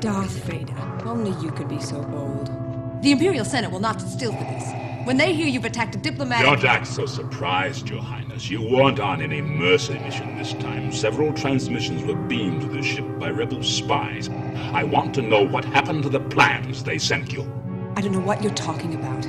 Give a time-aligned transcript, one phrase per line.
[0.00, 0.76] Darth Vader.
[1.04, 2.46] Only you could be so bold.
[3.02, 4.72] The Imperial Senate will not sit still for this.
[5.04, 6.46] When they hear you've attacked a diplomatic.
[6.46, 8.48] Don't act so surprised, Your Highness.
[8.48, 10.92] You weren't on any mercy mission this time.
[10.92, 14.30] Several transmissions were beamed to the ship by rebel spies.
[14.72, 17.42] I want to know what happened to the plans they sent you.
[17.96, 19.26] I don't know what you're talking about.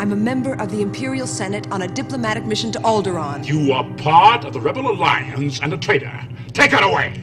[0.00, 3.44] I'm a member of the Imperial Senate on a diplomatic mission to Alderaan.
[3.44, 6.16] You are part of the Rebel Alliance and a traitor.
[6.52, 7.20] Take it away!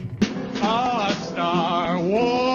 [0.62, 2.49] Ah, Star Wars,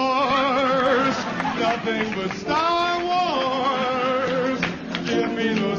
[1.76, 4.60] nothing but Star Wars.
[5.06, 5.76] Give me the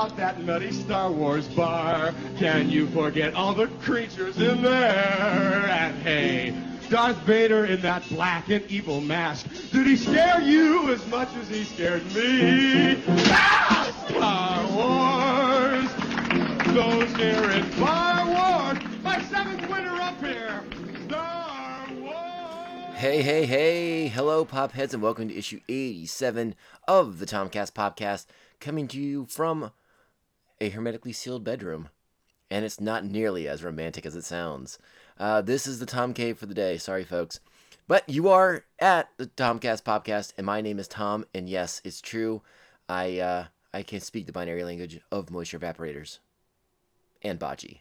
[0.00, 2.14] about that nutty Star Wars bar?
[2.38, 5.68] Can you forget all the creatures in there?
[5.68, 6.54] And hey,
[6.88, 9.46] Darth Vader in that black and evil mask.
[9.70, 13.02] Did he scare you as much as he scared me?
[13.28, 15.90] Ah, Star Wars!
[16.74, 18.78] Those here in Star Wars!
[19.02, 20.62] My seventh winner up here!
[21.04, 22.96] Star Wars!
[22.96, 24.08] Hey, hey, hey!
[24.08, 26.54] Hello, Popheads, and welcome to issue 87
[26.88, 28.24] of the Tomcast Podcast,
[28.60, 29.72] coming to you from
[30.60, 31.88] a hermetically sealed bedroom.
[32.50, 34.78] And it's not nearly as romantic as it sounds.
[35.18, 36.76] Uh, this is the Tom Cave for the day.
[36.78, 37.40] Sorry, folks.
[37.86, 42.00] But you are at the Tomcast Podcast, and my name is Tom, and yes, it's
[42.00, 42.42] true.
[42.88, 46.18] I, uh, I can speak the binary language of moisture evaporators
[47.22, 47.80] and bocce.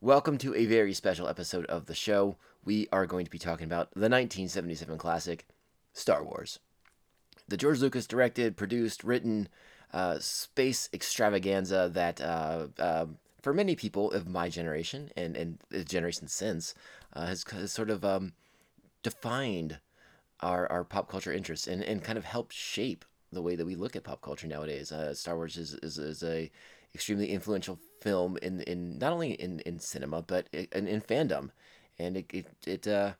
[0.00, 2.36] Welcome to a very special episode of the show.
[2.64, 5.46] We are going to be talking about the 1977 classic,
[5.92, 6.58] Star Wars.
[7.48, 9.48] The George Lucas directed, produced, written
[9.94, 13.06] uh, space extravaganza that, uh, uh,
[13.40, 16.74] for many people of my generation and, and the generation since,
[17.12, 18.32] uh, has, has sort of um,
[19.04, 19.78] defined
[20.40, 23.76] our, our pop culture interests and, and kind of helped shape the way that we
[23.76, 24.90] look at pop culture nowadays.
[24.90, 26.50] Uh, Star Wars is, is, is a
[26.92, 31.50] extremely influential film in, in not only in, in cinema but in, in fandom,
[31.98, 33.14] and it it, it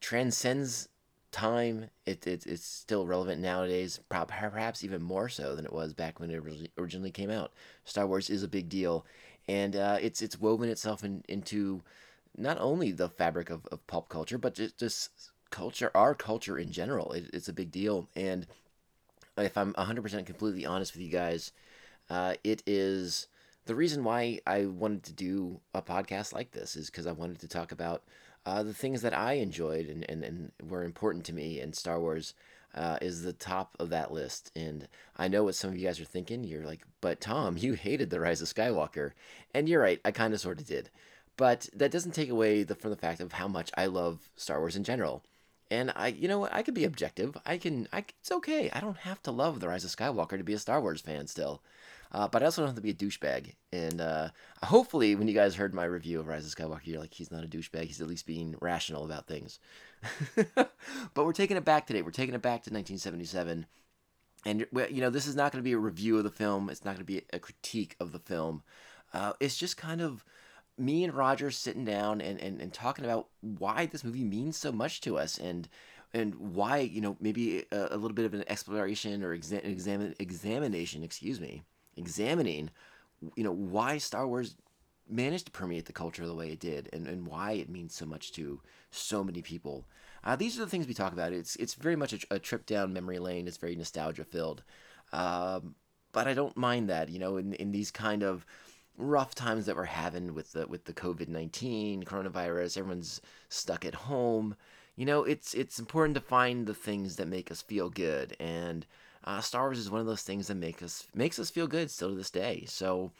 [0.00, 0.88] transcends
[1.30, 1.90] time.
[2.06, 6.30] It, it it's still relevant nowadays, perhaps even more so than it was back when
[6.30, 6.42] it
[6.78, 7.52] originally came out.
[7.84, 9.04] Star Wars is a big deal,
[9.46, 11.82] and uh, it's it's woven itself in, into
[12.36, 15.10] not only the fabric of, of pop culture, but just, just
[15.50, 17.12] culture, our culture in general.
[17.12, 18.46] It, it's a big deal, and
[19.36, 21.52] if I'm 100% completely honest with you guys,
[22.10, 23.28] uh, it is
[23.66, 27.40] the reason why I wanted to do a podcast like this is because I wanted
[27.40, 28.02] to talk about
[28.48, 32.00] uh, the things that I enjoyed and, and, and were important to me, and Star
[32.00, 32.32] Wars
[32.74, 34.50] uh, is the top of that list.
[34.56, 34.88] And
[35.18, 36.44] I know what some of you guys are thinking.
[36.44, 39.12] You're like, but Tom, you hated The Rise of Skywalker.
[39.52, 40.88] And you're right, I kind of sort of did.
[41.36, 44.60] But that doesn't take away the, from the fact of how much I love Star
[44.60, 45.22] Wars in general.
[45.70, 47.36] And I, you know what, I could be objective.
[47.44, 48.70] I can, I, it's okay.
[48.72, 51.26] I don't have to love The Rise of Skywalker to be a Star Wars fan
[51.26, 51.60] still.
[52.10, 53.54] Uh, but I also don't have to be a douchebag.
[53.72, 54.28] And uh,
[54.62, 57.44] hopefully, when you guys heard my review of Rise of Skywalker, you're like, he's not
[57.44, 57.84] a douchebag.
[57.84, 59.58] He's at least being rational about things.
[60.54, 60.72] but
[61.16, 62.02] we're taking it back today.
[62.02, 63.66] We're taking it back to 1977.
[64.46, 66.84] And, you know, this is not going to be a review of the film, it's
[66.84, 68.62] not going to be a critique of the film.
[69.12, 70.24] Uh, it's just kind of
[70.78, 74.70] me and Roger sitting down and, and, and talking about why this movie means so
[74.70, 75.68] much to us and
[76.14, 80.14] and why you know maybe a, a little bit of an exploration or exa- examine
[80.18, 81.64] examination excuse me
[81.98, 82.70] examining
[83.34, 84.54] you know why Star Wars
[85.08, 88.04] managed to permeate the culture the way it did and, and why it means so
[88.04, 88.60] much to
[88.90, 89.86] so many people.
[90.22, 91.32] Uh, these are the things we talk about.
[91.32, 93.46] It's it's very much a, a trip down memory lane.
[93.48, 94.62] It's very nostalgia filled,
[95.12, 95.74] um,
[96.12, 97.08] but I don't mind that.
[97.08, 98.44] You know, in in these kind of
[98.96, 103.94] rough times that we're having with the with the COVID nineteen coronavirus, everyone's stuck at
[103.94, 104.56] home.
[104.96, 108.84] You know, it's it's important to find the things that make us feel good, and
[109.24, 111.90] uh, Star Wars is one of those things that make us makes us feel good
[111.90, 112.64] still to this day.
[112.66, 113.12] So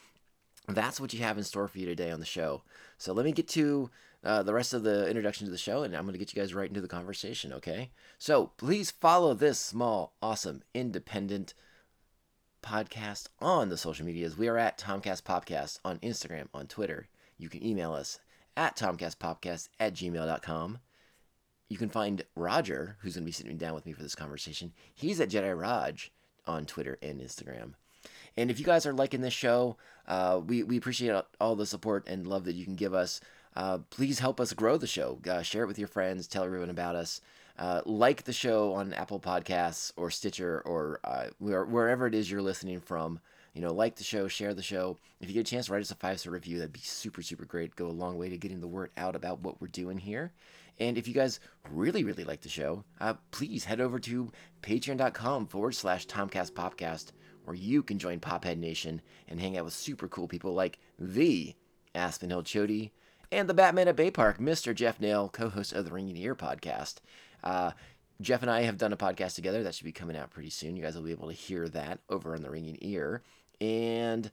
[0.69, 2.63] that's what you have in store for you today on the show.
[2.99, 3.91] So let me get to
[4.25, 6.41] uh, the rest of the introduction to the show, and I'm going to get you
[6.41, 7.53] guys right into the conversation.
[7.53, 11.55] Okay, so please follow this small, awesome, independent
[12.63, 14.37] podcast on the social medias.
[14.37, 17.09] We are at Tomcast Podcast on Instagram, on Twitter.
[17.39, 18.19] You can email us
[18.57, 20.79] at tomcastpodcast at gmail.com.
[21.69, 24.73] You can find Roger, who's going to be sitting down with me for this conversation.
[24.95, 26.11] He's at Jedi Raj
[26.47, 27.75] on Twitter and Instagram.
[28.37, 29.77] And if you guys are liking this show,
[30.07, 33.21] uh, we, we appreciate all the support and love that you can give us.
[33.57, 35.19] Uh, please help us grow the show.
[35.29, 36.27] Uh, share it with your friends.
[36.27, 37.21] Tell everyone about us.
[37.59, 42.31] Uh, like the show on Apple Podcasts or Stitcher or uh, where, wherever it is
[42.31, 43.19] you're listening from.
[43.53, 44.97] you know, like the show, share the show.
[45.21, 46.59] If you get a chance, write us a five star review.
[46.59, 47.75] That'd be super, super great.
[47.75, 50.33] Go a long way to getting the word out about what we're doing here.
[50.81, 51.41] And if you guys
[51.71, 54.31] really, really like the show, uh, please head over to
[54.63, 57.13] patreon.com forward slash Tomcast Popcast,
[57.45, 61.55] where you can join Pophead Nation and hang out with super cool people like the
[61.95, 62.91] Aspen Hill Chody
[63.31, 64.75] and the Batman at Bay Park, Mr.
[64.75, 66.97] Jeff Nail, co host of the Ringing Ear podcast.
[67.43, 67.73] Uh,
[68.21, 70.77] Jeff and I have done a podcast together that should be coming out pretty soon.
[70.77, 73.23] You guys will be able to hear that over on the Ringing Ear.
[73.61, 74.31] And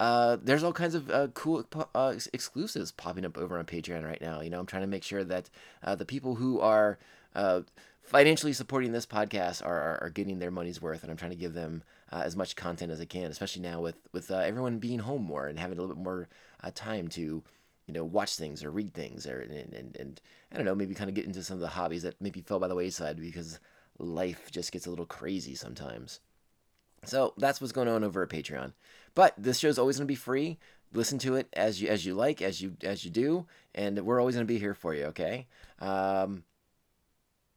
[0.00, 1.64] uh, there's all kinds of uh, cool
[1.94, 4.40] uh, ex- exclusives popping up over on Patreon right now.
[4.40, 5.50] You know, I'm trying to make sure that
[5.82, 6.98] uh, the people who are
[7.34, 7.62] uh,
[8.02, 11.36] financially supporting this podcast are, are, are, getting their money's worth, and I'm trying to
[11.36, 11.82] give them
[12.12, 15.58] as much content as I can, especially now with with everyone being home more and
[15.58, 16.28] having a little bit more
[16.74, 17.42] time to
[17.86, 20.20] you know, watch things or read things or and, and, and
[20.50, 22.58] I don't know, maybe kind of get into some of the hobbies that maybe fell
[22.58, 23.60] by the wayside because
[23.98, 26.20] life just gets a little crazy sometimes.
[27.04, 28.72] So that's what's going on over at Patreon.
[29.14, 30.58] But this show's always going to be free.
[30.92, 34.20] Listen to it as you as you like, as you as you do, and we're
[34.20, 35.06] always going to be here for you.
[35.06, 35.46] Okay.
[35.80, 36.44] Um,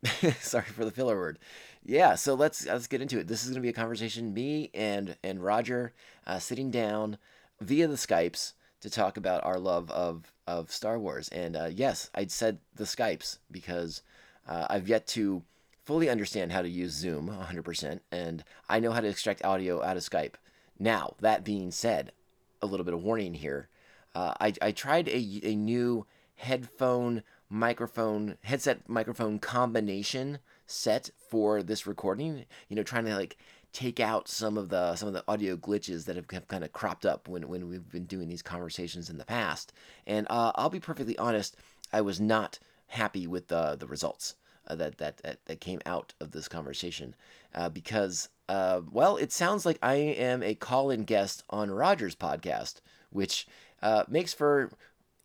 [0.39, 1.39] sorry for the filler word.
[1.83, 2.15] Yeah.
[2.15, 3.27] So let's let's get into it.
[3.27, 5.93] This is going to be a conversation me and and Roger
[6.25, 7.17] uh, sitting down
[7.61, 11.29] via the Skypes to talk about our love of of Star Wars.
[11.29, 14.01] And uh, yes, I said the Skypes because
[14.47, 15.43] uh, I've yet to
[15.85, 19.95] fully understand how to use Zoom 100%, and I know how to extract audio out
[19.95, 20.33] of Skype.
[20.79, 22.11] Now, that being said,
[22.61, 23.69] a little bit of warning here.
[24.15, 31.87] Uh, I, I tried a, a new headphone microphone headset microphone combination set for this
[31.87, 33.37] recording you know trying to like
[33.77, 36.73] take out some of the some of the audio glitches that have, have kind of
[36.73, 39.71] cropped up when, when we've been doing these conversations in the past.
[40.05, 41.55] And uh, I'll be perfectly honest,
[41.93, 44.35] I was not happy with the the results
[44.67, 47.15] uh, that, that that that came out of this conversation
[47.53, 52.81] uh, because uh, well, it sounds like I am a call-in guest on Roger's podcast,
[53.09, 53.47] which
[53.81, 54.71] uh, makes for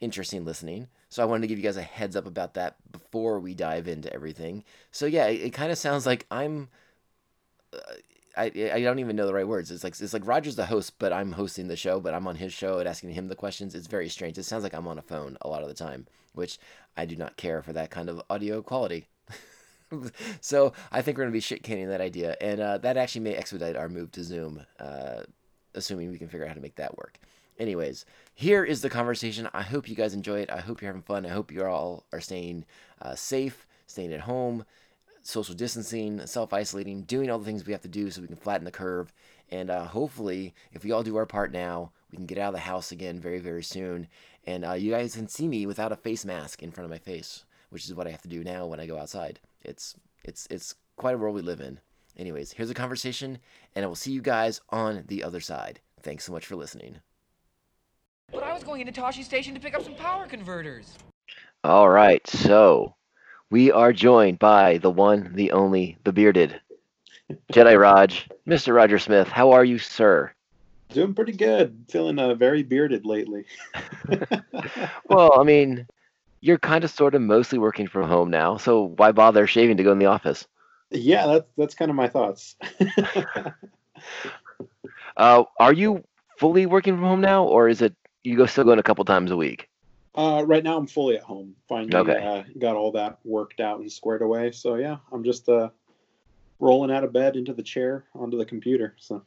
[0.01, 0.89] interesting listening.
[1.09, 3.87] So I wanted to give you guys a heads up about that before we dive
[3.87, 4.65] into everything.
[4.91, 6.69] So yeah, it, it kind of sounds like I'm
[7.73, 7.79] uh,
[8.37, 9.71] I, I don't even know the right words.
[9.71, 12.37] It's like it's like Roger's the host, but I'm hosting the show, but I'm on
[12.37, 13.75] his show and asking him the questions.
[13.75, 14.39] It's very strange.
[14.39, 16.59] It sounds like I'm on a phone a lot of the time, which
[16.97, 19.09] I do not care for that kind of audio quality.
[20.41, 23.35] so I think we're gonna be shit canning that idea, and uh, that actually may
[23.35, 25.23] expedite our move to Zoom, uh,
[25.75, 27.19] assuming we can figure out how to make that work.
[27.59, 29.49] Anyways, here is the conversation.
[29.53, 30.51] I hope you guys enjoy it.
[30.51, 31.27] I hope you're having fun.
[31.27, 32.65] I hope you all are staying
[33.01, 34.65] uh, safe, staying at home
[35.23, 38.37] social distancing, self isolating, doing all the things we have to do so we can
[38.37, 39.13] flatten the curve.
[39.51, 42.55] And uh, hopefully, if we all do our part now, we can get out of
[42.55, 44.09] the house again very, very soon.
[44.47, 46.99] And uh, you guys can see me without a face mask in front of my
[46.99, 49.41] face, which is what I have to do now when I go outside.
[49.65, 51.81] It's it's it's quite a world we live in.
[52.17, 53.39] Anyways, here's a conversation,
[53.75, 55.81] and I will see you guys on the other side.
[56.03, 56.97] Thanks so much for listening.
[58.31, 60.97] But I was going into Tosche Station to pick up some power converters.
[61.65, 62.95] All right, so
[63.51, 66.61] we are joined by the one, the only, the bearded
[67.53, 68.75] Jedi Raj, Mr.
[68.75, 69.29] Roger Smith.
[69.29, 70.33] How are you, sir?
[70.91, 71.85] Doing pretty good.
[71.89, 73.47] Feeling uh, very bearded lately.
[75.09, 75.87] well, I mean,
[76.43, 79.83] you're kind of sort of mostly working from home now, so why bother shaving to
[79.83, 80.47] go in the office?
[80.91, 82.57] Yeah, that's that's kind of my thoughts.
[85.17, 86.05] uh, are you
[86.37, 87.95] fully working from home now, or is it
[88.25, 89.71] you go still going a couple times a week?
[90.15, 91.55] Uh, right now I'm fully at home.
[91.69, 92.23] Finally, okay.
[92.23, 94.51] uh, got all that worked out and squared away.
[94.51, 95.71] So yeah, I'm just uh,
[96.59, 98.95] rolling out of bed into the chair onto the computer.
[98.99, 99.23] So.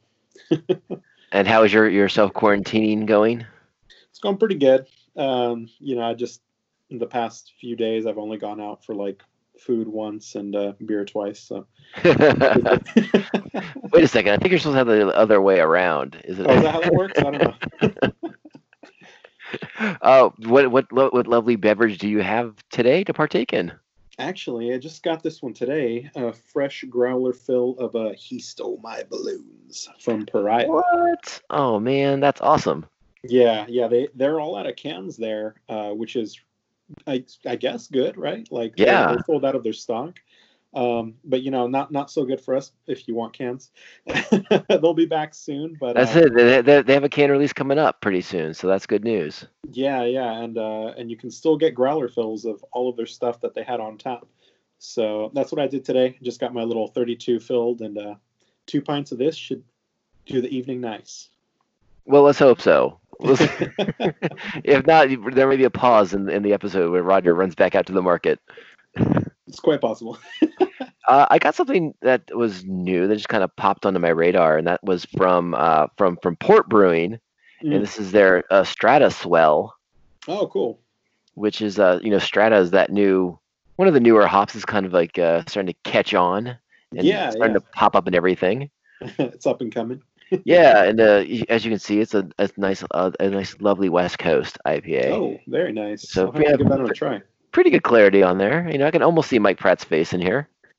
[1.32, 3.44] and how is your your self quarantining going?
[4.10, 4.86] It's going pretty good.
[5.16, 6.42] Um, you know, I just
[6.90, 9.22] in the past few days I've only gone out for like
[9.58, 11.40] food once and uh, beer twice.
[11.40, 11.66] So.
[12.04, 12.14] Wait
[14.04, 14.32] a second.
[14.32, 16.20] I think you're supposed to have the other way around.
[16.24, 16.46] Is it?
[16.48, 17.18] Oh, is that how that works?
[17.18, 17.54] I don't know.
[20.02, 23.72] uh, what, what what lovely beverage do you have today to partake in?
[24.18, 26.10] Actually, I just got this one today.
[26.14, 30.68] A fresh growler fill of a uh, "He Stole My Balloons" from Pariah.
[30.68, 31.40] What?
[31.50, 32.86] Oh man, that's awesome.
[33.24, 36.40] Yeah, yeah, they they're all out of cans there, uh, which is,
[37.06, 38.46] I I guess good, right?
[38.50, 40.18] Like yeah, they're, they're sold out of their stock.
[40.74, 43.70] Um, but you know, not not so good for us if you want cans.
[44.68, 46.34] They'll be back soon, but that's uh, it.
[46.34, 49.46] They, they, they have a can release coming up pretty soon, so that's good news.
[49.70, 53.06] Yeah, yeah, and uh, and you can still get growler fills of all of their
[53.06, 54.26] stuff that they had on tap.
[54.78, 56.18] So that's what I did today.
[56.22, 58.14] Just got my little 32 filled, and uh,
[58.66, 59.64] two pints of this should
[60.26, 61.30] do the evening nice.
[62.04, 63.00] Well, let's hope so.
[64.64, 67.74] if not, there may be a pause in, in the episode where Roger runs back
[67.74, 68.40] out to the market.
[69.48, 70.18] It's quite possible.
[71.08, 74.58] Uh, I got something that was new that just kind of popped onto my radar,
[74.58, 77.20] and that was from uh, from from Port Brewing,
[77.62, 77.74] Mm.
[77.76, 79.72] and this is their uh, Strata Swell,
[80.26, 80.80] Oh, cool.
[81.34, 83.38] which is uh you know Strata is that new
[83.76, 87.06] one of the newer hops is kind of like uh, starting to catch on and
[87.06, 87.60] Yeah, starting yeah.
[87.60, 88.68] to pop up and everything.
[89.00, 90.02] it's up and coming.
[90.44, 93.88] Yeah, and uh, as you can see, it's a, a nice uh, a nice lovely
[93.88, 95.10] West Coast IPA.
[95.12, 96.02] Oh, very nice.
[96.02, 97.22] So I'll have to give that one a try.
[97.52, 98.68] Pretty good clarity on there.
[98.70, 100.48] You know, I can almost see Mike Pratt's face in here.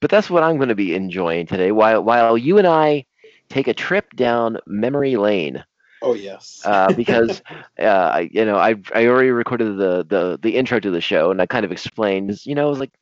[0.00, 1.72] but that's what I'm going to be enjoying today.
[1.72, 3.06] While while you and I
[3.48, 5.64] take a trip down memory lane,
[6.02, 6.62] Oh yes.
[6.64, 7.42] uh, because
[7.80, 11.30] uh, I, you know I I already recorded the, the the intro to the show
[11.30, 12.92] and I kind of explained, you know, I was like,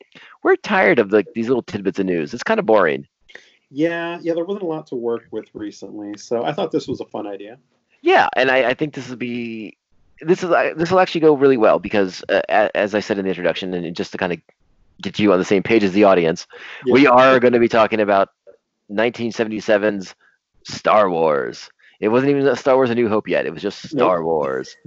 [0.43, 2.33] we're tired of like these little tidbits of news.
[2.33, 3.07] It's kind of boring.
[3.71, 4.33] Yeah, yeah.
[4.33, 7.25] There wasn't a lot to work with recently, so I thought this was a fun
[7.27, 7.57] idea.
[8.01, 9.77] Yeah, and I, I think this will be
[10.21, 12.41] this is uh, this will actually go really well because uh,
[12.75, 14.39] as I said in the introduction, and just to kind of
[15.01, 16.45] get you on the same page as the audience,
[16.85, 16.93] Yeah.
[16.93, 18.29] we are going to be talking about
[18.91, 20.15] 1977's
[20.63, 21.69] Star Wars.
[21.99, 23.45] It wasn't even Star Wars: A New Hope yet.
[23.45, 24.25] It was just Star Nope.
[24.25, 24.75] Wars.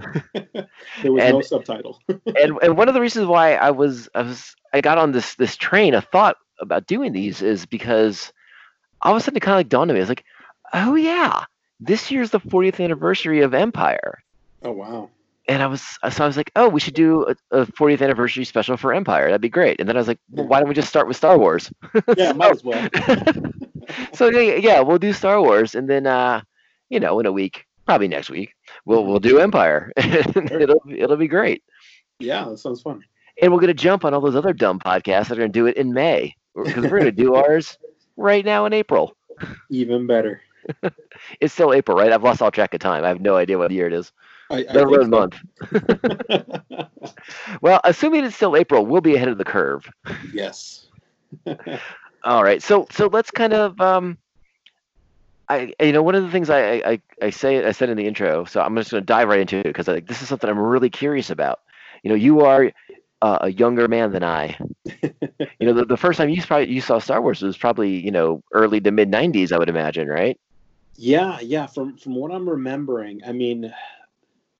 [1.02, 2.00] There was And- no subtitle.
[2.08, 5.34] and and one of the reasons why I was I was I got on this
[5.36, 8.32] this train of thought about doing these is because
[9.02, 10.00] all of a sudden it kind of like dawned on me.
[10.00, 10.24] I was like,
[10.72, 11.44] oh yeah,
[11.80, 14.22] this year's the 40th anniversary of Empire.
[14.62, 15.10] oh wow.
[15.48, 18.44] and I was so I was like, oh, we should do a, a 40th anniversary
[18.44, 19.26] special for Empire.
[19.26, 19.80] That'd be great.
[19.80, 21.70] And then I was like, well, why don't we just start with Star Wars?
[22.16, 22.88] Yeah, might as well.
[24.14, 26.40] so yeah, yeah, we'll do Star Wars, and then uh,
[26.88, 29.92] you know, in a week, probably next week, we'll we'll do Empire.
[29.96, 31.62] It'll it'll be great.
[32.18, 33.02] Yeah, that sounds fun.
[33.42, 35.76] And we're gonna jump on all those other dumb podcasts that are gonna do it
[35.76, 37.76] in May because we're gonna do ours
[38.16, 39.16] right now in April.
[39.70, 40.42] Even better.
[41.40, 42.10] It's still April, right?
[42.10, 43.04] I've lost all track of time.
[43.04, 44.12] I have no idea what year it is.
[44.50, 45.08] I, I think so.
[45.08, 45.36] month.
[47.60, 49.88] Well, assuming it's still April, we'll be ahead of the curve.
[50.32, 50.86] yes.
[52.24, 52.62] All right.
[52.62, 54.18] So so let's kind of um
[55.48, 58.06] I you know one of the things I I, I say I said in the
[58.06, 60.48] intro, so I'm just going to dive right into it because like, this is something
[60.48, 61.60] I'm really curious about.
[62.02, 62.72] You know, you are
[63.22, 64.58] uh, a younger man than I.
[65.58, 68.10] you know, the, the first time you probably you saw Star Wars was probably you
[68.10, 70.38] know early to mid '90s, I would imagine, right?
[70.96, 71.66] Yeah, yeah.
[71.66, 73.72] From from what I'm remembering, I mean,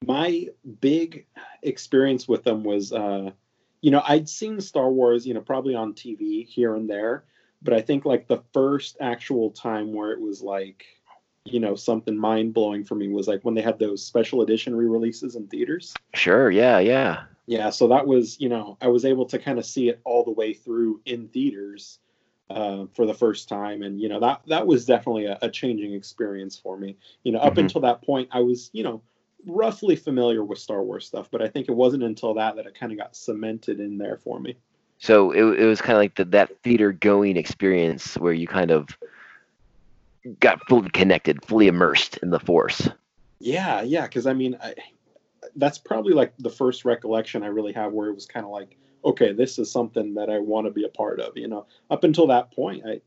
[0.07, 0.49] my
[0.81, 1.27] big
[1.63, 3.31] experience with them was, uh,
[3.81, 7.25] you know, I'd seen Star Wars, you know, probably on TV here and there,
[7.63, 10.85] but I think like the first actual time where it was like,
[11.45, 14.75] you know, something mind blowing for me was like when they had those special edition
[14.75, 15.95] re-releases in theaters.
[16.15, 16.51] Sure.
[16.51, 16.79] Yeah.
[16.79, 17.25] Yeah.
[17.47, 20.25] Yeah, so that was, you know, I was able to kind of see it all
[20.25, 21.99] the way through in theaters
[22.51, 25.95] uh, for the first time, and you know that that was definitely a, a changing
[25.95, 26.97] experience for me.
[27.23, 27.61] You know, up Mhm.
[27.61, 29.03] until that point, I was, you know,
[29.47, 32.75] roughly familiar with Star Wars stuff, but I think it wasn't until that that it
[32.75, 34.57] kind of got cemented in there for me.
[34.99, 38.71] So it, it was kind of like the, that theater going experience where you kind
[38.71, 38.89] of
[40.41, 42.89] got fully connected, fully immersed in the Force.
[43.41, 44.75] Yeah, yeah, because I mean, I,
[45.57, 48.77] that's probably like the first recollection I really have where it was kind of like,
[49.05, 51.37] okay, this is something that I want to be a part of.
[51.37, 53.01] You know, up until that point, I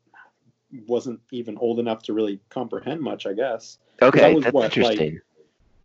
[0.87, 3.25] wasn't even old enough to really comprehend much.
[3.25, 5.19] I guess Okay, was that's what, like- interesting.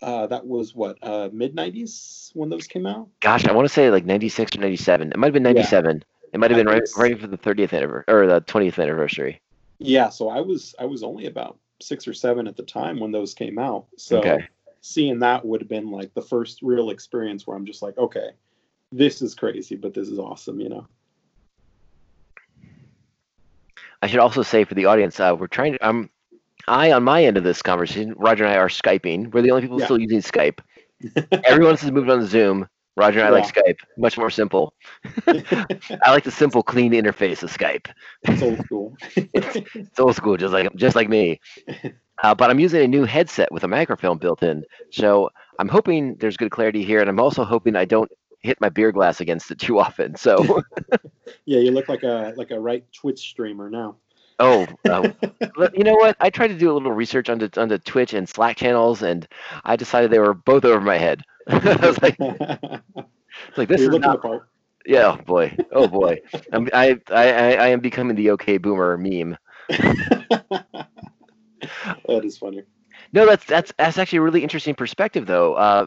[0.03, 3.09] uh, that was what uh, mid '90s when those came out.
[3.21, 5.13] Gosh, I want to say like 96 or 97.
[5.13, 5.53] It might have been Yeah.
[5.53, 6.05] 97.
[6.33, 9.41] It might have been right, right for the 30th anniversary or the 20th anniversary.
[9.79, 13.13] Yeah, so I was I was only about six or seven at the time when
[13.13, 13.87] those came out.
[13.97, 14.49] So Okay.
[14.83, 18.31] Seeing that would have been like the first real experience where I'm just like, okay,
[18.91, 20.61] this is crazy, but this is awesome.
[20.61, 20.87] You know.
[24.03, 25.89] I should also say for the audience, uh, we're trying to.
[25.89, 26.11] Um,
[26.69, 29.33] I on my end of this conversation, Roger and I are skyping.
[29.33, 29.87] We're the only people Yeah.
[29.87, 30.59] still using Skype.
[31.45, 32.69] Everyone else has moved on to Zoom.
[32.97, 33.79] Roger and I like Skype.
[33.97, 34.75] Much more simple.
[35.27, 37.89] I like the simple, clean interface of Skype.
[38.23, 38.97] It's old school.
[39.17, 41.41] It's old school, just like just like me.
[42.23, 46.15] Uh, but I'm using a new headset with a microphone built in, so I'm hoping
[46.21, 48.09] there's good clarity here, and I'm also hoping I don't
[48.43, 50.15] hit my beer glass against it too often.
[50.15, 50.63] So,
[51.47, 53.97] yeah, you look like a like a right Twitch streamer now.
[54.39, 55.09] oh, uh,
[55.75, 56.17] you know what?
[56.21, 59.03] I tried to do a little research on the on the Twitch and Slack channels,
[59.03, 59.27] and
[59.65, 61.23] I decided they were both over my head.
[61.49, 64.11] I was like, it's like this You're is not.
[64.11, 64.49] the part.
[64.87, 66.19] Yeah, oh boy, oh boy.
[66.53, 69.37] I'm, I, I I I am becoming the OK Boomer meme.
[72.07, 72.63] That is funny.
[73.13, 75.55] No, that's that's that's actually a really interesting perspective, though.
[75.55, 75.87] Uh,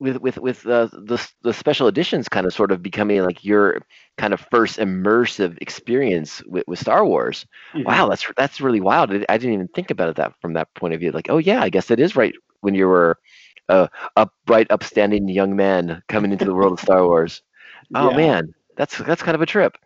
[0.00, 3.80] with with with uh, the the special editions kind of sort of becoming like your
[4.16, 7.46] kind of first immersive experience with, with Star Wars.
[7.74, 7.84] Mhm.
[7.84, 9.12] Wow, that's that's really wild.
[9.12, 11.10] I, I didn't even think about it that from that point of view.
[11.10, 13.18] Like, oh yeah, I guess it is right when you were
[13.68, 17.42] a upright, upstanding young man coming into the world of Star Wars.
[17.94, 18.12] Oh Yeah.
[18.12, 19.76] man, that's that's kind of a trip.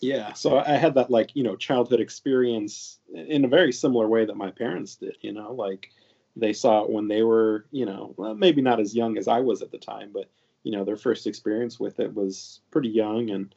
[0.00, 4.24] Yeah, so I had that like you know childhood experience in a very similar way
[4.24, 5.16] that my parents did.
[5.20, 5.90] You know, like
[6.36, 9.40] they saw it when they were you know well, maybe not as young as I
[9.40, 10.28] was at the time, but
[10.64, 13.54] you know their first experience with it was pretty young, and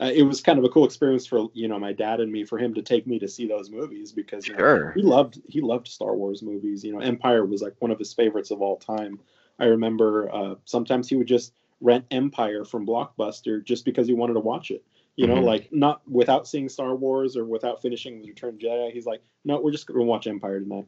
[0.00, 2.44] uh, it was kind of a cool experience for you know my dad and me
[2.44, 5.60] for him to take me to see those movies because you know, he loved he
[5.60, 6.84] loved Star Wars movies.
[6.84, 9.18] You know, Empire was like one of his favorites of all time.
[9.58, 14.34] I remember uh, sometimes he would just rent Empire from Blockbuster just because he wanted
[14.34, 14.84] to watch it.
[15.16, 15.44] You know, Mhm.
[15.44, 18.92] like not without seeing Star Wars or without finishing the Return of Jedi.
[18.92, 20.86] He's like, no, we're just going to watch Empire tonight.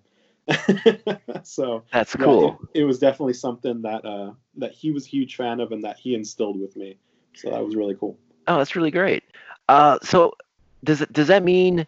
[1.44, 2.60] so That's cool.
[2.74, 5.82] it, it was definitely something that uh, that he was a huge fan of and
[5.84, 6.98] that he instilled with me.
[7.34, 8.18] So that was really cool.
[8.48, 9.24] Oh, that's really great.
[9.68, 10.34] Uh, so
[10.84, 11.86] does it does that mean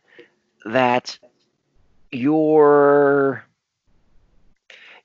[0.66, 1.18] that
[2.12, 3.44] you're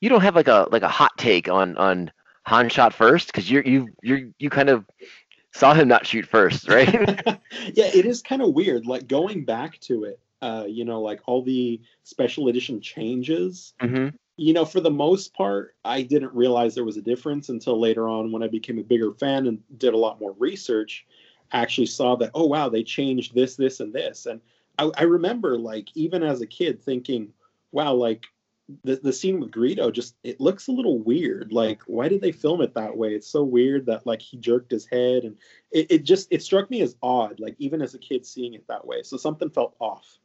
[0.01, 2.11] you don't have like a like a hot take on on
[2.43, 4.85] Han shot first because you're you you you kind of
[5.53, 6.93] saw him not shoot first, right?
[7.73, 8.85] yeah, it is kind of weird.
[8.85, 13.73] Like going back to it, uh, you know, like all the special edition changes.
[13.81, 17.79] hmm You know, for the most part, I didn't realize there was a difference until
[17.79, 21.05] later on when I became a bigger fan and did a lot more research.
[21.51, 24.25] Actually saw that, oh wow, they changed this, this, and this.
[24.25, 24.41] And
[24.77, 27.31] I, I remember, like, even as a kid, thinking,
[27.71, 28.25] wow, like
[28.83, 31.51] the the scene with Greedo just it looks a little weird.
[31.51, 33.13] Like, why did they film it that way?
[33.13, 35.37] It's so weird that like he jerked his head and
[35.71, 38.67] it, it just it struck me as odd, like even as a kid seeing it
[38.67, 39.03] that way.
[39.03, 40.17] So something felt off.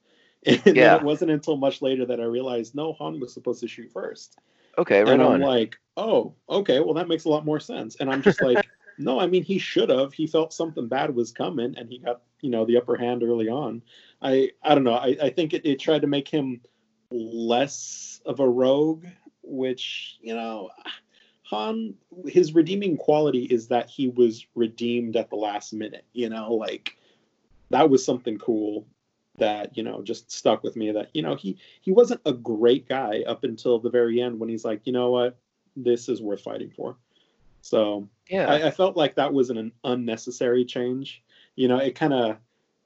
[0.46, 0.96] And Yeah.
[0.96, 4.38] it wasn't until much later that I realized no, Han was supposed to shoot first.
[4.78, 5.40] Okay, right and I'm on.
[5.40, 7.96] like, oh, okay, well that makes a lot more sense.
[7.96, 8.66] And I'm just like,
[9.00, 10.12] no, I mean he should have.
[10.12, 13.48] He felt something bad was coming, and he got you know the upper hand early
[13.48, 13.82] on.
[14.22, 14.94] I I don't know.
[14.94, 16.60] I, I think it, it tried to make him
[17.10, 19.06] less of a rogue,
[19.42, 20.70] which you know.
[21.44, 21.94] Han,
[22.28, 26.04] his redeeming quality is that he was redeemed at the last minute.
[26.12, 26.96] You know, like
[27.70, 28.86] that was something cool
[29.38, 30.92] that you know just stuck with me.
[30.92, 34.48] That you know he he wasn't a great guy up until the very end when
[34.48, 35.38] he's like, you know what,
[35.74, 36.96] this is worth fighting for.
[37.62, 38.46] So yeah.
[38.46, 41.22] I, I felt like that was an unnecessary change.
[41.56, 42.38] You know, it kind of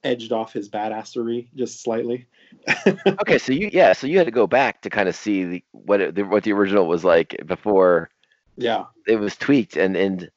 [0.03, 2.27] edged off his badassery just slightly.
[3.21, 5.63] okay, so you yeah, so you had to go back to kind of see the,
[5.71, 8.09] what it, the, what the original was like before
[8.55, 10.29] Yeah, it was tweaked and and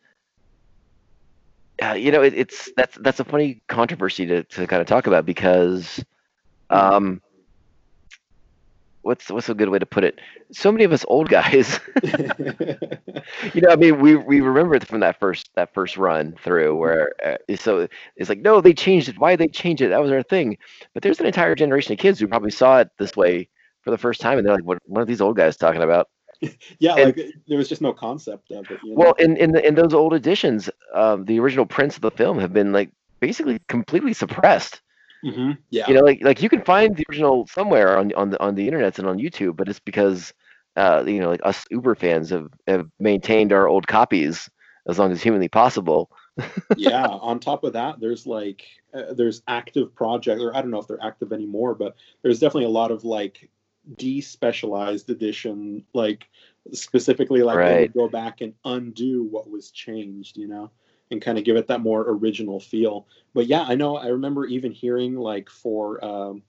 [1.82, 5.06] uh, you know it, it's that's that's a funny controversy to, to kind of talk
[5.06, 6.04] about because
[6.70, 7.22] um
[9.08, 10.18] what's what's a good way to put it
[10.52, 11.80] so many of us old guys
[13.54, 16.76] you know i mean we we remember it from that first that first run through
[16.76, 20.02] where uh, so it's like no they changed it why did they change it that
[20.02, 20.58] was our thing
[20.92, 23.48] but there's an entire generation of kids who probably saw it this way
[23.80, 26.08] for the first time and they're like what, what are these old guys talking about
[26.78, 28.78] yeah, And- like there was just no concept of it.
[28.84, 28.94] You know?
[28.96, 32.38] Well, in in the, in those old editions, um, the original prints of the film
[32.38, 34.80] have been like basically completely suppressed.
[35.24, 35.58] Mhm.
[35.70, 38.54] yeah, You know, like like you can find the original somewhere on on the on
[38.54, 40.32] the internet and on YouTube, but it's because
[40.76, 44.48] uh, you know, like us Uber fans have have maintained our old copies
[44.88, 46.10] as long as humanly possible.
[46.74, 47.06] yeah.
[47.08, 50.86] On top of that, there's like uh, there's active project, or I don't know if
[50.86, 53.48] they're active anymore, but there's definitely a lot of like
[53.96, 56.26] despecialized edition, like
[56.72, 60.70] specifically like they would go back and undo what was changed, you know,
[61.10, 63.06] and kind of give it that more original feel.
[63.34, 63.96] But yeah, I know.
[63.96, 66.04] I remember even hearing like for.
[66.04, 66.42] Um,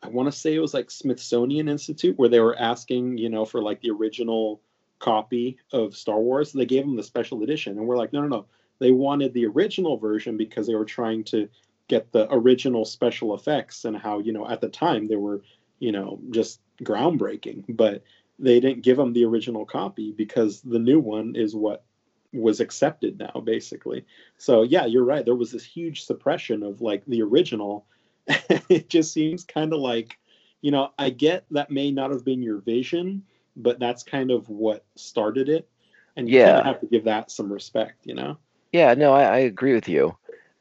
[0.00, 3.44] I want to say it was like Smithsonian Institute where they were asking, you know,
[3.44, 4.60] for like the original
[5.00, 6.52] copy of Star Wars.
[6.52, 8.46] They gave them the special edition, and we're like, no, no, no.
[8.78, 11.48] They wanted the original version because they were trying to
[11.88, 15.42] get the original special effects and how, you know, at the time they were,
[15.80, 17.64] you know, just groundbreaking.
[17.68, 18.04] But
[18.38, 21.84] they didn't give them the original copy because the new one is what
[22.32, 24.04] was accepted now, basically.
[24.36, 25.24] So yeah, you're right.
[25.24, 27.86] There was this huge suppression of like the original.
[28.26, 30.18] it just seems kind of like,
[30.60, 33.22] you know, I get that may not have been your vision,
[33.56, 35.68] but that's kind of what started it.
[36.16, 36.58] And you kind Yeah.
[36.58, 38.36] of have to give that some respect, you know?
[38.72, 40.16] Yeah, no, I, I agree with you.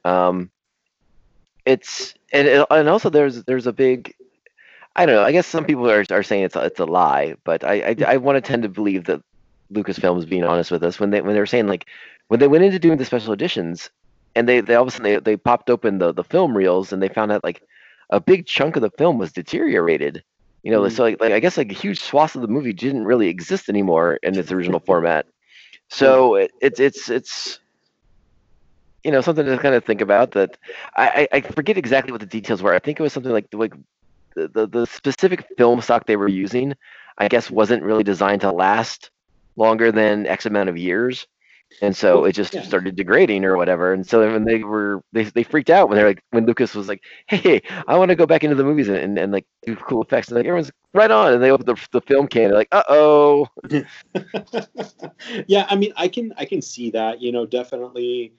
[0.06, 0.50] Um,
[1.66, 4.14] it's and it- and also there's there's a big
[4.96, 5.24] I don't know.
[5.24, 7.96] I guess some people are, are saying it's a, it's a lie, but I I,
[8.08, 9.22] I want to tend to believe that
[9.74, 11.86] Lucasfilm is being honest with us when they when they were saying like
[12.28, 13.90] when they went into doing the special editions
[14.36, 16.92] and they, they all of a sudden they, they popped open the, the film reels
[16.94, 17.62] and they found out like
[18.10, 20.24] a big chunk of the film was deteriorated.
[20.64, 20.92] You know, Mm.
[20.92, 23.70] so like, like I guess like a huge swath of the movie didn't really exist
[23.70, 25.26] anymore in its original format.
[25.90, 27.60] So it, it's it's it's
[29.04, 30.58] you know something to kind of think about that
[30.96, 32.74] I, I I forget exactly what the details were.
[32.74, 33.74] I think it was something like like
[34.36, 36.76] the, the, the specific film stock they were using,
[37.18, 39.10] I guess wasn't really designed to last
[39.58, 41.28] longer than X amount of years.
[41.82, 42.62] and so it just yeah.
[42.64, 43.94] started degrading or whatever.
[43.94, 46.88] And so when they were they they freaked out when they're like when Lucas was
[46.88, 49.76] like, "Hey, I want to go back into the movies and, and, and like do
[49.76, 52.58] cool effects," and like everyone's right on, and they open the, the film can, they're
[52.58, 53.48] like, "Uh oh."
[55.48, 57.22] yeah, I mean, I can I can see that.
[57.22, 58.34] You know, definitely.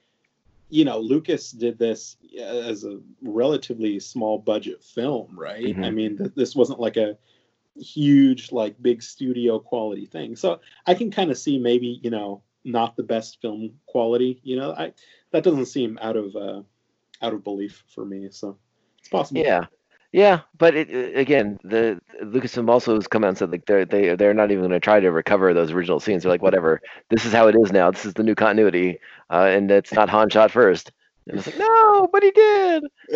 [0.70, 5.78] You know, Lucas did this as a relatively small budget film, right?
[5.83, 5.94] I Mhm.
[5.94, 7.16] mean, th- this wasn't like a
[7.81, 10.37] huge, like big studio quality thing.
[10.37, 14.41] So I can kind of see maybe you know not the best film quality.
[14.43, 14.93] You know, I
[15.33, 16.62] that doesn't seem out of uh,
[17.23, 18.29] out of belief for me.
[18.31, 18.59] So
[18.99, 19.43] it's possible.
[19.43, 19.64] Yeah,
[20.12, 24.17] yeah, but it, again, the Lucasfilm also has come out and said like they're they
[24.17, 26.23] they're not even going to try to recover those original scenes.
[26.23, 27.91] They're like, whatever, this is how it is now.
[27.91, 30.93] This is the new continuity, uh, and it's not Han shot first.
[31.29, 32.85] And it's like, no, but he did.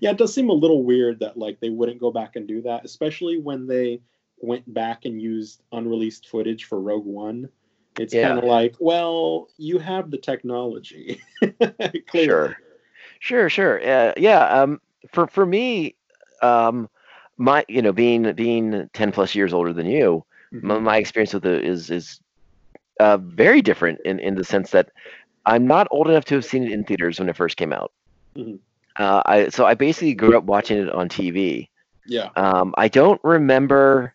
[0.00, 2.62] yeah, it does seem a little weird that like they wouldn't go back and do
[2.62, 4.00] that, especially when they
[4.40, 7.48] went back and used unreleased footage for Rogue One.
[7.96, 8.26] It's Yeah.
[8.26, 11.20] kind of like, well, you have the technology.
[12.12, 12.56] Sure,
[13.20, 13.80] sure, sure.
[13.86, 14.44] Uh, yeah.
[14.46, 14.80] Um,
[15.12, 15.96] for for me,
[16.42, 16.88] um,
[17.36, 20.24] my you know being being ten plus years older than you,
[20.62, 20.80] my, Mhm.
[20.80, 22.20] my experience with it is is
[23.00, 24.90] uh, very different in in the sense that
[25.46, 27.92] I'm not old enough to have seen it in theaters when it first came out.
[28.36, 28.58] Mhm.
[28.96, 31.68] Uh, I so I basically grew up watching it on TV.
[32.06, 32.30] Yeah.
[32.36, 34.14] Um, I don't remember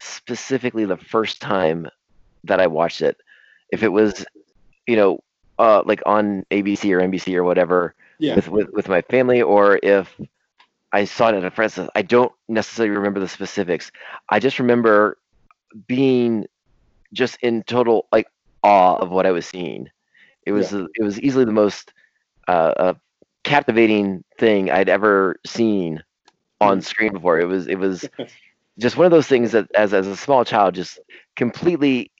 [0.00, 1.88] specifically the first time
[2.44, 3.16] that I watched it.
[3.70, 4.24] If it was,
[4.86, 5.22] you know,
[5.58, 8.34] uh, like on ABC or NBC or whatever Yeah.
[8.36, 10.18] with, with with my family, or if
[10.92, 11.88] I saw it at a friend's house.
[11.94, 13.90] I don't necessarily remember the specifics.
[14.30, 15.18] I just remember
[15.86, 16.46] being
[17.12, 18.28] just in total like
[18.62, 19.90] awe of what I was seeing.
[20.48, 21.92] It was it was easily the most
[22.48, 22.94] uh, uh,
[23.44, 26.02] captivating thing I'd ever seen
[26.60, 27.40] on screen before.
[27.40, 28.08] It was it was
[28.78, 31.00] just one of those things that as as a small child just
[31.36, 32.12] completely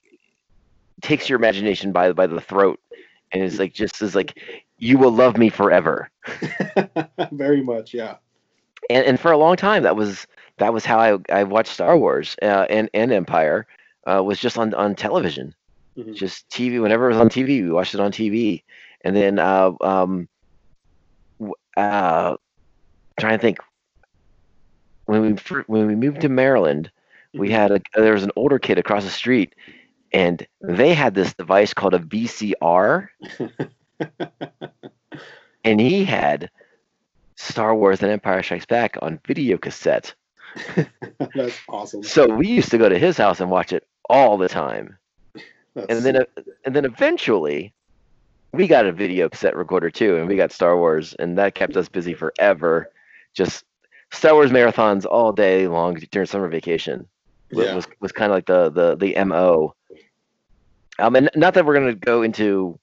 [1.01, 2.79] takes your imagination by by the throat
[3.31, 4.37] and is like just is like
[4.77, 6.09] you will love me forever.
[7.31, 7.93] Very much.
[7.93, 8.17] Yeah.
[8.89, 11.97] and and for a long time that was that was how I I watched Star
[11.97, 13.67] Wars uh, and and Empire
[14.07, 15.55] uh, was just on on television,
[15.99, 16.13] Mhm.
[16.13, 16.79] just TV.
[16.79, 18.63] Whenever it was on TV, we watched it on TV,
[19.03, 20.29] and then uh, um,
[21.77, 22.37] uh,
[23.19, 23.59] trying to think
[25.05, 25.31] when we
[25.67, 26.91] when we moved to Maryland,
[27.37, 27.51] we Mhm.
[27.51, 29.55] had a there was an older kid across the street,
[30.13, 33.11] and they had this device called a VCR,
[35.65, 36.51] and he had
[37.37, 40.15] Star Wars and Empire Strikes Back on video cassette.
[41.35, 42.03] That's awesome.
[42.03, 44.98] So we used to go to his house and watch it all the time.
[45.87, 46.25] And then
[46.65, 47.73] and then eventually
[48.53, 51.75] we got a video cassette recorder too and we got Star Wars and that kept
[51.75, 52.89] us busy forever.
[53.33, 53.63] Just
[54.11, 57.07] Star Wars marathons all day long during summer vacation.
[57.51, 57.75] Yeah.
[57.75, 59.73] Was was kind of like the the the MO.
[60.97, 62.77] Um and not that we're going to go into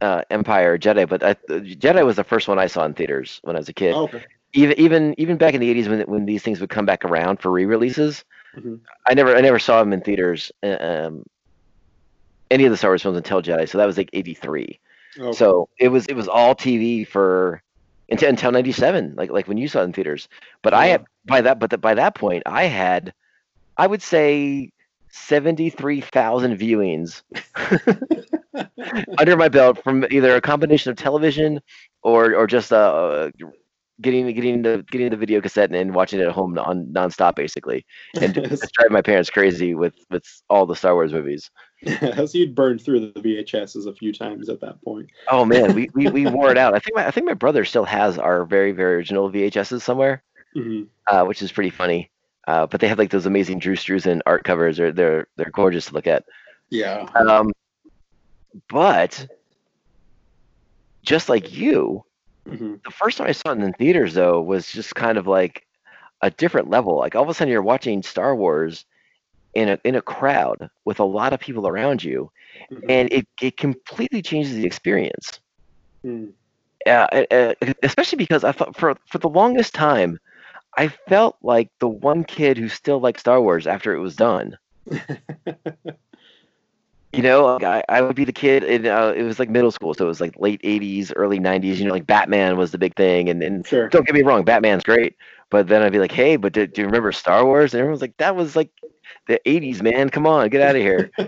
[0.00, 3.56] uh, Empire Jedi, but I, Jedi was the first one I saw in theaters when
[3.56, 4.22] I was a kid Oh, okay.
[4.52, 7.40] even even even back in the 80s when when these things would come back around
[7.40, 8.24] for re-releases
[8.56, 8.80] Mhm.
[9.08, 11.24] i never i never saw them in theaters um
[12.52, 14.80] any of the star wars films until jedi so that was like 83
[15.20, 15.38] Okay.
[15.38, 17.62] so it was it was all tv for
[18.10, 20.28] until, until 97 like like when you saw it in theaters.
[20.62, 23.14] But i had by that but the, by that point i had
[23.76, 24.70] i would say
[25.10, 27.22] 73,000 viewings
[29.18, 31.60] under my belt from either a combination of television
[32.02, 33.30] or or just uh
[34.02, 37.86] getting getting the getting the video cassette and watching it at home on nonstop basically
[38.20, 41.50] and just driving my parents crazy with with all the Star Wars movies.
[42.00, 45.08] so you'd burned through the VHSs a few times at that point.
[45.30, 46.74] Oh man, we, we, we wore it out.
[46.74, 50.22] I think my I think my brother still has our very very original VHSs somewhere,
[50.54, 52.10] hmm uh, which is pretty funny.
[52.46, 54.76] Uh, but they have like those amazing Drew Struzan art covers.
[54.76, 56.24] They're they're they're gorgeous to look at.
[56.70, 57.06] Yeah.
[57.14, 57.52] Um,
[58.68, 59.26] but
[61.02, 62.04] just like you,
[62.50, 65.66] hmm the first time I saw it in theaters though was just kind of like
[66.22, 66.96] a different level.
[66.98, 68.84] Like all of a sudden you're watching Star Wars
[69.54, 72.30] in a in a crowd with a lot of people around you,
[72.70, 72.88] Mhm.
[72.88, 75.40] and it it completely changes the experience.
[76.04, 76.32] Mm.
[76.86, 80.18] Uh, especially because I thought for for the longest time,
[80.76, 84.56] I felt like the one kid who still liked Star Wars after it was done.
[87.12, 89.70] You know, like I, I would be the kid, and uh, it was like middle
[89.70, 91.78] school, so it was like late '80s, early '90s.
[91.78, 93.88] You know, like Batman was the big thing, and, and Sure.
[93.90, 95.16] don't get me wrong, Batman's great.
[95.50, 97.74] But then I'd be like, hey, but do, do you remember Star Wars?
[97.74, 98.70] And everyone's like, that was like
[99.26, 100.08] the 80s, man.
[100.08, 101.10] Come on, get out of here.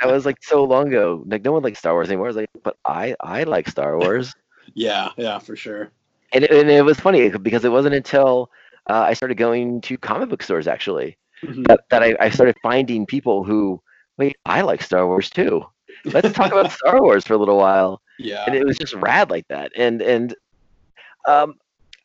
[0.00, 1.22] that was like so long ago.
[1.26, 2.26] Like no one likes Star Wars anymore.
[2.26, 4.34] I was like, but I I like Star Wars.
[4.74, 5.10] yeah.
[5.16, 5.38] Yeah.
[5.38, 5.90] For sure.
[6.32, 8.50] and, it, and it was funny because it wasn't until
[8.88, 11.66] uh, I started going to comic book stores actually Mhm.
[11.66, 13.80] that, that I, I started finding people who
[14.18, 15.64] wait I like Star Wars too.
[16.04, 18.00] let's talk about Star Wars for a little while.
[18.18, 18.44] Yeah.
[18.46, 19.72] And it was just rad like that.
[19.76, 20.34] And and
[21.28, 21.54] um,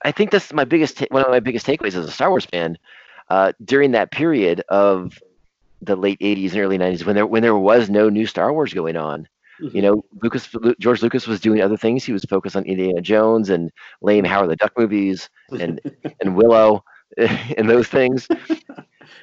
[0.04, 2.46] I think that's my biggest ta- one of my biggest takeaways as a Star Wars
[2.46, 2.78] fan
[3.30, 5.14] uh, during that period of
[5.82, 8.74] the late '80s and early '90s when there when there was no new Star Wars
[8.74, 9.28] going on.
[9.62, 9.74] Mhm.
[9.74, 12.04] You know, Lucas George Lucas was doing other things.
[12.04, 15.80] He was focused on Indiana Jones and lame Howard the Duck movies and
[16.22, 16.84] and Willow
[17.18, 18.28] and those things.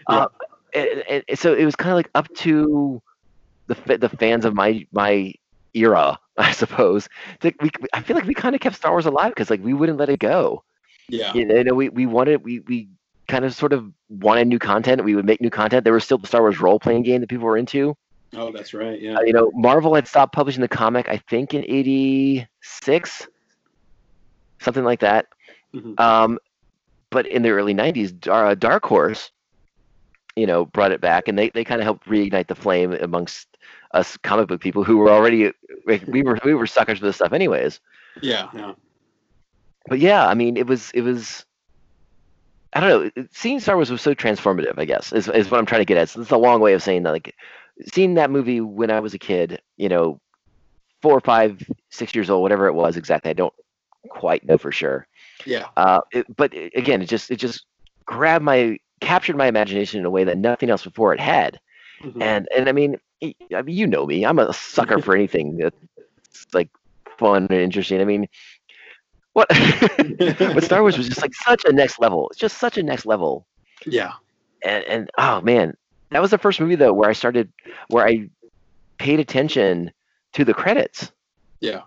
[0.09, 0.27] Uh,
[0.75, 3.01] and, and so it was kind of like up to
[3.67, 5.35] the the fans of my my
[5.75, 7.09] era, I suppose.
[7.41, 9.75] To, we, I feel like we kind of kept Star Wars alive because like we
[9.75, 10.63] wouldn't let it go.
[11.09, 11.33] Yeah.
[11.35, 12.89] You know, we we wanted we we
[13.29, 15.05] kind of sort of wanted new content.
[15.05, 15.85] We would make new content.
[15.85, 17.97] There was still the Star Wars role playing game that people were into.
[18.37, 19.01] Oh, that's right.
[19.01, 19.17] Yeah.
[19.17, 23.29] Uh, you know, Marvel had stopped publishing the comic, I think, in '86,
[24.61, 25.27] something like that.
[25.75, 25.99] Mhm.
[26.01, 26.39] Um,
[27.11, 29.31] but in the early '90s, Dar- uh, Dark Horse,
[30.37, 33.49] you know, brought it back, and they, they kind of helped reignite the flame amongst
[33.93, 35.53] us comic book people who were already
[35.87, 37.81] like, we were we were suckers for this stuff, anyways.
[38.21, 38.49] Yeah.
[38.55, 38.73] Yeah.
[39.87, 41.45] But yeah, I mean, it was it was.
[42.73, 43.25] I don't know.
[43.31, 44.79] Seeing Star Wars was so transformative.
[44.79, 46.09] I guess is is what I'm trying to get at.
[46.09, 47.13] So it's a long way of saying that.
[47.13, 47.35] Like,
[47.93, 50.21] seeing that movie when I was a kid, you know,
[51.03, 53.31] four, five, six years old, whatever it was exactly.
[53.31, 53.55] I don't
[54.09, 55.07] quite know for sure.
[55.45, 55.69] Yeah.
[55.77, 57.67] Uh, it, but it, again, it just it just
[58.07, 61.61] grabbed my captured my imagination in a way that nothing else before it had.
[62.03, 62.23] Mhm.
[62.23, 64.25] And and I mean, I mean, you know me.
[64.25, 65.77] I'm a sucker for anything that's
[66.53, 66.71] like
[67.19, 68.01] fun and interesting.
[68.01, 68.29] I mean,
[69.33, 69.49] what?
[70.39, 72.29] but Star Wars was just like such a next level.
[72.31, 73.47] It's just such a next level.
[73.87, 74.13] yeah.
[74.65, 75.75] And and oh man,
[76.11, 77.53] that was the first movie though where I started
[77.89, 78.31] where I
[78.99, 79.93] paid attention
[80.35, 81.13] to the credits.
[81.61, 81.83] Yeah.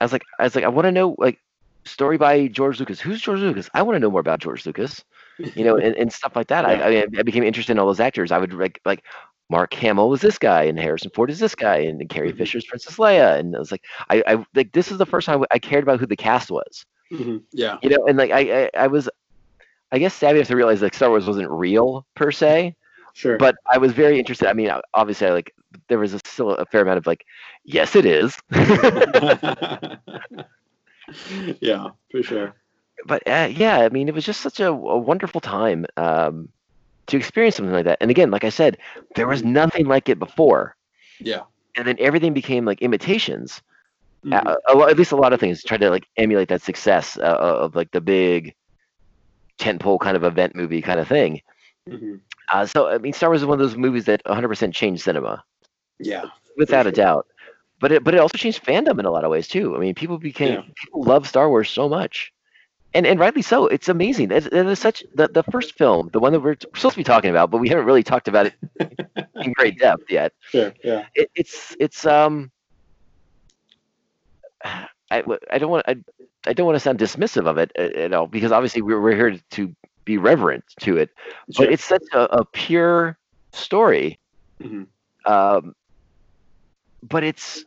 [0.00, 1.38] I was like, I was like, I want to know like
[1.84, 3.00] story by George Lucas.
[3.00, 3.68] Who's George Lucas?
[3.74, 5.04] I want to know more about George Lucas.
[5.54, 6.64] You know, and, and stuff like that.
[6.68, 6.84] Yeah.
[6.84, 8.30] I, I, I became interested in all those actors.
[8.32, 9.04] I would like like
[9.48, 12.38] Mark Hamill was this guy, and Harrison Ford is this guy, and Carrie Mhm.
[12.38, 15.44] Fisher's Princess Leia, and I was like, I, I like this is the first time
[15.50, 16.84] I cared about who the cast was.
[17.10, 17.78] hmm Yeah.
[17.82, 19.08] You know, and like I, I, I was,
[19.92, 22.76] I guess savvy enough to realize like Star Wars wasn't real per se,
[23.14, 23.36] Sure.
[23.38, 24.48] but I was very interested.
[24.48, 25.52] I mean, obviously, I like
[25.88, 27.24] there was a, still a fair amount of like,
[27.64, 28.36] yes, it is.
[31.60, 32.54] yeah, for sure.
[33.06, 36.48] But uh, yeah, I mean, it was just such a, a wonderful time um,
[37.08, 37.98] to experience something like that.
[38.00, 38.78] And again, like I said,
[39.14, 40.76] there was nothing like it before,
[41.20, 41.42] Yeah.
[41.76, 43.62] and then everything became like imitations.
[44.24, 44.46] Mhm.
[44.46, 47.36] Uh, a at least a lot of things tried to like emulate that success uh,
[47.38, 48.54] of like the big
[49.58, 51.40] tentpole kind of event movie kind of thing.
[51.88, 52.20] Mhm.
[52.52, 55.42] Uh, so I mean, Star Wars is one of those movies that 100% changed cinema,
[55.98, 56.24] Yeah.
[56.56, 57.26] without a doubt.
[57.80, 59.76] But it but it also changed fandom in a lot of ways too.
[59.76, 60.62] I mean, people became Yeah.
[60.76, 62.32] people love Star Wars so much,
[62.94, 63.66] and and rightly so.
[63.66, 64.30] It's amazing.
[64.30, 67.04] It, it is such the the first film, the one that we're supposed to be
[67.04, 68.54] talking about, but we haven't really talked about it
[69.42, 70.32] in great depth yet.
[70.40, 70.72] Sure.
[70.82, 71.06] Yeah.
[71.14, 72.50] It, it's it's um.
[75.10, 75.96] I, I don't want I,
[76.46, 79.14] I don't want to sound dismissive of it uh, at all because obviously we're we're
[79.16, 79.74] here to
[80.04, 81.10] be reverent to it,
[81.50, 81.66] Sure.
[81.66, 83.18] but it's such a, a pure
[83.52, 84.18] story
[84.62, 84.86] Mhm.
[85.26, 85.74] um,
[87.02, 87.64] but it's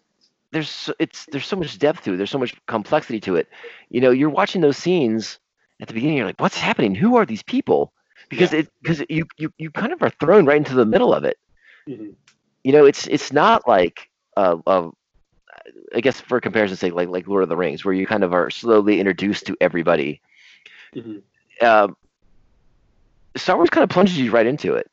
[0.54, 2.18] there's so- it's there's so much depth to it.
[2.18, 3.48] There's so much complexity to it.
[3.90, 5.40] You know, you're watching those scenes
[5.82, 6.18] at the beginning.
[6.18, 6.96] You're like, what's happening?
[6.96, 7.92] Who are these people?
[8.30, 11.24] Because it because you you you kind of are thrown right into the middle of
[11.26, 11.38] it.
[11.88, 12.14] Mhm.
[12.64, 14.90] You know, it's it's not like uh, uh,
[15.96, 18.34] I guess for comparison's sake, like like Lord of the Rings, where you kind of
[18.34, 20.22] are slowly introduced to everybody.
[20.96, 21.22] Mhm.
[21.62, 21.98] Um,
[23.36, 24.90] Star Wars kind of plunges you right into it.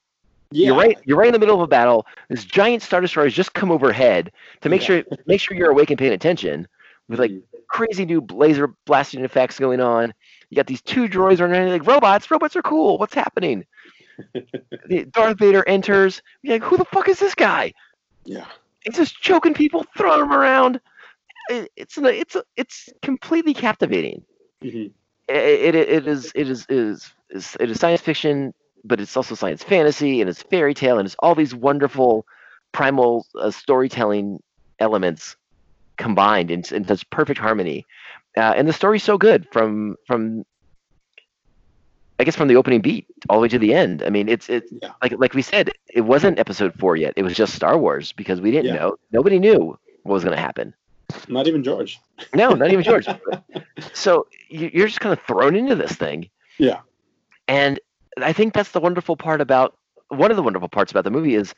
[0.53, 0.67] Yeah.
[0.67, 0.99] You're right.
[1.05, 2.07] You're right in the middle of a battle.
[2.29, 4.33] This giant star destroyer has just come overhead
[4.63, 4.87] to make Yeah.
[4.87, 6.67] sure make sure you're awake and paying attention.
[7.09, 7.43] With like Mhm.
[7.69, 10.13] crazy new laser blasting effects going on.
[10.49, 12.31] You got these two droids running around like robots.
[12.31, 12.99] Robots are cool.
[12.99, 13.65] What's happening?
[14.89, 16.21] The- Darth Vader enters.
[16.43, 17.73] You're like, who the fuck is this guy?
[18.25, 18.45] Yeah.
[18.85, 20.81] He's just choking people, throwing them around.
[21.49, 24.25] It's it's it's completely captivating.
[24.63, 24.93] Mhm.
[25.29, 28.53] It, it, it is it is it is is- it is science fiction,
[28.85, 32.27] but it's also science fantasy and it's fairy tale and it's all these wonderful
[32.73, 34.43] primal uh, storytelling
[34.79, 35.37] elements
[35.97, 37.87] combined in, in such perfect harmony.
[38.37, 40.45] Uh, and the story's so good from from
[42.19, 44.03] I guess from the opening beat all the way to the end.
[44.03, 44.93] I mean, it's it's Yeah.
[45.03, 47.15] like like we said, it wasn't episode four yet.
[47.17, 48.81] It was just Star Wars because we didn't Yeah.
[48.81, 48.97] know.
[49.11, 50.75] Nobody knew what was going to happen.
[51.29, 51.99] Not even George.
[52.35, 53.07] No, not even George.
[53.95, 56.29] so you- you're just kind of thrown into this thing.
[56.59, 56.81] Yeah.
[57.49, 57.81] And
[58.25, 59.77] I think that's the wonderful part about
[60.09, 61.55] one of the wonderful parts about the movie is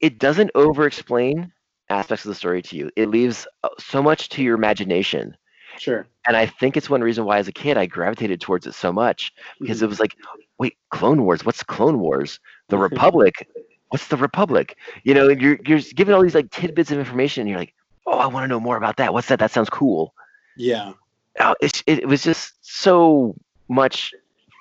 [0.00, 1.52] it doesn't over explain
[1.88, 2.90] aspects of the story to you.
[2.96, 5.36] It leaves uh, so much to your imagination.
[5.78, 6.06] Sure.
[6.26, 8.92] And I think it's one reason why as a kid I gravitated towards it so
[8.92, 10.16] much because it was like,
[10.58, 12.38] wait, Clone Wars, what's Clone Wars?
[12.68, 13.46] The Republic
[13.90, 14.76] what's the Republic?
[15.04, 17.74] You know, you're you're given all these like tidbits of information, and you're like,
[18.06, 19.12] oh, I want to know more about that.
[19.12, 19.38] What's that?
[19.38, 20.14] That sounds cool.
[20.56, 20.94] Yeah.
[21.38, 23.36] Oh, it, it was just so
[23.68, 24.14] much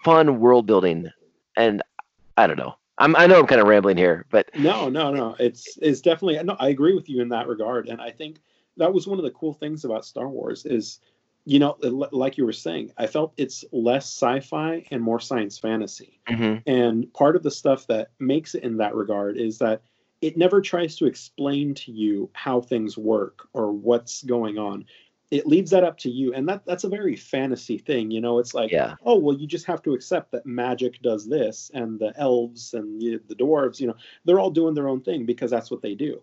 [0.04, 1.10] fun world building,
[1.56, 1.82] and
[2.38, 2.76] I don't know.
[2.98, 5.36] I'm, I know I'm kind of rambling here, but no, no, no.
[5.40, 6.56] It's it's definitely no.
[6.60, 8.38] I agree with you in that regard, and I think
[8.78, 11.00] that was one of the cool things about Star Wars is,
[11.46, 16.20] you know, like you were saying, I felt it's less sci-fi and more science fantasy,
[16.30, 16.62] Mhm.
[16.66, 19.82] and part of the stuff that makes it in that regard is that
[20.22, 24.86] it never tries to explain to you how things work or what's going on.
[25.32, 28.10] It leaves that up to you, and that that's a very fantasy thing.
[28.10, 31.28] You know, it's like yeah, oh well you just have to accept that magic does
[31.28, 35.02] this and the elves and you the dwarves you know they're all doing their own
[35.02, 36.22] thing because that's what they do.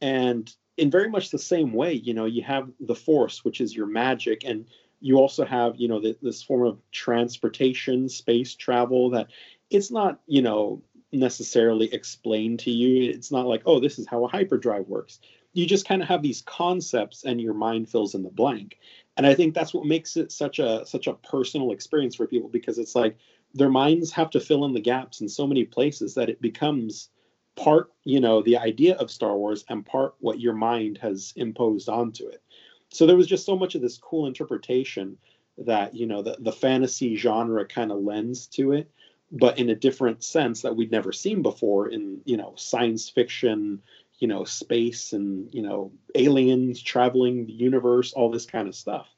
[0.00, 3.74] And in very much the same way you know you have the force which is
[3.74, 4.64] your magic and
[5.00, 9.28] you also have you know th- this form of transportation space travel that
[9.70, 13.10] it's not you know necessarily explained to you.
[13.10, 15.20] It's not like oh this is how a hyperdrive works
[15.52, 18.78] you just kind of have these concepts and your mind fills in the blank.
[19.16, 22.48] And i think that's what makes it such a such a personal experience for people
[22.48, 23.16] because it's like
[23.54, 27.08] their minds have to fill in the gaps in so many places that it becomes
[27.56, 31.88] part you know the idea of star wars and part what your mind has imposed
[31.88, 32.42] onto it.
[32.90, 35.18] So there was just so much of this cool interpretation
[35.58, 38.90] that you know the, the fantasy genre kind of lends to it
[39.30, 43.82] but in a different sense that we'd never seen before in you know science fiction
[44.18, 49.08] you know space and you know aliens traveling the universe all this kind of stuff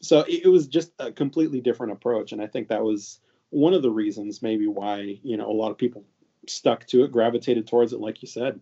[0.00, 3.82] so it, was just a completely different approach and i think that was one of
[3.82, 6.04] the reasons maybe why you know a lot of people
[6.46, 8.60] stuck to it gravitated towards it like you said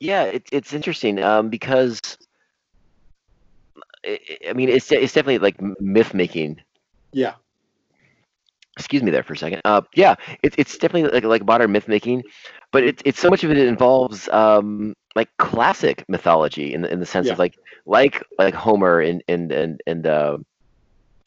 [0.00, 0.24] yeah.
[0.24, 2.00] It, it's interesting um, because
[4.04, 6.60] I, I mean it's it's definitely like myth making.
[7.12, 7.34] yeah
[8.78, 9.60] Excuse me there for a second.
[9.64, 12.22] Uh, yeah, it's it's definitely like like modern myth making,
[12.72, 17.00] but it's it's so much of it involves um, like classic mythology in the in
[17.00, 17.32] the sense Yeah.
[17.32, 17.54] of like
[17.86, 20.38] like like Homer and and and and uh,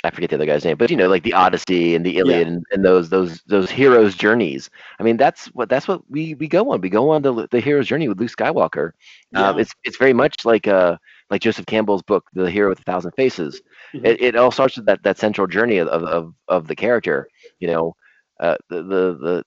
[0.04, 2.48] I forget the other guy's name, but you know, like the Odyssey and the Iliad
[2.48, 4.70] and, and those those those heroes' journeys.
[5.00, 6.82] I mean, that's what that's what we we go on.
[6.82, 8.92] We go on the the hero's journey with Luke Skywalker.
[9.36, 9.62] Um, Yeah.
[9.62, 10.98] it's it's very much like uh
[11.30, 13.62] like Joseph Campbell's book, The Hero with a Thousand Faces.
[13.94, 14.06] Mhm.
[14.06, 17.28] It, it all starts with that that central journey of of, of the character.
[17.62, 17.96] You know,
[18.42, 19.44] uh, the, the the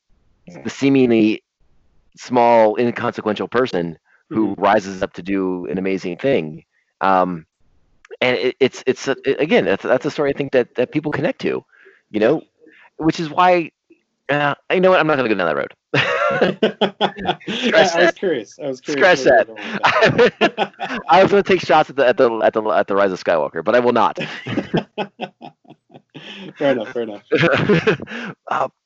[0.65, 1.45] the seemingly
[2.17, 3.99] small inconsequential person
[4.31, 6.65] who rises up to do an amazing thing.
[7.01, 7.47] Um,
[8.21, 10.93] and it, it's it's a, it- again that's, that's a story I think that that
[10.93, 11.63] people connect to,
[12.11, 12.43] you know,
[12.99, 13.71] which is why
[14.29, 15.75] uh, you know what I'm not going to go down that road.
[17.73, 19.49] I, I was curious i was curious Scratch that.
[21.11, 23.13] I was going to take shots at the at the at the at the Rise
[23.13, 24.19] of Skywalker, but I will not.
[26.59, 27.23] fair enough fair enough
[28.51, 28.69] uh,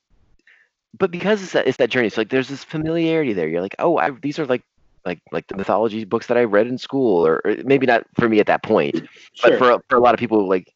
[0.99, 3.49] but because it's that it's that journey, so like there's this familiarity there.
[3.49, 4.63] You're like, oh, I, these are like
[5.05, 8.29] like like the mythology books that I read in school, or, or maybe not for
[8.29, 9.01] me at that point,
[9.43, 10.73] but for for a lot of people, like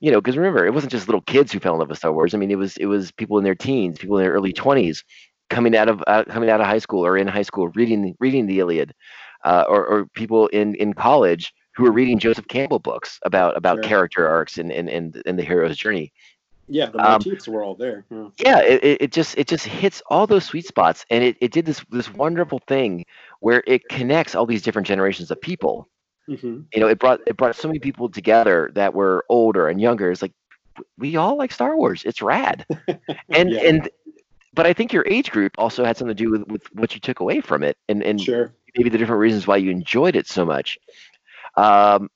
[0.00, 2.12] you know, because remember, it wasn't just little kids who fell in love with Star
[2.12, 2.34] Wars.
[2.34, 5.04] I mean, it was it was people in their teens, people in their early twenties,
[5.48, 8.46] coming out of uh, coming out of high school or in high school, reading reading
[8.46, 8.92] the Iliad,
[9.44, 13.76] uh, or or people in in college who were reading Joseph Campbell books about about
[13.76, 13.82] Sure.
[13.84, 16.12] character arcs and and and, and the hero's journey
[16.68, 18.28] yeah the um, motifs were all there yeah.
[18.38, 21.66] yeah it, it, just it just hits all those sweet spots and it, it did
[21.66, 23.04] this this wonderful thing
[23.40, 25.88] where it connects all these different generations of people
[26.28, 26.66] Mhm.
[26.72, 30.08] you know it brought it brought so many people together that were older and younger
[30.08, 30.32] it's like
[30.96, 32.64] we all like star wars it's rad
[33.28, 33.60] and Yeah.
[33.64, 33.90] and
[34.54, 37.00] but i think your age group also had something to do with, with what you
[37.00, 40.28] took away from it and and sure maybe the different reasons why you enjoyed it
[40.28, 40.78] so much
[41.56, 42.10] um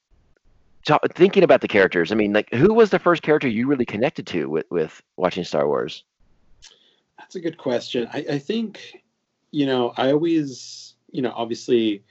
[0.87, 3.87] so thinking about the characters i mean like who was the first character you really
[3.87, 6.05] connected to with with watching star wars
[7.19, 8.09] That's a good question.
[8.13, 9.03] I, I think,
[9.51, 12.05] you know, I always, you know, obviously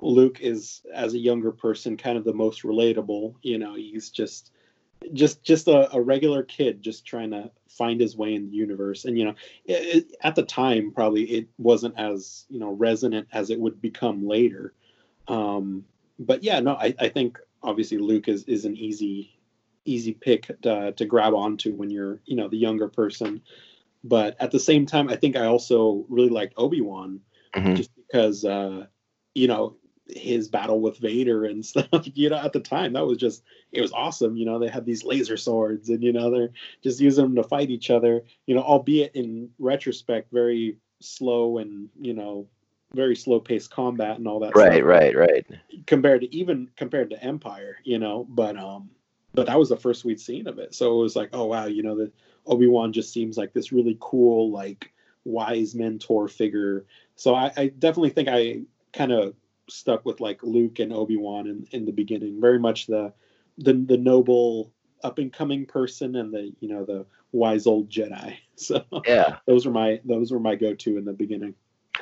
[0.00, 3.34] Luke is as a younger person kind of the most relatable.
[3.42, 4.52] You know, he's just
[5.12, 9.04] just just a, a regular kid just trying to find his way in the universe.
[9.04, 13.28] And you know, it, it- at the time probably it wasn't as, you know, resonant
[13.32, 14.72] as it would become later.
[15.26, 15.84] Um
[16.18, 19.38] but yeah, no, I, I think obviously Luke is is an easy
[19.84, 23.40] easy pick to, to grab onto when you're, you know, the younger person
[24.04, 27.20] but at the same time, I think I also really liked Obi Wan
[27.54, 27.76] Mhm.
[27.76, 28.86] just because uh,
[29.34, 29.76] you know
[30.06, 31.88] his battle with Vader and stuff.
[32.14, 33.42] You know, at the time that was just
[33.72, 34.36] it was awesome.
[34.36, 36.50] You know, they had these laser swords and you know they're
[36.82, 38.24] just using them to fight each other.
[38.46, 42.46] You know, albeit in retrospect, very slow and you know
[42.94, 44.56] very slow paced combat and all that.
[44.56, 45.46] right stuff right right
[45.86, 48.90] compared to even compared to Empire, you know, but um
[49.34, 50.74] but that was the first we'd seen of it.
[50.74, 52.10] So it was like, oh wow, you know, the
[52.46, 54.92] Obi-Wan just seems like this really cool, like
[55.24, 56.86] wise mentor figure.
[57.14, 58.62] So I, I definitely think I
[58.92, 59.34] kind of
[59.68, 62.40] stuck with like Luke and Obi Wan in, in the beginning.
[62.40, 63.12] Very much the
[63.58, 64.72] the the noble
[65.04, 68.36] up and coming person and the you know the wise old Jedi.
[68.56, 69.36] So Yeah.
[69.46, 71.54] those were my those were my go to in the beginning.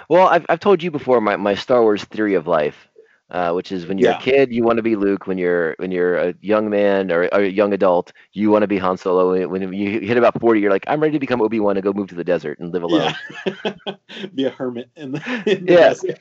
[0.09, 2.88] Well, I've I've told you before my, my Star Wars theory of life,
[3.30, 4.12] uh, which is when you're Yeah.
[4.12, 7.24] a kid you want to be Luke, when you're when you're a young man or,
[7.32, 9.47] or a young adult you want to be Han Solo.
[9.49, 11.92] When, you hit about forty, you're like I'm ready to become Obi Wan and go
[11.92, 13.14] move to the desert and live alone.
[13.26, 13.55] Yeah,
[14.34, 15.94] be a hermit in the, in the Yeah.
[15.94, 16.18] desert.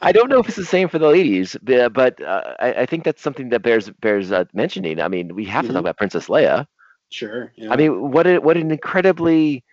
[0.00, 3.04] I don't know if it's the same for the ladies, but uh, I, I think
[3.04, 5.00] that's something that bears bears uh, mentioning.
[5.00, 5.74] I mean, we have to Mhm.
[5.74, 6.66] talk about Princess Leia.
[7.10, 7.52] Sure.
[7.56, 7.70] Yeah.
[7.70, 9.64] I mean, what a, what an incredibly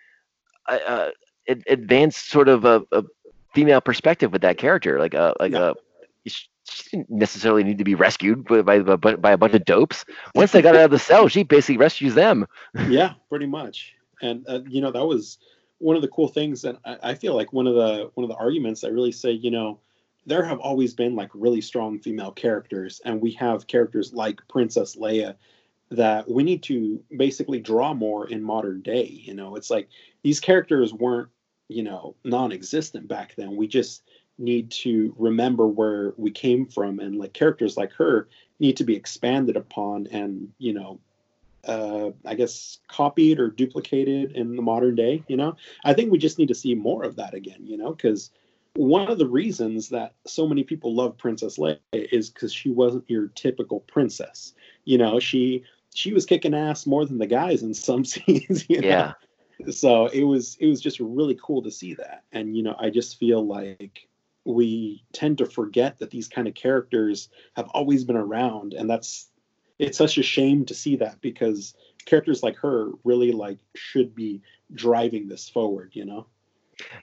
[0.68, 1.10] uh, uh,
[1.68, 3.02] advanced sort of a, a
[3.56, 5.00] female perspective with that character.
[5.00, 5.72] Like a like Yeah.
[5.72, 9.54] a she she didn't necessarily need to be rescued by by, by by a bunch
[9.54, 10.04] of dopes.
[10.34, 12.46] Once they got out of the cell, she basically rescues them.
[12.88, 13.94] yeah, pretty much.
[14.20, 15.38] And uh, you know that was
[15.78, 18.28] one of the cool things, and I, I feel like one of the one of
[18.28, 19.78] the arguments that really say, you know,
[20.26, 24.96] there have always been like really strong female characters, and we have characters like Princess
[24.96, 25.34] Leia
[25.90, 29.06] that we need to basically draw more in modern day.
[29.06, 29.88] You know, it's like
[30.22, 31.28] these characters weren't,
[31.68, 33.56] you know, non-existent back then.
[33.56, 34.02] We just
[34.38, 38.28] need to remember where we came from, and like characters like her
[38.60, 41.00] need to be expanded upon, and you know,
[41.64, 45.22] uh, I guess copied or duplicated in the modern day.
[45.28, 47.60] You know, I think we just need to see more of that again.
[47.64, 48.30] You know, because
[48.74, 53.08] one of the reasons that so many people love Princess Leia is because she wasn't
[53.08, 54.52] your typical princess.
[54.84, 55.64] You know, she
[55.94, 58.68] she was kicking ass more than the guys in some scenes.
[58.68, 58.88] You know?
[59.70, 62.90] So it was it was just really cool to see that and you know i
[62.90, 64.08] just feel like
[64.44, 69.28] we tend to forget that these kind of characters have always been around and that's
[69.78, 74.40] it's such a shame to see that because characters like her really like should be
[74.74, 76.26] driving this forward you know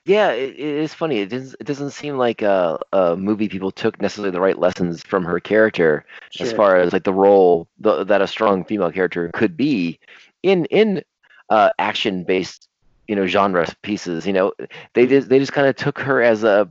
[0.06, 0.30] yeah.
[0.30, 1.22] It, it is funny.
[1.22, 5.02] It doesn't it doesn't seem like a, a movie people took necessarily the right lessons
[5.02, 6.06] from her character.
[6.40, 10.00] as far as like the role the, that a strong female character could be
[10.44, 11.02] in in
[11.50, 12.70] uh, action based
[13.08, 14.54] you know genre pieces you know?
[14.94, 16.70] They just they just kind of took her as a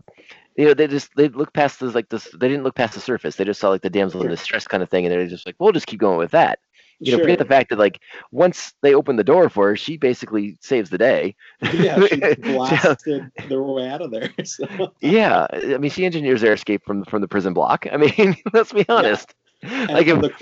[0.56, 3.00] you know they just they look past this like this they didn't look past the
[3.00, 3.36] surface.
[3.36, 5.56] They just saw like the damsel in distress kind of thing and they're just like
[5.58, 6.58] we'll just keep going with that.
[7.00, 8.00] You know forget the fact that like
[8.30, 11.34] once they open the door for her she basically saves the day.
[11.72, 14.92] Yeah she blasted their way out of there so.
[15.00, 17.86] yeah i mean she engineers their escape from from the prison block.
[17.90, 19.34] I mean let's be honest.
[19.62, 20.32] And like if, the,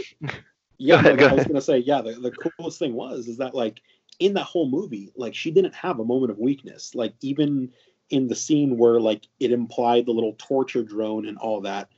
[0.81, 1.49] yeah, ahead, like, go I was ahead.
[1.49, 3.81] gonna say, yeah, the, the coolest thing was is that like
[4.21, 6.95] in that whole movie, like she didn't have a moment of weakness.
[6.95, 7.73] Like even
[8.11, 11.89] in the scene where like it implied the little torture drone and all that,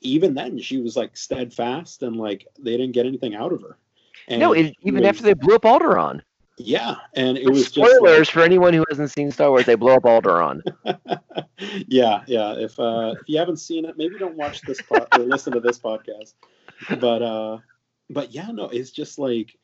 [0.00, 3.76] even then she was like steadfast and like they didn't get anything out of her.
[4.28, 6.22] And no it, even was- after they blew up Alderaan
[6.58, 9.66] yeah, and it was just like- spoilers for anyone who hasn't seen Star Wars.
[9.66, 10.60] They blow up Alderaan.
[11.88, 12.52] yeah, yeah.
[12.52, 15.60] If uh, if you haven't seen it, maybe don't watch this pod or listen to
[15.60, 16.34] this podcast.
[17.00, 17.58] But uh,
[18.10, 19.56] but yeah, no, it's just like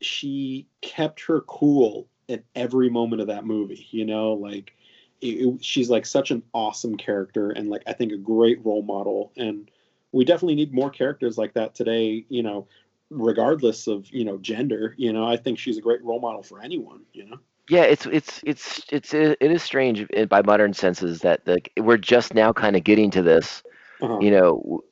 [0.00, 3.86] she kept her cool at every moment of that movie.
[3.90, 4.72] You know, like
[5.20, 8.82] it, it- she's like such an awesome character and like I think a great role
[8.82, 9.32] model.
[9.36, 9.70] And
[10.12, 12.24] we definitely need more characters like that today.
[12.28, 12.66] You know,
[13.10, 14.94] regardless of you know gender.
[14.96, 17.00] You know, I think she's a great role model for anyone.
[17.12, 17.38] You know.
[17.68, 22.34] Yeah, it's it's it's it's it is strange by modern senses that like we're just
[22.34, 23.62] now kind of getting to this.
[24.02, 24.18] Uh-huh.
[24.18, 24.82] You know,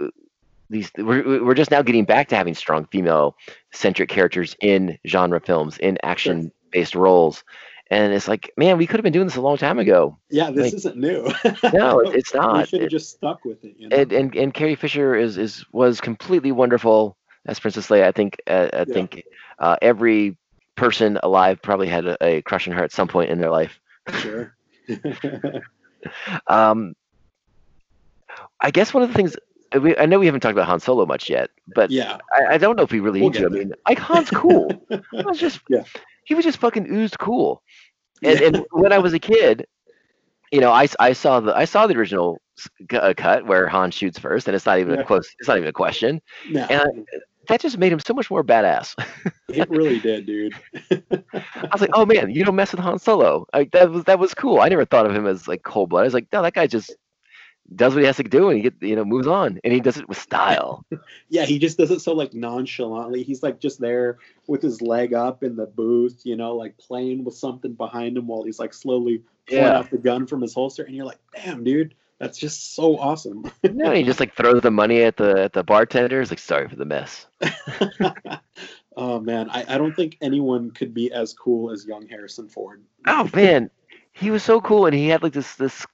[0.70, 3.36] these we're we're just now getting back to having strong female
[3.72, 7.44] centric characters in genre films in action based roles.
[7.90, 10.18] And it's like, man, we could have been doing this a long time ago.
[10.28, 11.24] Yeah, this Like- isn't new.
[11.72, 13.76] No, it- it's not we should have just stuck with it.
[13.78, 13.96] You know?
[13.96, 17.16] and and and Carrie Fisher is is was completely wonderful
[17.46, 18.04] as Princess Leia.
[18.04, 18.92] I think uh, I Yeah.
[18.92, 19.24] think
[19.58, 20.36] uh, every
[20.76, 23.80] person alive probably had a, a crush on her at some point in their life.
[24.20, 24.54] Sure.
[26.46, 26.94] Um,
[28.60, 29.36] I guess one of the things
[29.80, 32.18] we, I know we haven't talked about Han Solo much yet, but yeah.
[32.32, 33.46] I, I don't know if we really We'll need to.
[33.46, 34.70] I mean, like Han's cool.
[34.90, 35.84] He was just Yeah.
[36.24, 37.62] he was just fucking oozed cool.
[38.22, 38.46] And, Yeah.
[38.46, 39.66] and when I was a kid,
[40.50, 42.40] you know, I, I saw the I saw the original
[42.92, 45.00] uh, cut where Han shoots first, and it's not even Yeah.
[45.00, 45.28] a close.
[45.38, 46.20] It's not even a question.
[46.50, 47.06] No, And
[47.48, 48.94] That just made him so much more badass.
[49.48, 50.54] it really did, dude.
[50.90, 53.46] I was like, oh man, you don't mess with Han Solo.
[53.54, 54.60] Like that was that was cool.
[54.60, 56.00] I never thought of him as like cold blood.
[56.02, 56.94] I was like, no, that guy just
[57.74, 59.80] does what he has to do and he get you know moves on and he
[59.80, 60.84] does it with style.
[61.28, 63.22] yeah, he just does it so like nonchalantly.
[63.22, 67.24] He's like just there with his leg up in the booth, you know, like playing
[67.24, 69.78] with something behind him while he's like slowly pulling Yeah.
[69.78, 73.44] out the gun from his holster, and you're like, damn, dude, that's just so awesome.
[73.62, 76.20] no, he just like throws the money at the at the bartender.
[76.20, 77.26] He's like, sorry for the mess.
[78.96, 82.82] oh man, I, I don't think anyone could be as cool as young Harrison Ford.
[83.06, 83.70] Oh man,
[84.12, 85.86] he was so cool, and he had like this this.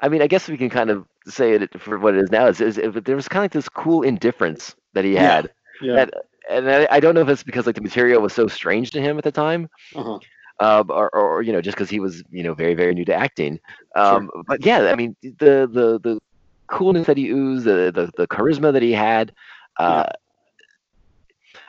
[0.00, 2.46] I mean, I guess we can kind of say it for what it is now.
[2.46, 5.50] Is, is, there was kind of like this cool indifference that he had.
[5.80, 5.94] Yeah.
[5.94, 6.14] That,
[6.50, 9.00] and I, I don't know if it's because like the material was so strange to
[9.00, 10.18] him at the time, uh-huh.
[10.60, 13.14] um, or, or you know just because he was you know very very new to
[13.14, 13.60] acting.
[13.94, 16.20] Um, But yeah, I mean the the the
[16.66, 19.32] coolness that he oozed, the the, the charisma that he had.
[19.78, 20.06] Uh,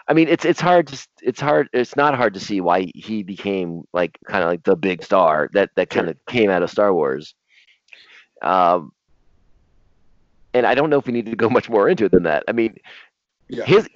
[0.07, 3.23] I mean, it's it's hard to it's hard it's not hard to see why he
[3.23, 6.69] became like kind of like the big star that that kind of came out of
[6.69, 7.35] Star Wars.
[8.41, 8.91] Um,
[10.53, 12.43] and I don't know if we need to go much more into it than that.
[12.47, 12.75] I mean,
[13.49, 13.65] Yeah.
[13.65, 13.87] his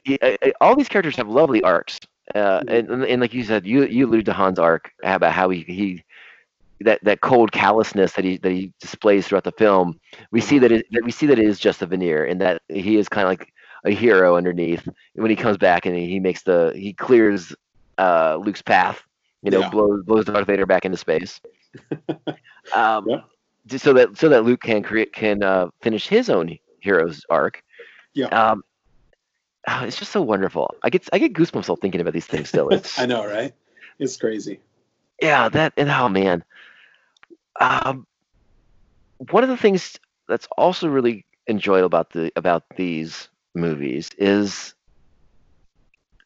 [0.61, 1.99] all these characters have lovely arcs,
[2.35, 5.61] uh, and, and like you said, you you alluded to Han's arc about how he
[5.61, 6.03] he
[6.81, 9.99] that that cold callousness that he that he displays throughout the film.
[10.31, 12.61] We see that it that we see that it is just a veneer, and that
[12.69, 13.51] he is kind of like
[13.85, 14.87] a hero underneath.
[15.15, 17.53] When he comes back and he makes the he clears
[17.97, 19.01] uh, Luke's path,
[19.41, 19.69] you know, Yeah.
[19.71, 21.39] blows blows Darth Vader back into space.
[22.71, 23.21] um, Yeah.
[23.77, 27.61] So that so that Luke can create can uh, finish his own hero's arc.
[28.13, 28.27] Yeah.
[28.27, 28.63] Um,
[29.67, 30.73] ah, it's just so wonderful.
[30.83, 32.49] I get I get goosebumps all thinking about these things.
[32.49, 33.53] Still, it's I know, right?
[33.99, 34.59] It's crazy.
[35.21, 36.43] yeah that and oh man
[37.59, 38.05] um
[39.31, 39.97] one of the things
[40.27, 44.75] that's also really enjoyable about the about these movies is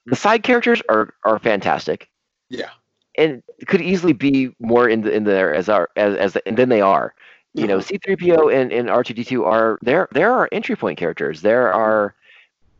[0.05, 2.09] the side characters are are fantastic
[2.49, 2.71] Yeah.
[3.17, 6.69] And could easily be more in the in there as our as as and then
[6.69, 7.13] they are
[7.55, 7.81] you know Uh-huh.
[7.81, 12.15] c3po and, and r2d2 are there there are entry point characters there are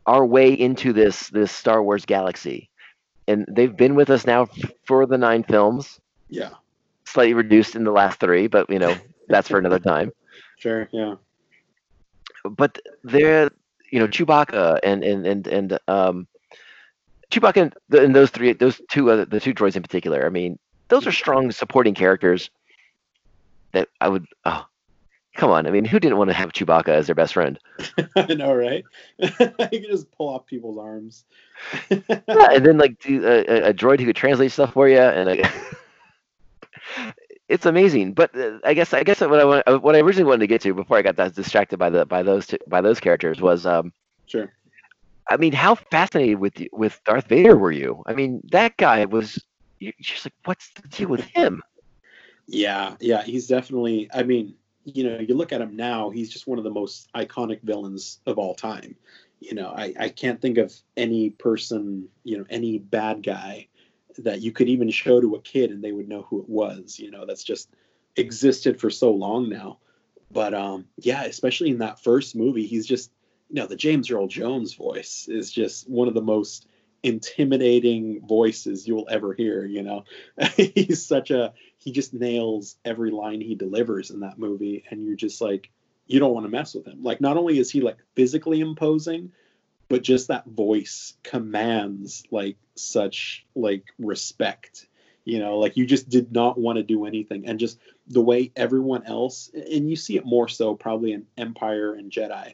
[0.06, 2.70] our way into this this star wars galaxy
[3.28, 4.48] and they've been with us now
[4.86, 6.56] for the nine films Yeah.
[7.06, 10.12] slightly reduced in the last three, but you know that's for another time.
[10.58, 10.88] Sure.
[10.92, 11.16] Yeah.
[12.46, 13.50] But they're
[13.92, 16.28] you know Chewbacca and and and and um,
[17.32, 20.26] Chewbacca and, th- and those three, those two, other, the two droids in particular.
[20.26, 20.60] I mean,
[20.90, 22.50] those are strong supporting characters
[23.72, 24.26] that I would.
[24.46, 24.66] Oh,
[25.36, 25.66] come on!
[25.66, 27.58] I mean, who didn't want to have Chewbacca as their best friend?
[28.16, 28.84] I know, right?
[29.18, 31.26] you can just pull off people's arms.
[31.90, 35.54] Yeah, and then like do a, droid who could translate stuff for you, and like,
[37.48, 38.14] it's amazing.
[38.14, 40.62] But uh, I guess I guess what I want, what I originally wanted to get
[40.62, 43.66] to before I got that distracted by the by those two, by those characters was
[43.66, 43.94] um,
[44.26, 44.52] Sure.
[45.32, 48.04] I mean, how fascinated with with Darth Vader were you?
[48.06, 49.44] I mean, that guy was.
[50.00, 51.64] Just like, what's the deal with him?
[52.46, 54.10] Yeah, yeah, he's definitely.
[54.14, 54.54] I mean,
[54.84, 58.20] you know, you look at him now; he's just one of the most iconic villains
[58.28, 58.96] of all time.
[59.40, 63.68] You know, I, I can't think of any person, you know, any bad guy
[64.20, 67.00] that you could even show to a kid and they would know who it was.
[67.00, 67.70] You know, that's just
[68.18, 69.80] existed for so long now.
[70.30, 73.12] But um, yeah, especially in that first movie, he's just,
[73.52, 76.68] you know, the James Earl Jones voice is just one of the most
[77.04, 79.66] intimidating voices you'll ever hear.
[79.66, 80.06] You know,
[80.56, 85.16] he's such a he just nails every line he delivers in that movie and you're
[85.16, 85.70] just like
[86.08, 89.32] you don't want to mess with him like not only is he like physically imposing
[89.90, 94.88] but just that voice commands like such like respect
[95.26, 98.52] you know like you just did not want to do anything and just the way
[98.56, 102.54] everyone else and you see it more so probably in empire and jedi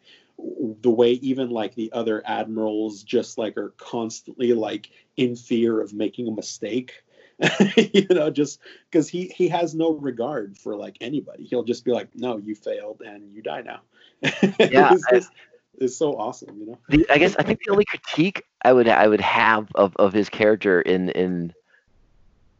[0.81, 5.93] the way even like the other admirals just like are constantly like in fear of
[5.93, 7.03] making a mistake
[7.77, 8.59] you know just
[8.89, 11.43] because he he has no regard for like anybody.
[11.43, 13.81] He'll just be like no you failed and you die now.
[14.59, 15.31] Yeah, it's, I- just-
[15.79, 16.79] it's so awesome you know?
[16.89, 20.13] The, I guess I think the only critique I would I would have of, of
[20.13, 21.53] his character in in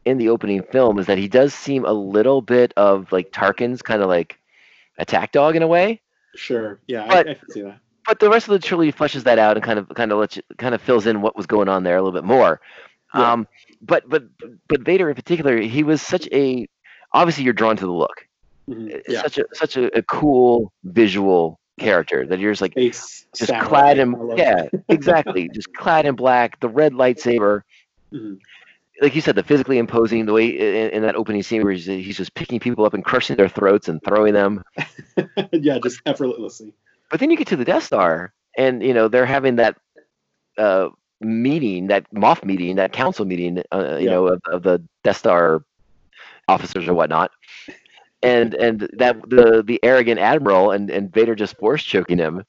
[0.04, 3.82] in the opening film is that he does seem a little bit of like Tarkin's
[3.82, 4.38] kind of like
[4.96, 6.00] attack dog in a way.
[6.36, 9.24] Sure yeah But- I, I can see that but the rest of the trilogy fleshes
[9.24, 11.44] that out and kind of kind of lets you, kind of fills in what was
[11.46, 12.58] going on there a little bit more.
[13.14, 13.32] Yeah.
[13.32, 13.46] Um,
[13.82, 14.24] but but
[14.66, 16.66] but Vader in particular, he was such a
[17.12, 18.26] obviously you're drawn to the look.
[18.66, 19.02] Mhm.
[19.06, 23.50] Yeah Such a such a, a cool visual character that you're just like Ace just
[23.50, 27.60] samurai, clad in yeah exactly just clad in black the red lightsaber
[28.10, 28.38] Mhm.
[29.00, 31.86] Like you said the physically imposing the way in, in that opening scene where he's,
[31.86, 34.62] he's just picking people up and crushing their throats and throwing them
[35.52, 36.72] yeah just effortlessly
[37.10, 39.76] But then you get to the Death Star, and you know they're having that
[40.58, 40.88] uh,
[41.20, 44.10] meeting, that Moff meeting, that council meeting, uh, you Yeah.
[44.10, 45.62] know, of, of the Death Star
[46.48, 47.30] officers or whatnot,
[48.22, 52.44] and and that the the arrogant admiral and and Vader just force choking him,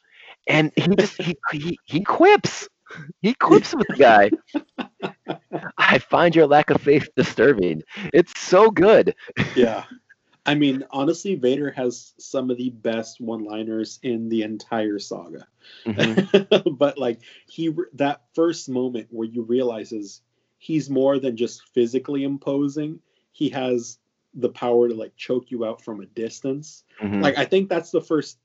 [0.48, 2.68] and he just he he, he quips.
[3.22, 4.32] He quips with the guy.
[5.78, 7.84] I find your lack of faith disturbing.
[8.14, 9.16] It's so good.
[9.56, 9.84] yeah
[10.46, 15.46] i mean honestly vader has some of the best one liners in the entire saga
[15.86, 16.78] Mhm.
[16.78, 20.22] but like he that first moment where you realizes
[20.60, 23.00] he's more than just physically imposing
[23.32, 23.98] he has
[24.34, 26.84] the power to like choke you out from a distance.
[27.02, 27.22] Mhm.
[27.22, 28.38] Like I think that's the first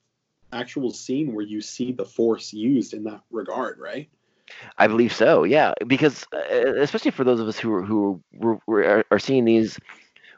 [0.53, 4.09] actual scene where you see the force used in that regard, right?
[4.79, 5.45] I believe so.
[5.45, 9.45] Yeah, because uh, especially for those of us who are, who were, were, are, seeing
[9.45, 9.79] these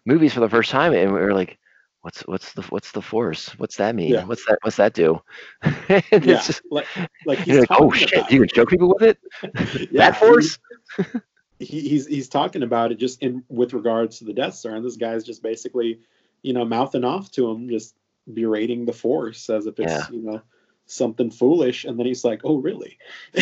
[0.04, 1.58] movies for the first time, and we're like,
[2.02, 3.48] "What's what's the what's the force?
[3.58, 4.10] What's that mean?
[4.10, 4.24] Yeah.
[4.24, 5.20] What's that what's that do?"
[5.62, 6.86] and Yeah, it's just, like
[7.24, 8.30] like he's you're like, "Oh shit!
[8.30, 9.18] You can choke people with it?
[9.90, 10.58] Yeah, that force?"
[11.58, 14.84] he, he's he's talking about it just in with regards to the Death Star, and
[14.84, 16.00] this guy's just basically,
[16.42, 17.94] you know, mouthing off to him, just
[18.32, 20.06] berating the Force as if it's Yeah.
[20.10, 20.42] you know
[20.86, 22.98] something foolish, and then he's like, "Oh, really?"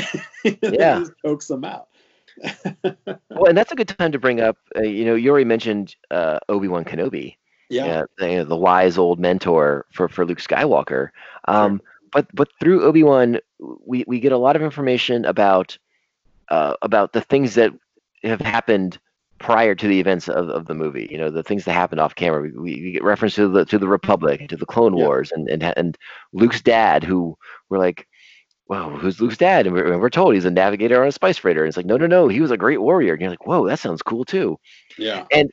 [0.45, 0.99] Yeah.
[0.99, 1.89] he just chokes him out.
[3.31, 4.57] Well, and that's a good time to bring up.
[4.77, 7.37] Uh, you know, you already mentioned uh, Obi Wan Kenobi.
[7.69, 11.11] yeah, uh, the, you know, the wise old mentor for, for Luke Skywalker.
[11.47, 11.81] Um,
[12.13, 15.77] But but through Obi Wan, we, we get a lot of information about
[16.49, 17.73] uh, about the things that
[18.23, 18.99] have happened
[19.45, 21.09] prior to the events of, of the movie.
[21.11, 22.43] You know, the things that happened off camera.
[22.43, 22.51] We,
[22.83, 25.05] we, get reference to the to the Republic, to the Clone Yeah.
[25.05, 25.99] Wars, and, and and
[26.33, 27.37] Luke's dad, who
[27.69, 28.07] we're like.
[28.69, 29.67] Well, who's Luke's dad?
[29.67, 31.63] And we're, and we're told he's a navigator on a spice freighter.
[31.63, 33.13] And it's like, no, no, no, he was a great warrior.
[33.13, 34.59] And you're like, whoa, that sounds cool too
[34.99, 35.51] yeah, And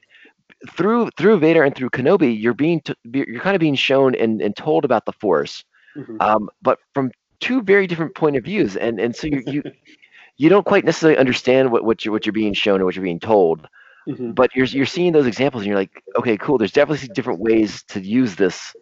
[0.72, 4.42] through through Vader and through Kenobi, you're being t- you're kind of being shown and,
[4.42, 5.64] and told about the Force,
[5.98, 6.22] Mhm.
[6.22, 9.64] um, but from two very different point of views, and and so you you
[10.38, 13.04] you don't quite necessarily understand what what you're what you're being shown or what you're
[13.04, 13.68] being told,
[14.08, 14.36] Mhm.
[14.36, 16.58] but you're you're seeing those examples and you're like, okay, cool.
[16.58, 18.76] There's definitely different ways to use this,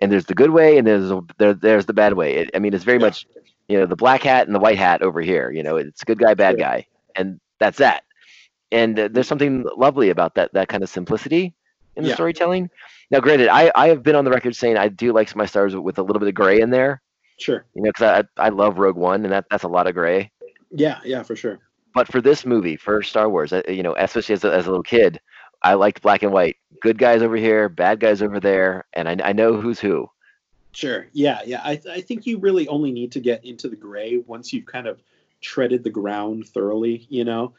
[0.00, 2.34] and there's the good way and there's a- there there's the bad way.
[2.36, 3.06] It, I mean, it's very Yeah.
[3.06, 3.26] much
[3.68, 5.50] you know the black hat and the white hat over here.
[5.50, 6.58] You know, it's good guy, bad Sure.
[6.58, 6.86] guy,
[7.16, 8.04] and that's that.
[8.72, 11.54] And uh, there's something lovely about that that kind of simplicity
[11.96, 12.14] in the Yeah.
[12.14, 12.70] storytelling.
[13.10, 15.76] Now, granted, I, I have been on the record saying I do like my stars
[15.76, 17.00] with a little bit of gray in there,
[17.38, 19.94] sure, you know, because I, I love Rogue One, and that, that's a lot of
[19.94, 20.30] gray.
[20.70, 21.60] yeah, yeah, for sure.
[21.94, 24.70] But for this movie, for Star Wars, uh, you know, especially as a, as a
[24.70, 25.20] little kid,
[25.62, 26.56] I liked black and white.
[26.80, 30.10] Good guys over here, bad guys over there, and I, I know who's who.
[30.72, 31.06] Sure.
[31.12, 31.60] Yeah, yeah.
[31.62, 34.88] I, I think you really only need to get into the gray once you've kind
[34.88, 35.00] of
[35.40, 37.06] treaded the ground thoroughly.
[37.08, 37.54] You know,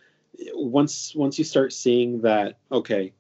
[0.54, 3.14] once once you start seeing that, okay,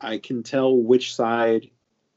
[0.00, 1.68] I can tell which side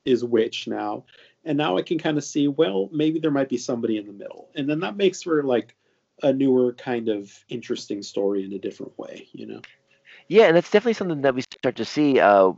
[0.06, 1.06] is which now,
[1.44, 4.14] and now I can kind of see, well, maybe there might be somebody in the
[4.14, 5.76] middle, and then that makes for like
[6.22, 9.28] a newer kind of interesting story in a different way.
[9.32, 9.62] You know.
[10.28, 12.20] Yeah, and that's definitely something that we start to see.
[12.20, 12.54] Uh,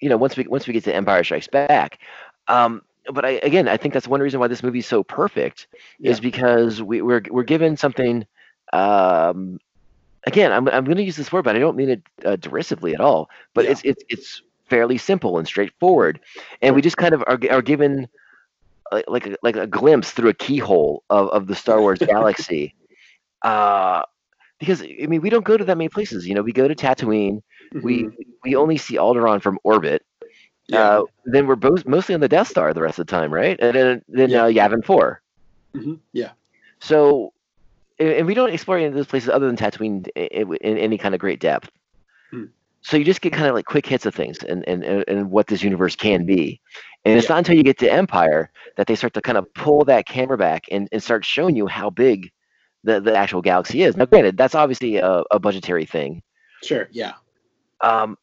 [0.00, 1.98] you know, once we once we get to Empire Strikes Back.
[2.48, 5.68] Um, but I, again, I think that's one reason why this movie is so perfect
[6.00, 8.26] is because we, we're we're given something.
[8.72, 9.58] Um,
[10.24, 12.94] again, I'm I'm going to use this word, but I don't mean it uh, derisively
[12.94, 13.30] at all.
[13.54, 13.72] But Yeah.
[13.72, 16.20] it's it's it's fairly simple and straightforward,
[16.62, 18.08] and we just kind of are are given
[18.92, 22.74] like like a, like a glimpse through a keyhole of, of the Star Wars galaxy.
[23.42, 24.02] Uh,
[24.58, 26.26] because I mean, we don't go to that many places.
[26.26, 27.42] You know, we go to Tatooine.
[27.82, 28.12] We Mhm.
[28.44, 30.02] we only see Alderaan from orbit.
[30.68, 30.78] yeah.
[30.98, 33.58] Uh, then we're both mostly on the Death Star the rest of the time, right?
[33.60, 34.44] And then then Yeah.
[34.44, 35.22] uh, Yavin Four.
[35.74, 35.98] Mhm.
[36.12, 36.32] Yeah.
[36.80, 37.32] So,
[37.98, 40.96] and we don't explore any of those places other than Tatooine i- i- in, any
[40.98, 41.70] kind of great depth.
[42.82, 45.30] So you just get kind of like quick hits of things and, and, and and
[45.30, 46.60] what this universe can be.
[47.04, 47.34] And it's Yeah.
[47.34, 50.38] not until you get to Empire that they start to kind of pull that camera
[50.38, 52.30] back and, and start showing you how big
[52.84, 53.96] the, the actual galaxy is.
[53.96, 56.22] Now, granted, that's obviously a, a budgetary thing.
[56.62, 56.88] Sure.
[56.90, 57.14] Yeah.
[57.82, 58.16] Um,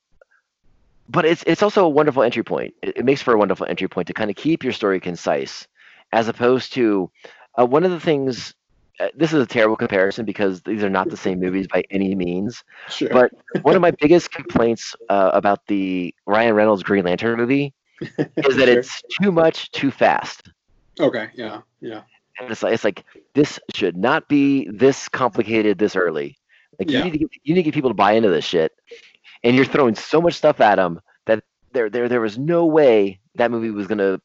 [1.09, 2.73] but it's it's also a wonderful entry point.
[2.81, 5.67] It, it makes for a wonderful entry point to kind of keep your story concise,
[6.11, 7.09] as opposed to
[7.59, 8.53] uh, one of the things.
[8.99, 12.15] Uh, this is a terrible comparison because these are not the same movies by any
[12.15, 12.63] means.
[12.89, 13.09] Sure.
[13.11, 13.31] But
[13.61, 18.67] one of my biggest complaints uh, about the Ryan Reynolds Green Lantern movie is that
[18.67, 18.79] Sure.
[18.79, 20.49] it's too much, too fast.
[20.99, 21.29] okay.
[21.35, 21.61] Yeah.
[21.79, 22.01] Yeah.
[22.39, 26.37] And it's like it's like this should not be this complicated this early.
[26.79, 26.99] Like Yeah.
[26.99, 28.71] you need to get you need to get people to buy into this shit,
[29.43, 33.19] and you're throwing so much stuff at them that there there there was no way
[33.35, 34.19] that movie was gonna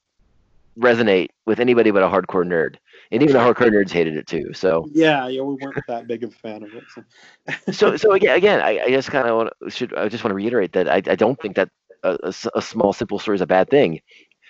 [0.79, 2.77] resonate with anybody but a hardcore nerd,
[3.11, 4.53] and even the hardcore nerds hated it too.
[4.53, 6.85] So Yeah, yeah, we weren't that big of a fan of it.
[6.89, 7.03] So.
[7.73, 10.73] so so again again I, I just kind of should I just want to reiterate
[10.73, 11.69] that I, I don't think that
[12.05, 14.01] a small simple story is a bad thing.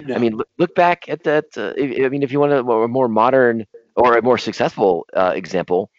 [0.00, 0.14] No.
[0.14, 1.44] I mean, look, look back at that.
[1.56, 3.66] Uh, if, I mean, if you want a more, a more modern
[3.96, 5.90] or a more successful uh, example,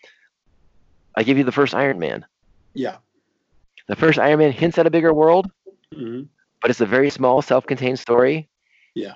[1.15, 2.25] I give you the first Iron Man.
[2.73, 2.97] yeah.
[3.87, 5.49] The first Iron Man hints at a bigger world,
[5.93, 6.23] hmm
[6.61, 8.49] but it's a very small, self-contained story.
[8.95, 9.15] Yeah.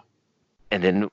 [0.72, 1.10] And then,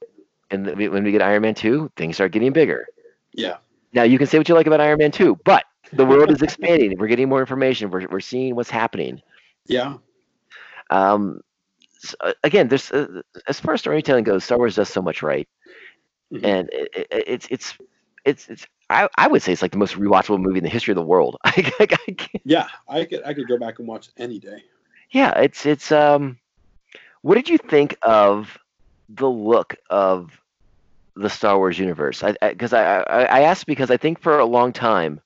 [0.50, 2.86] and then we- when we get Iron Man two, things start getting bigger.
[3.32, 3.56] Yeah.
[3.92, 6.42] Now you can say what you like about Iron Man two, but the world is
[6.42, 6.98] expanding.
[6.98, 7.90] We're getting more information.
[7.90, 9.20] We're we're seeing what's happening.
[9.66, 9.96] Yeah.
[10.90, 11.40] Um,
[12.02, 15.22] s- uh, again, there's uh, as far as storytelling goes, Star Wars does so much
[15.22, 15.48] right,
[16.32, 16.44] Mhm.
[16.44, 17.78] and it, it, it's it's
[18.24, 18.66] it's it's.
[18.90, 21.02] I, I would say it's like the most rewatchable movie in the history of the
[21.02, 21.36] world.
[21.44, 22.68] I, I, I can't- Yeah.
[22.86, 24.62] I could I could go back and watch any day.
[25.10, 26.38] yeah, it's it's um,
[27.22, 28.58] what did you think of
[29.08, 30.30] the look of
[31.16, 32.22] the Star Wars universe?
[32.40, 35.20] Because I, I, I, I asked because I think for a long time,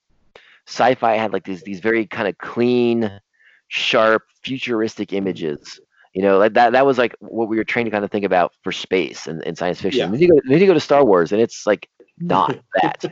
[0.67, 3.19] sci-fi had like these these very kind of clean,
[3.67, 5.79] sharp, futuristic images.
[6.13, 8.25] You know, like that that was like what we were trained to kind of think
[8.25, 9.99] about for space and, and science fiction.
[9.99, 10.11] Yeah.
[10.11, 11.87] Then, you go, then you go to Star Wars, and it's like
[12.19, 13.05] not that.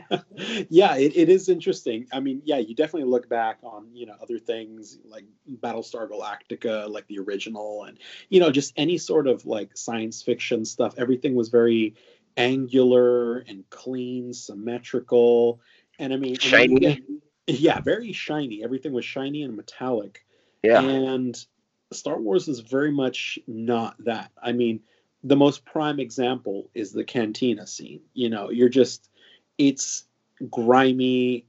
[0.68, 2.06] yeah, it, it is interesting.
[2.12, 5.24] I mean, yeah, you definitely look back on, you know, other things like
[5.60, 7.98] Battlestar Galactica, like the original, and,
[8.28, 10.94] you know, just any sort of like science fiction stuff.
[10.98, 11.94] Everything was very
[12.36, 15.60] angular and clean, symmetrical.
[15.98, 17.02] And I mean, and then you Shiny.
[17.46, 18.62] yeah, very shiny.
[18.62, 20.24] Everything was shiny and metallic.
[20.62, 21.36] Yeah, And
[21.92, 24.30] Star Wars is very much not that.
[24.42, 24.80] I mean,
[25.24, 28.00] the most prime example is the cantina scene.
[28.14, 29.10] You know, you're just,
[29.56, 30.04] it's
[30.50, 31.46] grimy,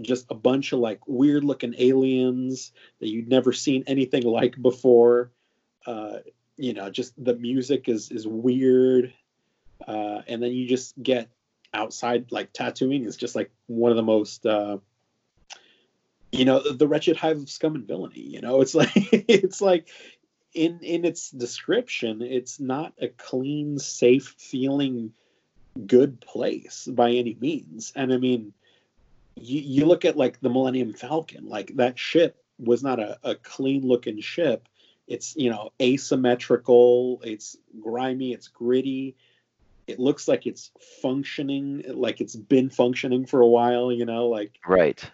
[0.00, 5.30] just a bunch of like weird looking aliens that you'd never seen anything like before.
[5.86, 6.18] Uh,
[6.56, 9.12] you know, just the music is is weird.
[9.86, 11.28] Uh, and then you just get
[11.72, 14.78] outside like Tatooine is just like one of the most uh,
[16.32, 19.60] you know the, the wretched hive of scum and villainy you know it's like it's
[19.60, 19.88] like
[20.54, 25.12] in in its description it's not a clean safe feeling
[25.86, 27.92] good place by any means.
[27.94, 28.52] And i mean
[29.36, 33.34] you, you look at like the millennium falcon like that ship was not a, a
[33.36, 34.68] clean looking ship.
[35.06, 39.16] It's you know asymmetrical it's grimy it's gritty.
[39.86, 40.70] It looks like it's
[41.02, 45.10] functioning like it's been functioning for a while you know like right.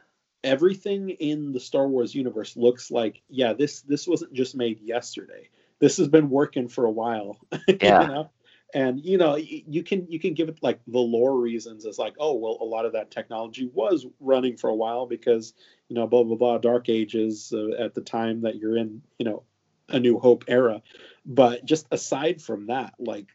[0.47, 5.51] Everything in the Star Wars universe looks like yeah this this wasn't just made yesterday.
[5.81, 7.37] This has been working for a while.
[7.83, 8.03] Yeah.
[8.03, 8.31] you know?
[8.75, 12.15] And you know you can you can give it like the lore reasons as like
[12.19, 15.55] oh well a lot of that technology was running for a while because
[15.89, 19.25] you know blah blah blah dark ages uh, at the time that you're in you
[19.25, 19.45] know
[19.89, 20.83] a new hope era
[21.25, 23.29] but just aside from that like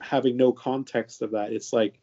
[0.00, 1.98] having no context of that it's like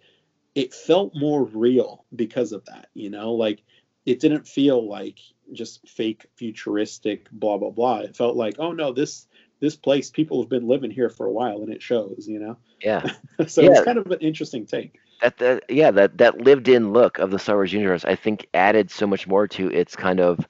[0.53, 3.63] it felt more real because of that you know like
[4.05, 5.19] it didn't feel like
[5.51, 9.27] just fake futuristic blah blah blah it felt like oh no this
[9.59, 12.57] this place people have been living here for a while and it shows you know
[12.81, 13.01] Yeah.
[13.47, 13.71] so Yeah.
[13.71, 17.31] it's kind of an interesting take that, that yeah that that lived in look of
[17.31, 20.45] the Star Wars universe I think added so much more to its kind of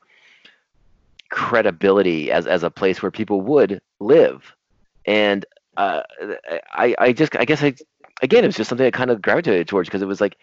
[1.30, 4.56] credibility as as a place where people would live
[5.06, 5.46] and
[5.78, 6.02] uh,
[6.72, 7.74] I I just I guess I
[8.22, 10.38] again it was just something I kind of gravitated towards because it was like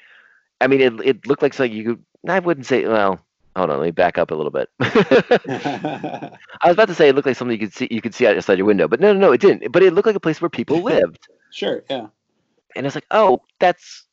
[0.61, 3.20] I mean it it looked like something you could I wouldn't say well
[3.56, 7.14] hold on let me back up a little bit I was about to say it
[7.14, 9.18] looked like something you could see you could see outside your window but no no
[9.18, 12.06] no it didn't but it looked like a place where people lived sure yeah
[12.76, 14.04] and it's like, oh, that's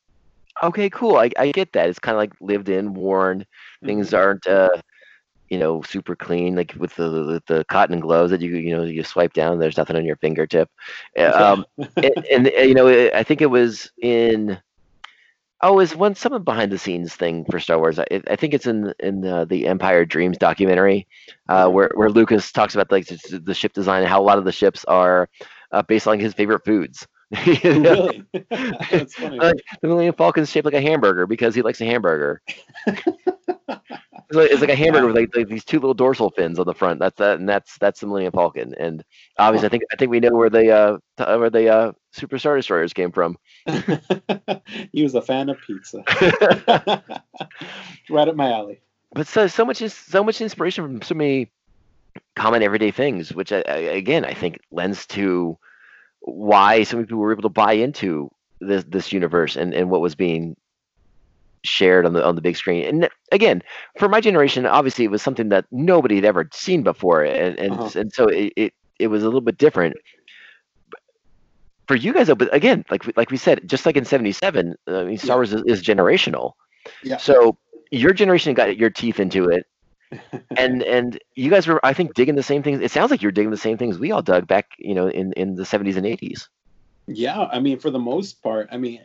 [0.62, 1.16] okay, cool.
[1.16, 1.88] I, I get that.
[1.88, 3.46] It's kind of like lived in, worn.
[3.84, 4.70] Things aren't, uh,
[5.48, 6.56] you know, super clean.
[6.56, 9.76] Like with the with the cotton gloves that you you know you swipe down, there's
[9.76, 10.68] nothing on your fingertip.
[11.18, 11.64] Um,
[11.96, 14.58] and, and you know, I think it was in.
[15.60, 17.98] Oh, is one some of behind the scenes thing for Star Wars?
[17.98, 21.08] I, I think it's in in the, the Empire Dreams documentary,
[21.48, 24.38] uh, where where Lucas talks about like the, the ship design and how a lot
[24.38, 25.28] of the ships are
[25.72, 27.06] uh, based on his favorite foods.
[27.64, 28.24] Really
[28.90, 31.84] that's funny Like, the Millennium Falcon is shaped like a hamburger because he likes a
[31.84, 32.40] hamburger.
[34.28, 36.66] It's, like, it's like a hamburger with like, like these two little dorsal fins on
[36.66, 37.00] the front.
[37.00, 38.74] That's that, and that's that's the Millennium Falcon.
[38.78, 39.02] And
[39.38, 42.56] obviously, I think I think we know where the uh, where the uh, Super Star
[42.56, 43.38] Destroyers came from.
[44.92, 46.02] he was a fan of pizza
[48.10, 48.80] right up my alley
[49.12, 51.50] But so so much is so much inspiration from so many
[52.36, 55.58] common everyday things, which I, I, again I think lends to
[56.20, 60.00] why so many people were able to buy into this this universe and, and what
[60.00, 60.56] was being
[61.64, 62.84] shared on the on the big screen.
[62.84, 63.62] And again,
[63.98, 67.72] for my generation, obviously it was something that nobody had ever seen before, and and,
[67.72, 68.00] Uh-huh.
[68.00, 69.96] and so it, it it was a little bit different.
[71.86, 75.04] For you guys, though, but again, like like we said, just like in '77, I
[75.04, 76.52] mean, Star Wars is, is generational.
[77.02, 77.16] Yeah.
[77.16, 77.56] So
[77.90, 79.66] your generation got your teeth into it,
[80.56, 82.80] and and you guys were, I think, digging the same things.
[82.80, 85.32] It sounds like you're digging the same things we all dug back, you know, in
[85.32, 86.48] in the '70s and '80s.
[87.06, 89.00] Yeah, I mean, for the most part, I mean,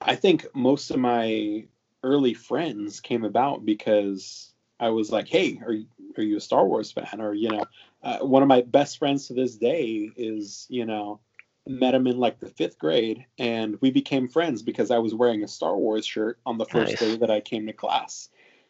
[0.00, 1.64] I think most of my
[2.02, 5.86] early friends came about because I was like, "Hey, are you,
[6.16, 7.64] are you a Star Wars fan?" Or you know,
[8.02, 11.20] uh, one of my best friends to this day is you know,
[11.66, 15.42] met him in like the fifth grade, and we became friends because I was wearing
[15.42, 17.00] a Star Wars shirt on the first Nice.
[17.00, 18.28] day that I came to class.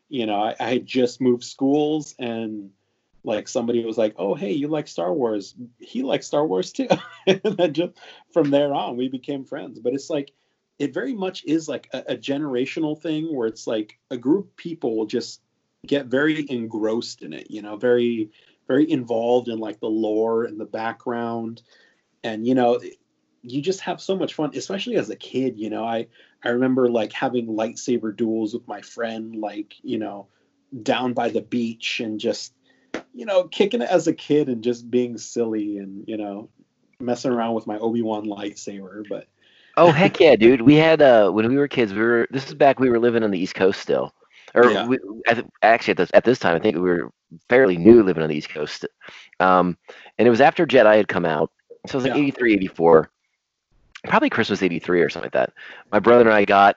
[0.09, 2.71] You know, I, I had just moved schools and.
[3.25, 5.55] Like somebody was like, "Oh, hey, you like Star Wars?
[5.81, 6.87] He likes Star Wars too."
[7.27, 7.99] and then just
[8.33, 10.33] from there on we became friends but it's like
[10.79, 14.57] it very much is like a, a generational thing where it's like a group of
[14.57, 15.41] people just
[15.87, 18.31] get very engrossed in it you know very
[18.69, 21.63] very involved in like the lore and the background.
[22.23, 22.81] And you know
[23.43, 25.85] you just have so much fun especially as a kid you know.
[25.85, 26.07] I
[26.45, 30.29] i remember like having lightsaber duels with my friend like you know
[30.83, 32.53] down by the beach and just
[33.15, 36.51] you know kicking it as a kid and just being silly and you know
[37.01, 39.05] messing around with my obi-wan lightsaber.
[39.09, 39.29] But
[39.79, 40.63] Oh heck yeah, dude!
[40.63, 41.95] We had uh when we were kids.
[41.95, 42.81] We were this is back.
[42.81, 44.13] We were living on the East Coast still,
[44.55, 44.87] or Yeah.
[44.87, 44.99] we,
[45.63, 47.13] actually at this at this time, I think we were
[47.49, 48.87] fairly new living on the East Coast.
[49.41, 49.77] Um,
[50.19, 51.51] and it was after Jedi had come out,
[51.87, 52.19] so it was like Yeah.
[52.19, 53.11] 83, 84,
[54.09, 55.53] probably Christmas '83 or something like that.
[55.93, 56.77] My brother and I got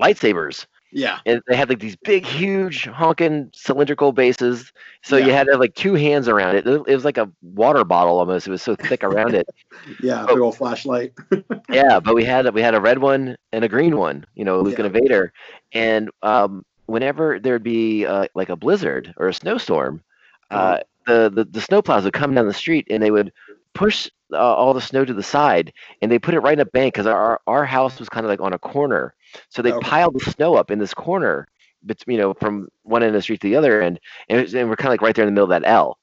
[0.00, 4.72] lightsabers, yeah and they had like these big, huge, honking cylindrical bases.
[5.02, 6.66] So you had to have like two hands around it.
[6.66, 8.46] It was like a water bottle almost.
[8.46, 9.48] It was so thick around it.
[10.02, 11.12] yeah big old flashlight
[11.70, 14.24] Yeah, but we had we had a red one and a green one.
[14.34, 15.32] You know, Luke and Vader.
[15.72, 20.02] And um, whenever there'd be uh, like a blizzard or a snowstorm,
[20.50, 23.32] uh, the, the the snowplows would come down the street and they would
[23.74, 26.66] push uh, all the snow to the side and they put it right in a
[26.66, 29.14] bank because our our house was kind of like on a corner,
[29.48, 29.88] so they Okay.
[29.88, 31.46] piled the snow up in this corner.
[31.82, 34.42] But you know, from one end of the street to the other end, and, it
[34.42, 35.98] was- and we're kind of like right there in the middle of that L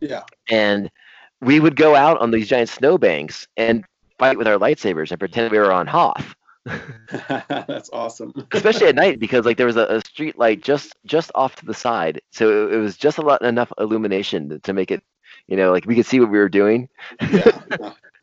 [0.00, 0.90] yeah and
[1.40, 3.84] we would go out on these giant snowbanks and
[4.18, 6.34] fight with our lightsabers and pretend we were on Hoth,
[7.48, 11.30] that's awesome especially at night because like there was a, a street light just just
[11.34, 14.72] off to the side, so it, it was just a lot enough illumination to, to
[14.72, 15.02] make it,
[15.46, 16.88] you know, like we could see what we were doing.
[17.30, 17.50] yeah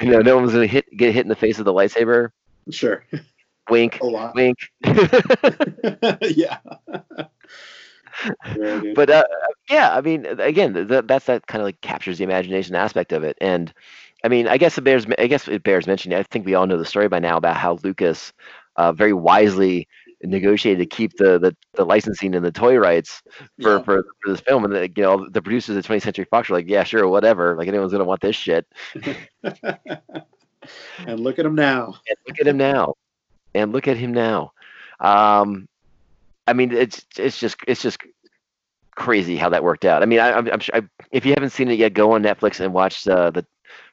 [0.00, 2.30] You know, no one was gonna hit get hit in the face with the lightsaber.
[2.70, 3.04] sure
[3.68, 4.04] Wink,
[4.34, 4.58] wink.
[6.36, 6.58] yeah
[8.54, 9.24] Yeah, but uh,
[9.70, 13.22] yeah, I mean, again, th- that's that kind of like captures the imagination aspect of
[13.24, 13.72] it, and
[14.24, 16.18] I mean, I guess it bears, I guess it bears mentioning.
[16.18, 18.32] I think we all know the story by now about how Lucas
[18.76, 19.86] uh, very wisely
[20.22, 23.22] negotiated to keep the, the, the licensing and the toy rights
[23.60, 23.82] for, Yeah.
[23.82, 26.56] for, for this film, and the, you know the producers at 20th Century Fox were
[26.56, 28.66] like, yeah, sure, whatever, like anyone's gonna want this shit.
[31.06, 32.94] and look at him now And look at him now,
[33.58, 34.52] and look at him now.
[35.00, 35.68] Um,
[36.46, 37.98] I mean, it's it's just it's just
[38.94, 40.02] crazy how that worked out.
[40.02, 40.82] I mean, I, I'm, I'm sure I,
[41.12, 43.46] if you haven't seen it yet, go on Netflix and watch uh, the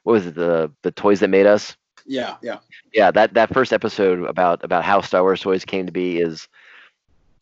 [0.04, 1.76] what was it the the toys that made us.
[2.06, 2.58] yeah yeah
[2.92, 6.48] Yeah, that that first episode about about how Star Wars toys came to be is,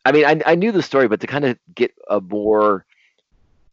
[0.05, 2.85] I mean, I I knew the story, but to kind of get a more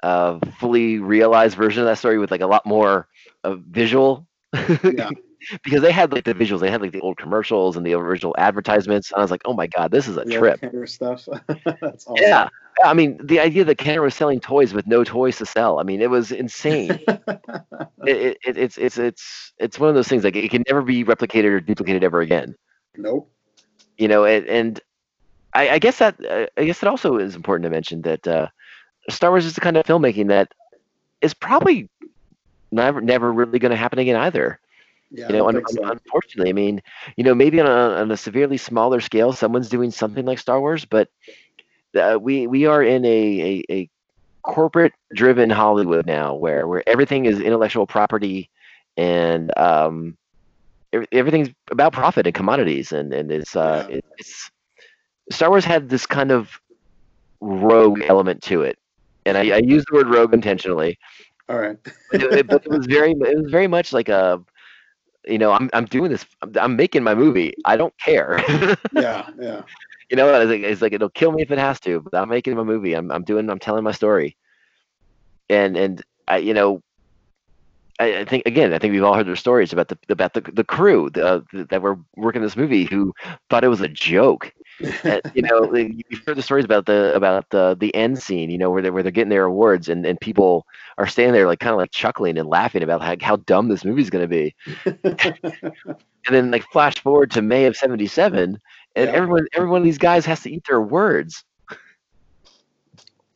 [0.03, 3.07] uh, fully realized version of that story with like a lot more
[3.43, 4.27] uh, visual
[4.89, 5.09] yeah
[5.63, 8.35] because they had like the visuals, they had like the old commercials and the original
[8.37, 9.11] advertisements.
[9.11, 10.61] And I was like, oh my god, this is a old trip.
[10.61, 11.27] Kenner stuff
[11.83, 12.49] awesome Yeah,
[12.83, 15.79] I mean, the idea that Kenner was selling toys with no toys to sell.
[15.79, 16.91] I mean, it was insane.
[17.07, 21.03] it, it, it's it's it's it's one of those things like it can never be
[21.03, 22.55] replicated or duplicated ever again.
[22.97, 23.29] nope
[23.97, 24.81] You know, and, and
[25.53, 28.47] I, I guess that uh, I guess it also is important to mention that uh,
[29.09, 30.53] Star Wars is the kind of filmmaking that
[31.21, 31.89] is probably
[32.71, 34.59] never never really going to happen again either.
[35.11, 35.91] Yeah you know, un- don't think un- so.
[35.91, 36.81] unfortunately, I mean,
[37.17, 40.59] you know, maybe on a, on a severely smaller scale, someone's doing something like Star
[40.59, 41.09] Wars, but
[41.99, 43.89] uh, we we are in a a, a
[44.43, 48.49] corporate driven Hollywood now, where where everything is intellectual property,
[48.97, 50.17] and um,
[50.93, 53.99] ev- everything's about profit and commodities, and and it's uh, Yeah.
[54.17, 54.49] it's
[55.31, 56.59] Star Wars had this kind of
[57.41, 58.77] rogue element to it,
[59.25, 60.97] and I, I use the word rogue intentionally
[61.49, 61.77] all right
[62.11, 64.39] but it, but it was very it was very much like a
[65.25, 68.39] you know i'm i'm doing this i'm, I'm making my movie i don't care
[68.93, 69.61] yeah yeah
[70.09, 72.29] you know it's like, it's like it'll kill me if it has to but i'm
[72.29, 74.35] making my movie i'm i'm doing i'm telling my story
[75.49, 76.81] and and i you know
[77.99, 78.73] I, I think again.
[78.73, 81.41] I think we've all heard their stories about the about the the crew the, uh,
[81.69, 83.13] that were working this movie who
[83.49, 84.51] thought it was a joke.
[85.03, 88.49] Uh, you know, you've heard the stories about the about the the end scene.
[88.49, 90.65] You know, where they where they're getting their awards and, and people
[90.97, 93.83] are standing there like kind of like chuckling and laughing about how, how dumb this
[93.85, 94.55] movie's going to be.
[96.27, 98.59] And then like flash forward to May of '77, and
[98.95, 99.11] Yeah.
[99.11, 101.43] everyone every one of these guys has to eat their words.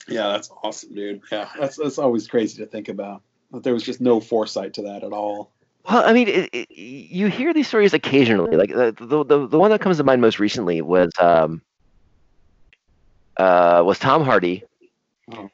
[0.08, 3.82] yeah that's awesome dude yeah that's that's always crazy to think about that there was
[3.82, 5.52] just no foresight to that at all
[5.90, 8.56] Well, I mean, it, it, you hear these stories occasionally.
[8.58, 8.94] Like the,
[9.26, 11.62] the the one that comes to mind most recently was um
[13.38, 14.64] uh was Tom Hardy
[15.32, 15.50] Oh.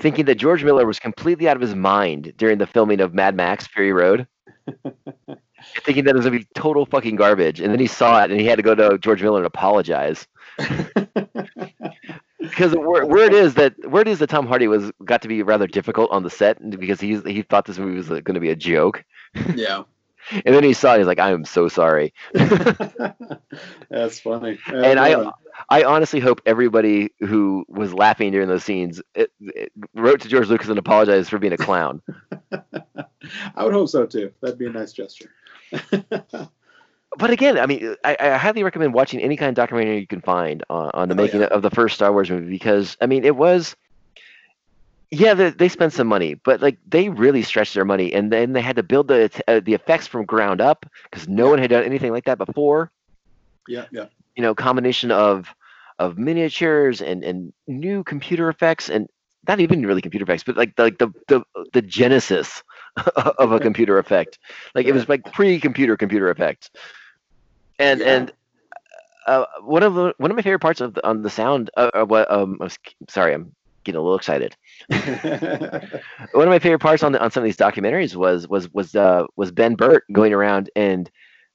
[0.00, 3.34] thinking that George Miller was completely out of his mind during the filming of Mad
[3.36, 4.26] Max Fury Road.
[5.84, 8.40] thinking that it was gonna be total fucking garbage, and then he saw it and
[8.40, 10.26] he had to go to George Miller and apologize
[12.40, 15.28] because where, where it is that where it is that Tom Hardy was got to
[15.28, 18.40] be rather difficult on the set because he he thought this movie was going to
[18.40, 19.04] be a joke,
[19.54, 19.82] yeah
[20.44, 22.12] and then he saw it, he's like, I am so sorry.
[23.88, 25.30] that's funny and I.
[25.68, 30.48] I honestly hope everybody who was laughing during those scenes it, it wrote to George
[30.48, 32.02] Lucas and apologized for being a clown.
[32.52, 34.32] I would hope so too.
[34.40, 35.30] That'd be a nice gesture.
[35.90, 40.20] but again, I mean, I, I, highly recommend watching any kind of documentary you can
[40.20, 41.46] find on, on the Oh, making yeah.
[41.46, 43.76] of the first Star Wars movie because I mean, it was.
[45.10, 48.52] Yeah, they, they spent some money, but like they really stretched their money, and then
[48.52, 51.70] they had to build the uh, the effects from ground up because no one had
[51.70, 52.90] done anything like that before.
[53.68, 54.06] Yeah, yeah.
[54.36, 55.54] You know, combination of
[55.98, 59.08] of miniatures and and new computer effects, and
[59.48, 61.42] not even really computer effects, but like the like the the,
[61.72, 62.62] the genesis
[63.16, 64.38] of a computer effect.
[64.74, 66.70] Like it was like pre-computer computer effect,
[67.78, 68.02] and Yeah.
[68.02, 68.32] and
[69.26, 71.70] uh, one of the one of my favorite parts of the, on the sound.
[71.76, 72.78] Uh, uh, what um, I was,
[73.08, 73.55] sorry, I'm
[73.86, 74.56] getting a little excited.
[76.32, 78.94] One of my favorite parts on the, on some of these documentaries was was was
[78.94, 81.10] uh was Ben Burtt going around and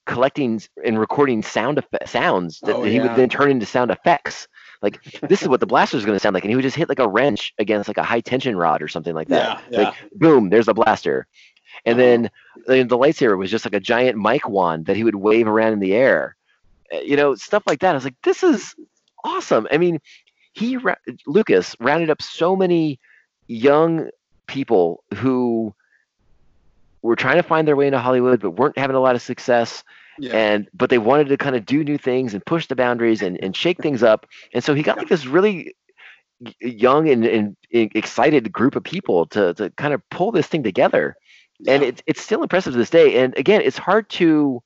[0.08, 3.02] collecting and recording sound effect, sounds that Oh, he yeah.
[3.02, 4.48] would then turn into sound effects.
[4.82, 6.78] Like this is what the blaster is going to sound like, and he would just
[6.78, 9.54] hit like a wrench against like a high tension rod or something like that.
[9.70, 11.28] Yeah, Like boom, there's a blaster,
[11.86, 12.00] and Uh-huh.
[12.00, 12.30] then
[12.68, 15.74] then the lightsaber was just like a giant mic wand that he would wave around
[15.74, 16.36] in the air.
[16.94, 17.92] Uh, You know, stuff like that.
[17.92, 18.76] I was like, this is
[19.24, 19.68] awesome.
[19.72, 20.00] I mean,
[20.54, 20.96] he ra-
[21.26, 23.00] Lucas rounded up so many
[23.48, 24.10] young
[24.48, 25.74] people who
[27.02, 29.84] were trying to find their way into Hollywood but weren't having a lot of success.
[30.20, 30.34] Yeah.
[30.36, 33.42] and but they wanted to kind of do new things and push the boundaries and,
[33.42, 34.28] and shake things up.
[34.54, 35.74] And so he got like this really
[36.60, 41.16] young and, and excited group of people to, to kind of pull this thing together.
[41.68, 41.90] And Yeah.
[41.90, 43.24] it's, it's still impressive to this day.
[43.24, 44.62] And again it's hard to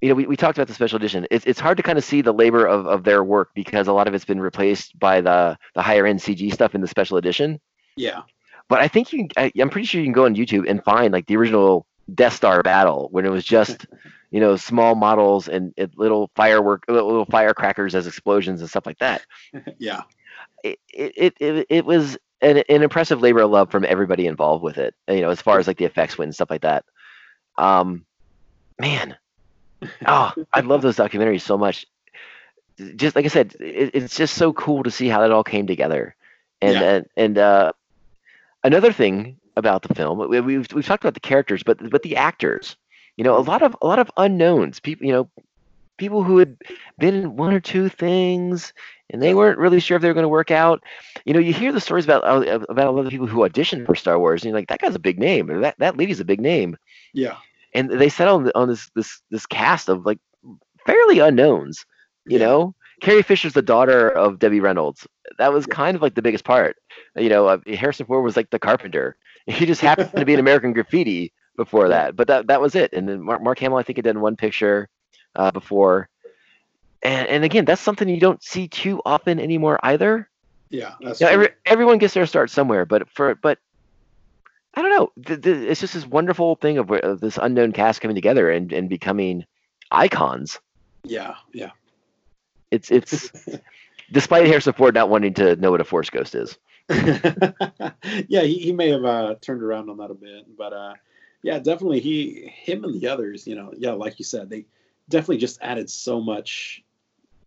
[0.00, 2.04] you know we, we talked about the special edition it's, it's hard to kind of
[2.04, 5.20] see the labor of, of their work because a lot of it's been replaced by
[5.20, 7.60] the the higher end cg stuff in the special edition
[7.96, 8.22] yeah.
[8.68, 10.82] but I think you, can, I, I'm pretty sure you can go on YouTube and
[10.82, 13.86] find like the original Death Star battle when it was just,
[14.30, 18.98] you know, small models and it, little firework, little, firecrackers as explosions and stuff like
[18.98, 19.22] that.
[19.78, 20.02] Yeah.
[20.62, 24.62] It, it, it, it, it was an, an impressive labor of love from everybody involved
[24.62, 24.94] with it.
[25.08, 26.84] You know, as far as like the effects went and stuff like that.
[27.56, 28.04] Um,
[28.78, 29.16] man,
[30.06, 31.86] oh, I love those documentaries so much.
[32.96, 35.66] Just like I said, it, it's just so cool to see how that all came
[35.66, 36.14] together.
[36.62, 36.82] And Yeah.
[36.82, 37.72] and, and uh,
[38.64, 42.16] another thing about the film, we, we've we've talked about the characters, but but the
[42.16, 42.76] actors.
[43.16, 44.80] You know, a lot of a lot of unknowns.
[44.80, 45.30] People, you know,
[45.98, 46.56] people who had
[46.98, 48.72] been in one or two things
[49.10, 50.82] and they weren't really sure if they were going to work out.
[51.24, 53.86] You know, you hear the stories about uh, about a lot of people who auditioned
[53.86, 56.20] for Star Wars, and you're like, that guy's a big name, or that that lady's
[56.20, 56.76] a big name,
[57.12, 57.36] Yeah.
[57.74, 60.18] And they settled on, on this this this cast of like
[60.86, 61.84] fairly unknowns.
[62.26, 62.46] You Yeah.
[62.46, 65.06] know, Carrie Fisher's the daughter of Debbie Reynolds.
[65.38, 66.76] That was kind of like the biggest part.
[67.16, 69.16] You know, uh, Harrison Ford was like the carpenter.
[69.46, 72.92] He just happened to be an American Graffiti before that, but that that was it.
[72.92, 74.88] And then Mark, Mark Hamill, I think, had done one picture
[75.34, 76.08] uh, before.
[77.02, 80.28] And and again, that's something you don't see too often anymore either.
[80.70, 80.92] Yeah.
[81.00, 83.58] That's You know, every, everyone gets their start somewhere, but for but
[84.74, 85.12] I don't know.
[85.24, 88.72] Th- th- it's just this wonderful thing of, of this unknown cast coming together and,
[88.72, 89.44] and becoming
[89.90, 90.60] icons.
[91.04, 91.34] yeah.
[91.52, 91.70] Yeah.
[92.70, 93.32] It's it's
[94.12, 96.56] despite Harrison Ford not wanting to know what a Force Ghost is.
[96.90, 100.94] yeah, he, he may have uh, turned around on that a bit, but uh,
[101.42, 104.66] yeah, definitely he, him, and the others, you know, yeah, like you said, they
[105.08, 106.82] definitely just added so much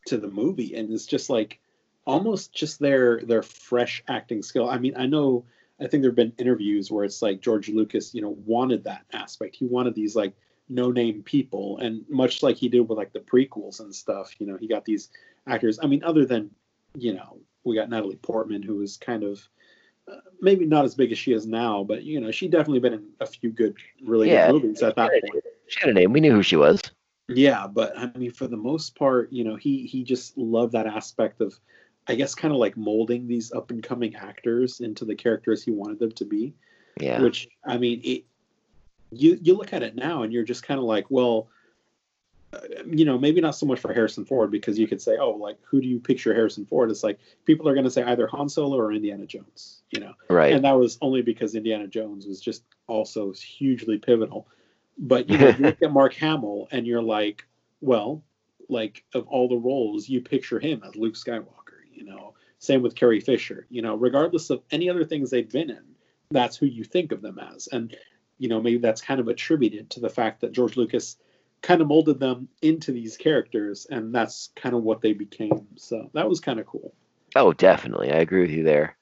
[0.07, 1.59] to the movie, and it's just like
[2.05, 4.69] almost just their their fresh acting skill.
[4.69, 5.45] I mean, I know,
[5.83, 9.05] I think there have been interviews where it's like George Lucas, you know, wanted that
[9.11, 9.55] aspect.
[9.55, 10.33] He wanted these like
[10.69, 14.47] no name people, and much like he did with like the prequels and stuff, you
[14.47, 15.09] know, he got these
[15.47, 15.79] actors.
[15.81, 16.51] I mean, other than
[16.95, 19.47] you know, we got Natalie Portman, who was kind of
[20.11, 22.93] uh, maybe not as big as she is now, but you know, she definitely been
[22.93, 24.47] in a few good, really Yeah.
[24.47, 25.43] good movies at that point.
[25.67, 26.13] She had a name.
[26.13, 26.81] We knew who she was.
[27.29, 30.87] Yeah, but I mean, for the most part, you know, he he just loved that
[30.87, 31.57] aspect of,
[32.07, 35.71] I guess, kind of like molding these up and coming actors into the characters he
[35.71, 36.53] wanted them to be.
[36.99, 37.21] Yeah.
[37.21, 38.25] Which I mean, it
[39.11, 41.47] you you look at it now and you're just kind of like, well,
[42.53, 45.31] uh, you know, maybe not so much for Harrison Ford because you could say, oh,
[45.31, 46.91] like who do you picture Harrison Ford?
[46.91, 50.13] It's like people are going to say either Han Solo or Indiana Jones, you know,
[50.29, 50.53] right.
[50.53, 54.47] and that was only because Indiana Jones was just also hugely pivotal.
[54.97, 57.45] But you know, you look at Mark Hamill and you're like,
[57.81, 58.23] well,
[58.69, 61.62] like of all the roles, you picture him as Luke Skywalker.
[61.93, 63.67] You know, same with Carrie Fisher.
[63.69, 65.83] You know, regardless of any other things they've been in,
[66.31, 67.67] that's who you think of them as.
[67.71, 67.95] And
[68.37, 71.17] you know, maybe that's kind of attributed to the fact that George Lucas
[71.61, 75.67] kind of molded them into these characters, and that's kind of what they became.
[75.75, 76.93] So that was kind of cool.
[77.35, 78.11] oh, definitely.
[78.11, 78.97] I agree with you there.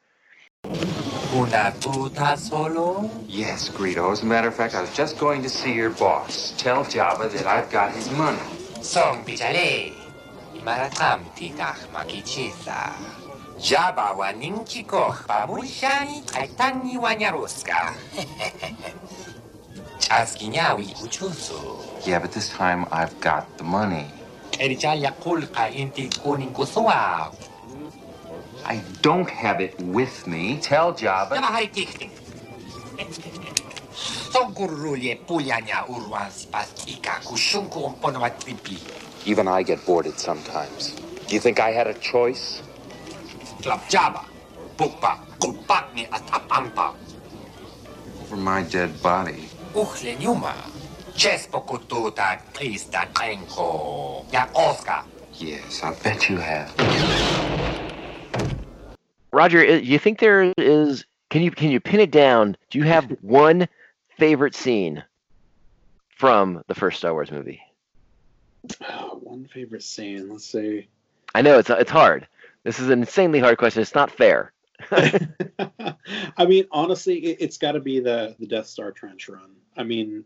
[1.34, 3.10] Una puta solo?
[3.28, 4.12] Yes, Greedo.
[4.12, 6.54] As a matter of fact, I was just going to see your boss.
[6.58, 8.40] Tell Jabba that I've got his money.
[8.82, 10.01] Song pichale.
[10.60, 12.92] Maratam titach makichisa.
[13.58, 17.94] Jabba wa ninki koch pamushani kaitani wa nyaruska.
[21.04, 22.08] Uchusu.
[22.08, 24.06] Yeah, but this time I've got the money.
[24.52, 26.10] Kulka inti.
[28.66, 30.58] I don't have it with me.
[30.62, 31.40] Tell Jabba.
[31.74, 32.12] Tikting.
[34.32, 38.78] Songurulye pulyanya urwan spastika kushunku umponomatripi.
[39.26, 40.96] Even I get bored sometimes.
[41.28, 42.62] Do you think I had a choice?
[43.62, 44.26] Club Java.
[44.78, 46.96] Bukpa kupakni atapampa.
[48.22, 49.48] Over my dead body.
[49.74, 50.54] Uchle nyuma.
[51.14, 54.26] Chespo kututa krista krenko.
[54.34, 55.04] Ya Oscar.
[55.36, 56.74] Yes, I bet you have.
[59.32, 61.06] Roger, you think there is?
[61.30, 62.58] Can you can you pin it down?
[62.70, 63.68] Do you have one
[64.18, 65.04] favorite scene
[66.18, 67.62] from the first Star Wars movie?
[69.22, 70.30] One favorite scene.
[70.30, 70.88] Let's see.
[71.34, 72.28] I know it's it's hard.
[72.64, 73.82] This is an insanely hard question.
[73.82, 74.52] It's not fair.
[74.92, 79.56] I mean, honestly, it, it's got to be the the Death Star trench run.
[79.78, 80.26] I mean,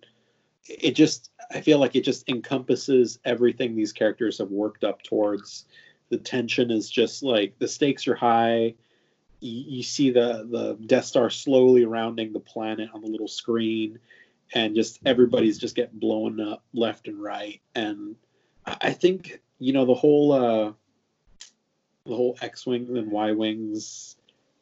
[0.65, 5.65] it just I feel like it just encompasses everything these characters have worked up towards.
[6.09, 8.75] The tension is just like the stakes are high.
[9.39, 13.99] You, you see the the Death Star slowly rounding the planet on the little screen,
[14.53, 17.61] and just everybody's just getting blown up left and right.
[17.75, 18.15] And
[18.66, 20.72] I think you know the whole uh,
[22.05, 24.16] the whole X wings and Y wings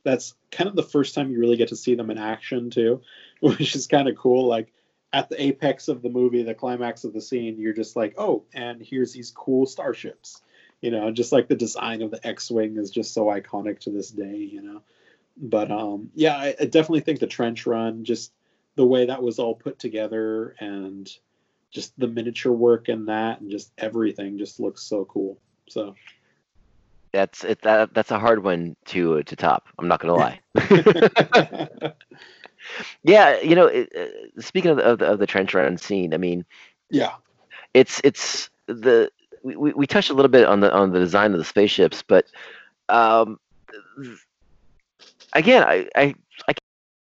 [0.03, 3.01] that's kind of the first time you really get to see them in action too,
[3.39, 4.47] which is kind of cool.
[4.47, 4.73] Like
[5.11, 8.43] at the apex of the movie, the climax of the scene, you're just like, oh,
[8.53, 10.41] and here's these cool starships.
[10.81, 14.11] You know, just like the design of the X-wing is just so iconic to this
[14.11, 14.35] day.
[14.35, 14.81] You know,
[15.37, 18.33] but um, yeah, I, I definitely think the trench run, just
[18.75, 21.09] the way that was all put together, and
[21.73, 25.39] just the miniature work and that, and just everything, just looks so cool.
[25.67, 25.95] So
[27.11, 27.61] That's it.
[27.63, 29.67] That, that's a hard one to to top.
[29.79, 30.39] I'm not gonna lie.
[33.03, 36.13] yeah, you know, it, uh, speaking of the, of the of the trench run scene,
[36.13, 36.45] I mean,
[36.89, 37.13] yeah,
[37.73, 39.11] it's it's the
[39.43, 42.25] we, we touched a little bit on the on the design of the spaceships, but
[42.89, 43.39] um,
[45.33, 46.15] again, I I
[46.47, 46.59] I can't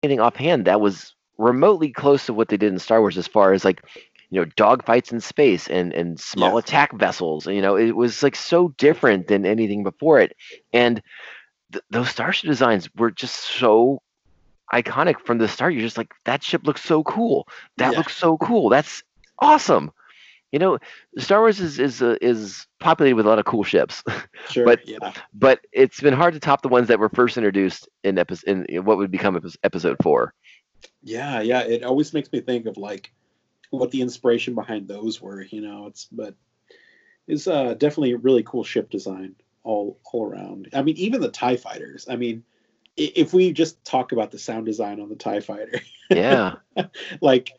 [0.03, 3.53] anything offhand that was remotely close to what they did in Star Wars as far
[3.53, 3.83] as like
[4.35, 6.59] you know dogfights in space and and small Yeah.
[6.59, 7.47] attack vessels.
[7.47, 10.37] You know, it was like so different than anything before it,
[10.73, 11.01] and
[11.73, 14.03] th- those starship designs were just so
[14.73, 15.73] iconic from the start.
[15.75, 17.47] You're just like that ship looks so cool.
[17.77, 17.99] That Yeah.
[17.99, 18.69] looks so cool.
[18.71, 19.03] That's
[19.39, 19.93] awesome.
[20.53, 20.79] You know,
[21.19, 24.03] Star Wars is is uh, is populated with a lot of cool ships,
[24.51, 25.13] sure, But- yeah.
[25.33, 28.85] but it's been hard to top the ones that were first introduced in episode in
[28.85, 30.33] what would become episode four.
[31.03, 31.61] Yeah, yeah.
[31.63, 33.13] It always makes me think of like
[33.79, 35.87] what the inspiration behind those were, you know.
[35.87, 36.35] It's but
[37.27, 40.69] it's uh definitely a really cool ship design all all around.
[40.73, 42.07] I mean, even the TIE fighters.
[42.09, 42.45] I mean,
[42.97, 46.57] if we just talk about the sound design on the TIE fighter, Yeah,
[47.21, 47.55] like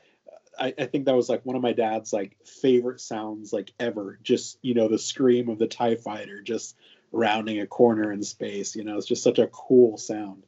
[0.57, 4.19] I, I think that was like one of my dad's like favorite sounds like ever.
[4.23, 6.75] Just, you know, the scream of the TIE fighter just
[7.11, 10.43] rounding a corner in space, you know, it's just such a cool sound.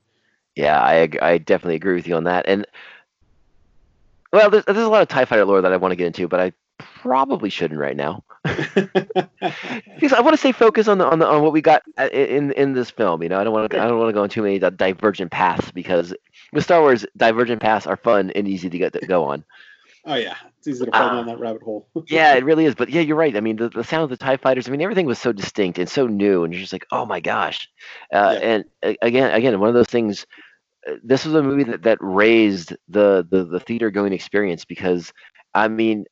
[0.55, 2.45] yeah, I I definitely agree with you on that.
[2.47, 2.65] And
[4.33, 6.27] well, there's, there's a lot of Tie Fighter lore that I want to get into,
[6.27, 8.23] but I probably shouldn't right now.
[8.43, 12.07] because I want to stay focused on the on the on what we got uh,
[12.11, 13.21] in in this film.
[13.23, 15.31] You know, I don't want to I don't want to go on too many divergent
[15.31, 16.13] paths because
[16.53, 19.43] with Star Wars, divergent paths are fun and easy to get to go on.
[20.05, 20.35] oh yeah.
[20.59, 21.13] It's easy to fall Ah.
[21.15, 21.87] down that rabbit hole.
[22.07, 22.75] Yeah, it really is.
[22.75, 23.35] But yeah, you're right.
[23.35, 24.67] I mean, the, the sound of the Tie Fighters.
[24.67, 27.19] I mean, everything was so distinct and so new, and you're just like, oh my
[27.19, 27.69] gosh.
[28.13, 28.63] Uh, Yeah.
[28.83, 30.25] And again, again, one of those things.
[31.03, 35.11] This was a movie that, that raised the, the the theater going experience because,
[35.53, 36.05] I mean,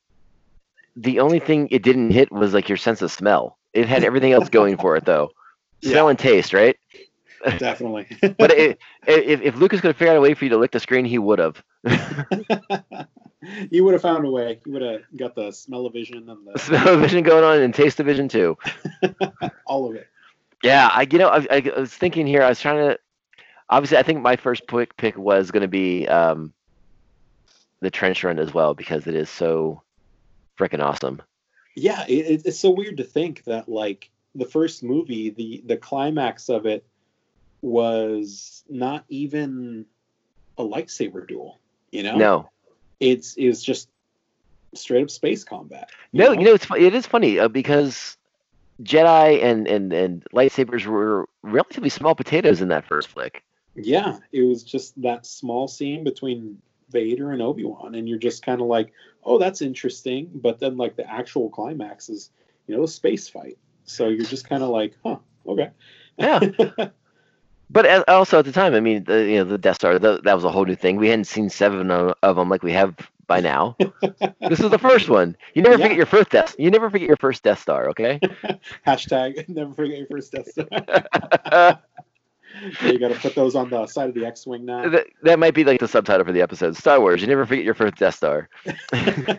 [0.95, 3.57] the only thing it didn't hit was like your sense of smell.
[3.73, 5.31] It had everything else going for it though.
[5.83, 6.77] Smell and taste, right?
[7.59, 8.07] Definitely.
[8.39, 10.71] But it, if if Lucas could have figured out a way for you to lick
[10.71, 11.61] the screen, he would have.
[13.69, 14.59] you would have found a way.
[14.65, 17.61] You would have got the smell of vision and the, Smell of vision going on
[17.61, 18.57] and taste of vision too.
[19.67, 20.07] all of it.
[20.63, 22.41] Yeah, I you know I, I was thinking here.
[22.41, 22.97] I was trying to.
[23.69, 26.53] Obviously, I think my first pick pick was going to be um,
[27.81, 29.81] the trench run as well because it is so
[30.59, 31.21] freaking awesome.
[31.75, 35.77] Yeah, it, it- it's so weird to think that like the first movie, the the
[35.77, 36.85] climax of it
[37.61, 39.85] was not even
[40.57, 41.59] a lightsaber duel.
[41.91, 42.49] You know, No,
[42.99, 43.89] it's it's just
[44.73, 45.89] straight up space combat.
[46.13, 48.17] no, you know it's it is funny uh, because
[48.83, 53.43] Jedi and and and lightsabers were relatively small potatoes in that first flick.
[53.75, 58.43] Yeah, it was just that small scene between Vader and Obi Wan, and you're just
[58.45, 58.93] kind of like,
[59.23, 60.29] oh, that's interesting.
[60.33, 62.31] But then like the actual climax is,
[62.67, 63.57] you know, a space fight.
[63.83, 65.71] So you're just kind of like, huh, okay.
[66.17, 66.39] Yeah.
[67.71, 70.35] But also at the time, I mean, the, you know, the Death Star, the, that
[70.35, 70.97] was a whole new thing.
[70.97, 72.95] We hadn't seen seven of, of them like we have
[73.25, 73.75] by now.
[74.47, 75.35] this is the first one.
[75.55, 75.85] You never Yeah.
[75.85, 76.55] forget your first Death.
[76.59, 77.89] You never forget your first Death Star.
[77.89, 78.19] Okay.
[78.87, 81.79] Hashtag never forget your first Death Star.
[82.81, 84.87] Yeah, you got to put those on the side of the X-wing now.
[84.89, 86.75] that, that might be like the subtitle for the episode.
[86.75, 87.21] Star Wars.
[87.21, 88.49] You never forget your first Death Star.
[88.93, 89.37] I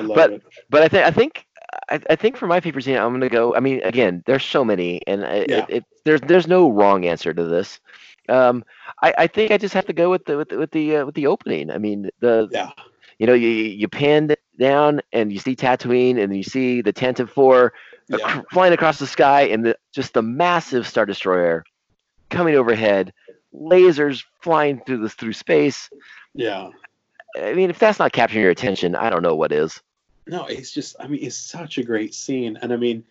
[0.00, 0.42] love But- it.
[0.70, 1.46] But I think I think
[1.90, 3.54] I, I think for my favorite scene, I'm gonna go.
[3.54, 5.64] I mean, again, there's so many, and I, Yeah.
[5.68, 7.80] it, it, there's there's no wrong answer to this.
[8.28, 8.64] Um,
[9.02, 11.06] I, I think I just have to go with the with the with the, uh,
[11.06, 11.70] with the opening.
[11.70, 12.70] I mean, the Yeah,
[13.18, 17.30] you know you you pan down and you see Tatooine, and you see the Tantive
[17.30, 17.74] Four ac-
[18.08, 21.64] yeah, flying across the sky, and the just the massive Star Destroyer
[22.30, 23.12] coming overhead,
[23.54, 25.90] lasers flying through this through space.
[26.34, 26.70] yeah.
[27.38, 29.80] I mean, if that's not capturing your attention, I don't know what is.
[30.26, 30.96] No, it's just.
[30.98, 33.04] I mean, it's such a great scene, and I mean,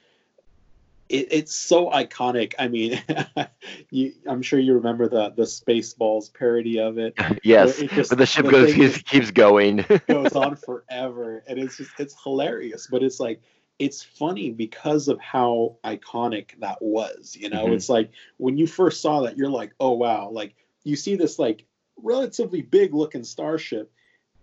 [1.07, 2.53] it, it's so iconic.
[2.59, 3.01] I mean,
[3.91, 7.13] you, I'm sure you remember the the Spaceballs parody of it.
[7.43, 9.85] yes, it just- but the ship the goes keeps, keeps going.
[10.07, 13.41] goes on forever and it's just it's hilarious but it's like
[13.79, 17.67] it's funny because of how iconic that was you know?
[17.67, 17.75] Mhm.
[17.75, 20.29] it's like when you first saw that you're like oh wow.
[20.31, 21.65] Like you see this like
[21.97, 23.91] relatively big looking starship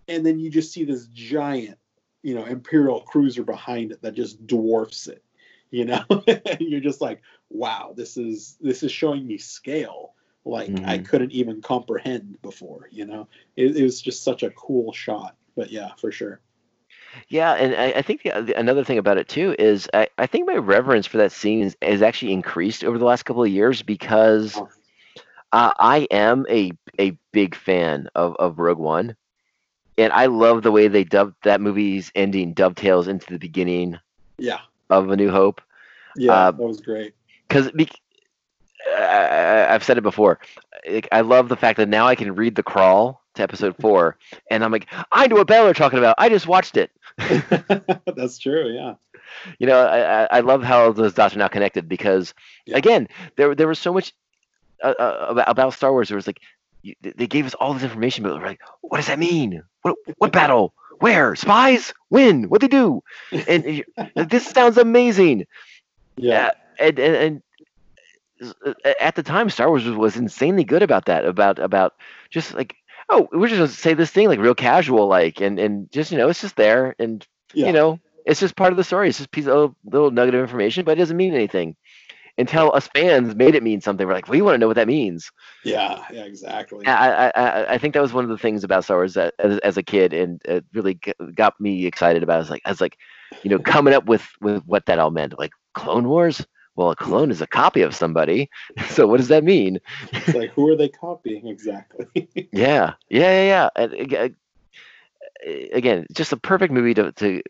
[0.08, 1.78] and then you just see this giant
[2.22, 5.22] you know imperial cruiser behind it that just dwarfs it
[5.70, 6.04] you know?
[6.28, 7.20] And you're just like
[7.50, 11.08] wow this is this is showing me scale like i Mhm.
[11.08, 13.28] couldn't even comprehend before you know?
[13.56, 16.40] It, it was just such a cool shot but yeah for sure
[17.28, 20.26] Yeah, and I, I think the, the, another thing about it too is I, I
[20.26, 23.50] think my reverence for that scene is, has actually increased over the last couple of
[23.50, 24.60] years because
[25.52, 29.16] uh, I am a a big fan of, of Rogue One,
[29.96, 33.98] and I love the way they dubbed that movie's ending dovetails into the beginning
[34.38, 34.60] yeah
[34.90, 35.60] of A New Hope.
[36.16, 37.14] yeah Uh, that was great
[37.48, 37.70] because
[38.88, 40.38] I, I, I've said it before.
[40.88, 44.16] Like, I love the fact that now I can read the crawl to episode four,
[44.50, 46.16] and I'm like, I know what battle they're talking about.
[46.18, 46.90] I just watched it.
[48.16, 48.94] that's true yeah
[49.58, 52.34] You know, I, I- love how those dots are now connected because,
[52.66, 52.76] Yeah.
[52.76, 54.12] again, there there was so much
[54.82, 56.08] uh, uh, about, about Star Wars.
[56.08, 56.40] There was like,
[56.82, 59.62] you, they gave us all this information, but we're like, what does that mean?
[59.82, 60.74] What what battle?
[61.00, 61.92] Where spies?
[62.08, 62.44] When?
[62.48, 63.02] What they do?
[63.46, 63.84] And
[64.30, 65.46] this sounds amazing.
[66.16, 67.42] yeah and and, and
[68.66, 71.94] uh, at the time Star Wars was, was insanely good about that about about
[72.30, 72.74] just like
[73.10, 76.18] oh we're just gonna say this thing like real casual like and and just you
[76.18, 79.18] know it's just there and yeah you know it's just part of the story it's
[79.18, 81.76] just a piece of little nugget of information but it doesn't mean anything
[82.36, 84.88] until us fans made it mean something we're like we want to know what that
[84.88, 85.30] means
[85.64, 88.84] yeah yeah exactly I, I I I think that was one of the things about
[88.84, 90.98] Star Wars that as, as a kid and it really
[91.34, 92.34] got me excited about.
[92.34, 92.36] It.
[92.36, 92.98] I was like I was like,
[93.42, 95.38] you know, coming up with with what that all meant.
[95.38, 96.44] Like Clone Wars.
[96.76, 98.50] Well, a clone is a copy of somebody.
[98.88, 99.80] So what does that mean?
[100.12, 102.06] it's like who are they copying exactly
[102.52, 103.68] Yeah, yeah, yeah, yeah.
[103.76, 104.14] And, ag-
[105.44, 107.42] ag- again, just a perfect movie to to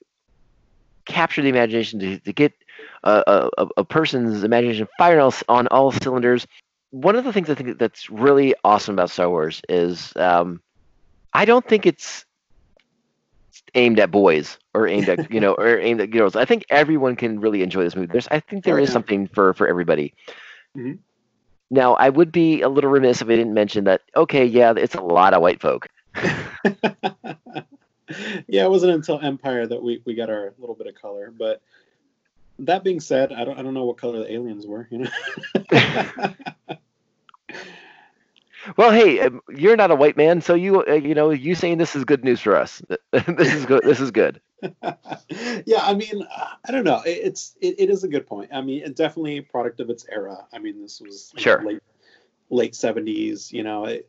[1.07, 2.53] capture the imagination to, to get
[3.03, 6.47] a, a, a- person's imagination firing all, on all cylinders.
[6.91, 10.61] One of the things I think that's really awesome about Star Wars is um,
[11.35, 12.25] I don't think it's
[13.75, 16.37] aimed at boys or aimed at you know or aimed at girls.
[16.37, 18.13] I think everyone can really enjoy this movie.
[18.13, 20.15] There's I think there is something for for everybody.
[20.77, 20.99] Mhm.
[21.71, 24.03] Now I would be a little remiss if I didn't mention that.
[24.17, 25.89] Okay, yeah, it's a lot of white folk.
[28.49, 31.33] yeah, it wasn't until Empire that we, we got our little bit of color.
[31.37, 31.61] But
[32.61, 34.89] that being said, I don't I don't know what color the aliens were.
[34.91, 35.11] You know.
[38.77, 41.79] Well, hey, um, you're not a white man, so you uh, you know you saying
[41.79, 42.83] this is good news for us.
[43.13, 43.83] this is good.
[43.85, 44.41] This is good.
[44.63, 47.03] yeah, I mean, uh, I don't know.
[47.05, 48.51] It, it's it, it is a good point.
[48.53, 50.47] I mean, it's definitely a product of its era.
[50.53, 51.63] I mean, this was know, Sure.
[51.63, 51.83] late
[52.51, 53.53] late seventies.
[53.53, 54.09] You know, it,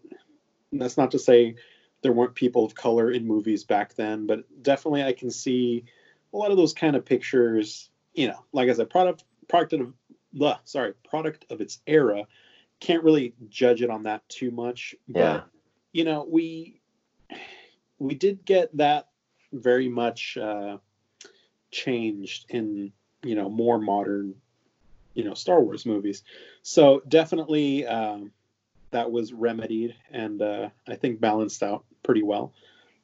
[0.71, 1.55] that's not to say
[2.01, 5.83] there weren't people of color in movies back then, but definitely I can see
[6.33, 7.89] a lot of those kind of pictures.
[8.13, 9.93] You know, like I said, product product of
[10.33, 12.25] the sorry product of its era.
[12.85, 14.93] Can't really judge it on that too much.
[15.07, 15.41] But Yeah.
[15.91, 16.81] you know, we
[17.97, 19.07] we did get that
[19.51, 20.77] very much uh,
[21.71, 22.91] changed in
[23.23, 24.35] you know more modern
[25.15, 26.21] you know Star Wars movies.
[26.61, 28.31] So definitely um,
[28.91, 32.53] that was remedied and uh, I think balanced out pretty well.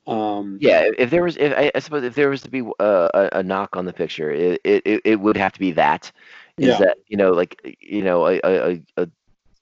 [0.05, 3.09] Um, Yeah, if- there was, if, I, I suppose if there was to be uh,
[3.13, 6.11] a, a knock on the picture, it, it, it- would have to be that.
[6.57, 6.77] Is Yeah.
[6.79, 9.09] that you know like you know a, a- a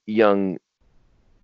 [0.09, 0.57] young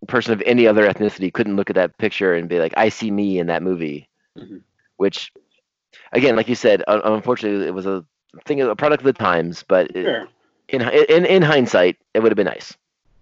[0.08, 3.12] person of any other ethnicity couldn't look at that picture and be like, I see
[3.12, 4.62] me in that movie, Mhm.
[4.98, 5.32] which
[6.12, 8.06] again, like you said, un- unfortunately, it was a
[8.46, 9.64] thing, a product of the times.
[9.68, 10.28] But it, Sure.
[10.70, 12.76] in, in in hindsight, it would have been nice.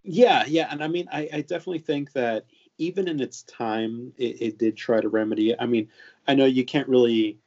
[0.03, 2.45] Yeah, yeah, and I mean, I, I definitely think that
[2.77, 5.57] even in its time, it, it did try to remedy it.
[5.59, 5.89] I mean,
[6.27, 7.37] I know you can't really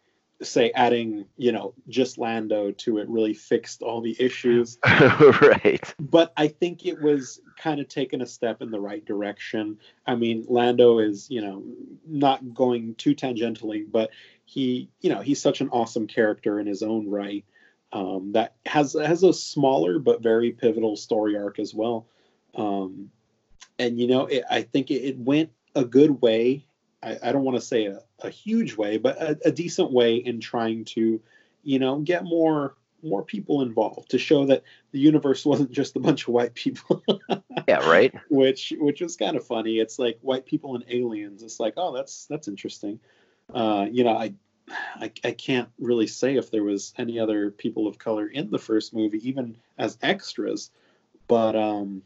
[0.43, 4.79] say adding, you know, just Lando to it really fixed all the issues.
[4.85, 5.95] right.
[5.99, 9.79] But I think it was kind of taking a step in the right direction.
[10.07, 11.63] I mean, Lando is, you know,
[12.07, 14.11] not going too tangentially, but
[14.45, 17.45] he, you know, he's such an awesome character in his own right.
[17.93, 22.09] Um, that has has a smaller but very pivotal story arc as well.
[22.55, 23.11] Um,
[23.79, 26.65] and you know, it, I think it, it went a good way
[27.07, 30.16] I, I don't want to say a, a huge way, but a, a decent way
[30.16, 31.20] in trying to,
[31.62, 36.01] you know, get more more people involved to show that the universe wasn't just a
[36.01, 37.03] bunch of white people.
[37.69, 38.12] yeah, right.
[38.28, 39.78] Which which was kind of funny.
[39.78, 41.43] It's like white people and aliens.
[41.43, 42.99] It's like, oh, that's that's interesting.
[43.55, 44.35] Uh, you know, I,
[44.97, 48.59] I I can't really say if there was any other people of color in the
[48.59, 50.70] first movie, even as extras.
[51.28, 52.03] But um,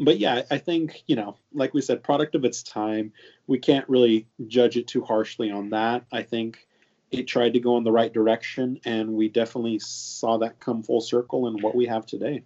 [0.00, 3.12] but yeah, I think you know, like we said, product of its time.
[3.46, 6.04] We can't really judge it too harshly on that.
[6.10, 6.66] I think
[7.10, 11.00] it tried to go in the right direction, and we definitely saw that come full
[11.00, 12.42] circle in what we have today.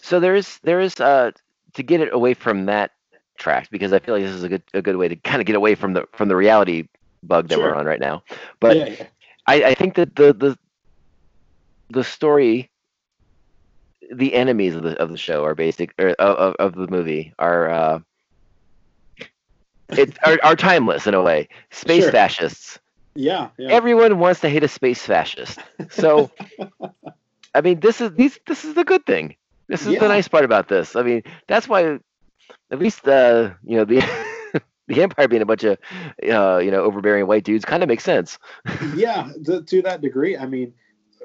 [0.00, 1.32] So there is there is uh
[1.74, 2.92] to get it away from that
[3.36, 5.46] track because I feel like this is a good a good way to kind of
[5.46, 6.88] get away from the from the reality
[7.22, 7.64] bug that sure.
[7.64, 8.22] we're on right now.
[8.60, 9.06] But yeah, yeah.
[9.46, 10.58] I, I think that the the
[11.90, 12.70] the story
[14.12, 17.68] the enemies of the of the show are basic or of, of the movie are
[17.68, 17.98] uh
[19.90, 21.48] it are, are timeless in a way.
[21.70, 22.12] Space sure.
[22.12, 22.78] fascists.
[23.14, 25.58] Yeah, yeah, Everyone wants to hate a space fascist.
[25.90, 26.30] So
[27.54, 29.36] I mean this is these this is the good thing.
[29.68, 30.00] This is yeah.
[30.00, 30.96] the nice part about this.
[30.96, 31.98] I mean, that's why
[32.70, 34.02] at least uh you know the
[34.88, 35.78] the Empire being a bunch of
[36.28, 38.38] uh, you know overbearing white dudes kind of makes sense.
[38.94, 40.36] yeah, to, to that degree.
[40.36, 40.74] I mean,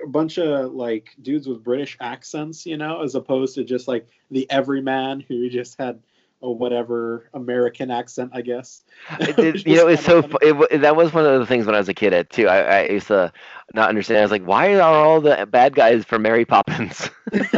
[0.03, 4.07] a bunch of like dudes with British accents, you know, as opposed to just like
[4.31, 6.01] the everyman who just had
[6.41, 8.83] a whatever American accent, I guess.
[9.19, 11.89] It, you know, it's so it, that was one of the things when I was
[11.89, 12.47] a kid at too.
[12.47, 13.31] I, I used to
[13.73, 14.19] not understand.
[14.19, 17.09] I was like, why are all the bad guys from Mary Poppins?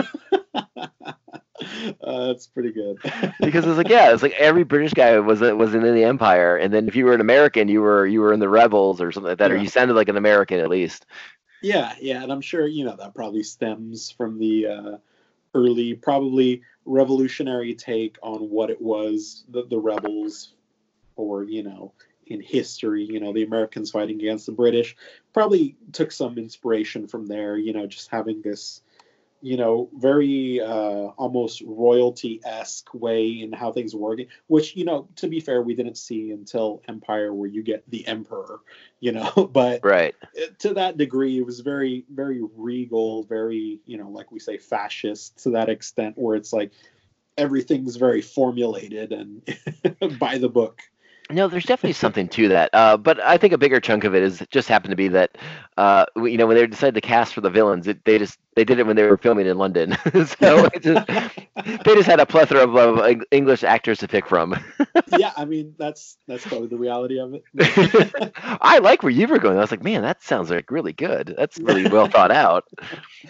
[2.03, 2.97] Uh, that's pretty good.
[3.39, 6.73] because it's like, yeah, it's like every British guy was was in the Empire, and
[6.73, 9.29] then if you were an American, you were you were in the Rebels or something
[9.29, 9.57] like that, yeah.
[9.57, 11.05] or you sounded like an American at least.
[11.61, 14.97] Yeah, yeah, and I'm sure you know that probably stems from the uh,
[15.53, 20.53] early, probably revolutionary take on what it was the, the rebels,
[21.15, 21.93] or you know,
[22.25, 24.95] in history, you know, the Americans fighting against the British.
[25.33, 27.57] Probably took some inspiration from there.
[27.57, 28.81] You know, just having this
[29.41, 34.85] you know, very uh, almost royalty esque way in how things were working, which, you
[34.85, 38.59] know, to be fair, we didn't see until Empire, where you get the Emperor,
[38.99, 40.15] you know, but right
[40.59, 45.43] to that degree, it was very, very regal, very, you know, like we say, fascist
[45.43, 46.71] to that extent, where it's like
[47.37, 49.41] everything's very formulated and
[50.19, 50.81] by the book.
[51.31, 52.69] No, there's definitely something to that.
[52.73, 55.37] Uh, but I think a bigger chunk of it is just happened to be that,
[55.77, 58.65] uh, you know, when they decided to cast for the villains, it, they just they
[58.65, 59.97] did it when they were filming in London.
[60.39, 64.55] so just, they just had a plethora of, of, English actors to pick from.
[65.17, 67.43] yeah, I mean that's that's probably the reality of it.
[68.35, 69.57] I like where you were going.
[69.57, 71.33] I was like, man, that sounds like really good.
[71.37, 72.65] That's really well thought out.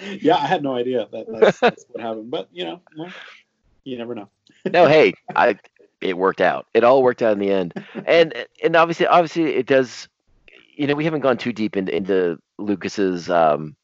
[0.02, 3.12] Yeah, I had no idea that that's, that's what happened, but you know, well,
[3.84, 4.30] you never know.
[4.72, 5.58] no, hey, I
[6.02, 6.68] it worked out.
[6.74, 7.74] It all worked out in the end.
[8.06, 8.34] and
[8.64, 10.08] and obviously obviously it does
[10.74, 13.76] you know, we haven't gone too deep into into Lucas's um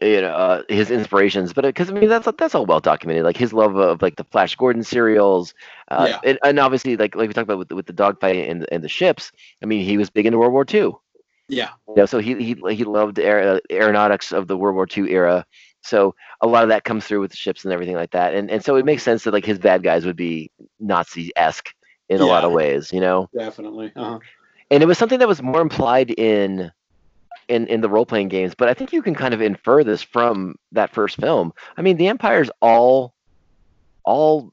[0.00, 3.36] you know uh, his inspirations but because i mean that's that's all well documented like
[3.36, 5.54] his love of like the flash gordon serials
[5.92, 6.18] uh, yeah.
[6.24, 8.88] and, and obviously like like we talked about with, with the dogfight and, and the
[8.88, 9.30] ships
[9.62, 10.90] i mean he was big into world war ii
[11.48, 15.08] yeah you know, so he he, he loved aer- aeronautics of the world war ii
[15.08, 15.46] era
[15.82, 18.34] so a lot of that comes through with the ships and everything like that.
[18.34, 20.50] And and so it makes sense that like his bad guys would be
[20.82, 21.74] Nazi esque
[22.08, 23.28] in yeah, a lot of ways, you know.
[23.36, 23.92] Definitely.
[23.96, 24.18] Uh-huh.
[24.70, 26.70] And it was something that was more implied in
[27.48, 30.02] in in the role playing games, but I think you can kind of infer this
[30.02, 31.52] from that first film.
[31.76, 33.14] I mean, the Empire's all
[34.04, 34.52] all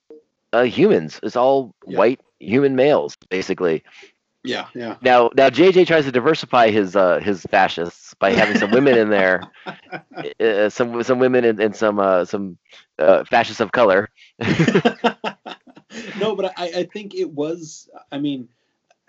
[0.54, 1.20] uh, humans.
[1.24, 1.98] It's all yeah.
[1.98, 3.84] white human males, basically.
[4.44, 4.96] Yeah, yeah.
[5.02, 9.10] Now, now JJ tries to diversify his uh, his fascists by having some women in
[9.10, 9.44] there,
[10.40, 12.58] uh, some some women and, and some uh, some
[12.98, 14.10] uh, fascists of color.
[16.20, 17.90] no, but I, I think it was.
[18.12, 18.50] I mean,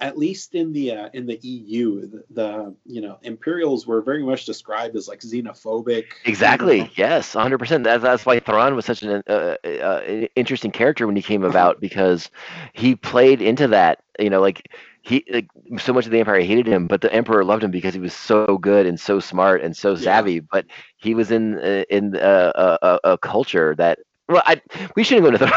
[0.00, 4.22] at least in the uh, in the EU, the, the, you know Imperials were very
[4.22, 6.06] much described as like xenophobic.
[6.24, 6.78] Exactly.
[6.78, 6.90] You know?
[6.94, 7.58] Yes, 100.
[7.58, 11.44] percent That's that's why Thrawn was such an uh, uh, interesting character when he came
[11.44, 12.30] about because
[12.72, 14.02] he played into that.
[14.18, 14.70] You know, like
[15.02, 15.48] he like
[15.78, 18.12] so much of the empire hated him but the emperor loved him because he was
[18.12, 20.40] so good and so smart and so savvy yeah.
[20.50, 20.66] but
[20.98, 23.98] he was in uh, in uh, a, culture that
[24.30, 24.62] well, I
[24.94, 25.52] we shouldn't go into the.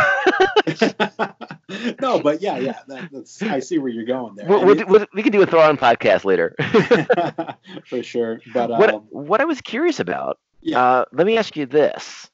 [2.01, 4.47] no, but yeah, yeah, that, that's I see where you're going there.
[4.47, 6.55] we'll, we'll, do- we'll, we can do a Thrawn podcast later.
[7.85, 8.41] for sure.
[8.53, 10.39] But um, what what I was curious about.
[10.61, 10.81] Yeah.
[10.81, 12.29] Uh, let me ask you this: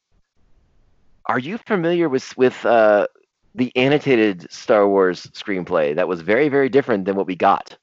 [1.25, 3.07] Are you familiar with with uh,
[3.55, 7.77] the annotated Star Wars screenplay that was very very different than what we got?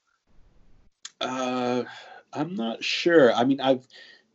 [1.21, 1.85] Uh,
[2.33, 3.35] I'm not sure.
[3.35, 3.87] I mean, I've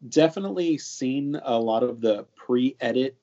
[0.07, 3.15] definitely seen a lot of the pre-edit,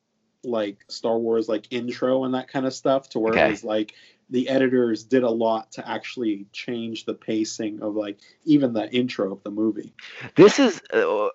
[0.44, 3.47] like Star Wars, like intro and that kind of stuff, to where Okay.
[3.47, 3.94] it was like
[4.31, 9.32] the editors did a lot to actually change the pacing of like even the intro
[9.32, 9.93] of the movie.
[10.36, 11.28] This is uh,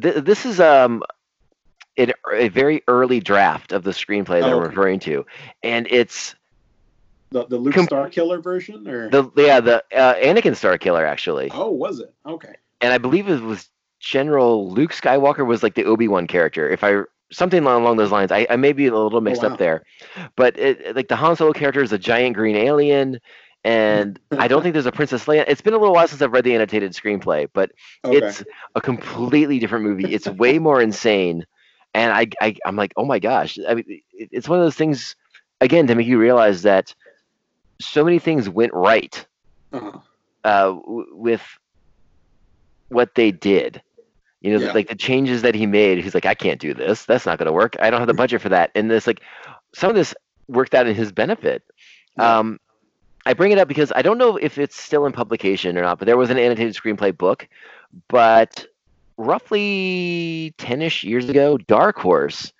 [0.00, 1.02] th- this is um
[1.96, 5.26] an, a very early draft of the screenplay that Oh, I'm referring to,
[5.62, 6.34] and it's
[7.30, 11.70] The the Luke Com- Starkiller version, or the yeah the uh, Anakin Starkiller actually, oh,
[11.70, 12.14] was it?
[12.24, 12.54] Okay.
[12.80, 13.68] and I believe it was
[13.98, 16.68] General Luke Skywalker was like the Obi Wan character.
[16.70, 17.02] If I
[17.32, 19.50] something along along those lines, I, I may be a little mixed wow.
[19.50, 19.82] up there,
[20.36, 23.18] but it, like the Han Solo character is a giant green alien.
[23.64, 25.44] And I don't think there's a Princess Leia.
[25.48, 27.72] It's been a little while since I've read the annotated screenplay, but
[28.04, 28.18] Okay.
[28.18, 28.44] it's
[28.76, 30.14] a completely different movie.
[30.14, 31.44] It's way more insane,
[31.92, 33.58] and I, I I'm like, oh my gosh!
[33.68, 35.16] I mean, it- it's one of those things
[35.60, 36.94] again to make you realize that
[37.80, 39.26] so many things went right
[39.72, 39.98] uh-huh.
[40.44, 41.42] uh, w- with
[42.88, 43.82] what they did.
[44.46, 44.72] You know, Yeah.
[44.72, 45.98] like the changes that he made.
[46.02, 47.04] He's like, I can't do this.
[47.04, 47.76] That's not going to work.
[47.80, 48.70] I don't have the budget for that.
[48.74, 49.20] And this, like,
[49.74, 50.14] some of this
[50.48, 51.62] worked out in his benefit.
[52.16, 52.38] Yeah.
[52.38, 52.60] Um,
[53.26, 55.98] I bring it up because I don't know if it's still in publication or not,
[55.98, 57.48] but there was an annotated screenplay book.
[58.08, 58.64] But
[59.16, 62.52] roughly 10 ish years ago, Dark Horse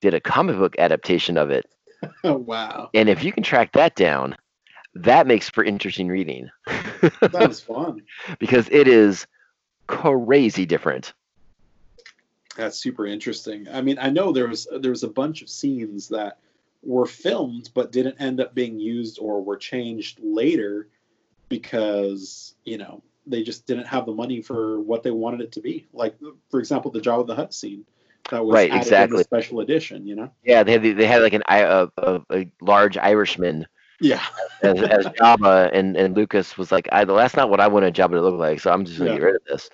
[0.00, 1.66] did a comic book adaptation of it.
[2.24, 4.36] Oh wow, And if you can track that down,
[4.94, 6.50] that makes for interesting reading
[7.20, 8.02] that was fun.
[8.40, 9.24] because it is
[9.86, 11.12] crazy different.
[12.56, 13.66] That's super interesting.
[13.72, 16.38] I mean, I know there was there was a bunch of scenes that
[16.82, 20.88] were filmed but didn't end up being used or were changed later
[21.48, 25.60] because you know they just didn't have the money for what they wanted it to
[25.60, 25.86] be.
[25.92, 26.16] Like
[26.50, 27.84] for example, the Jabba the Hutt scene
[28.30, 29.18] that was Right, added in exactly.
[29.18, 30.06] the special edition.
[30.06, 30.30] You know?
[30.44, 31.88] Yeah, they had the, they had like an a
[32.60, 33.66] large Irishman
[34.02, 34.22] Yeah.
[34.62, 38.10] as, as Jabba, and, and Lucas was like, I, that's not what I wanted Jabba
[38.10, 39.16] to look like, so I'm just gonna Yeah.
[39.16, 39.70] get rid of this.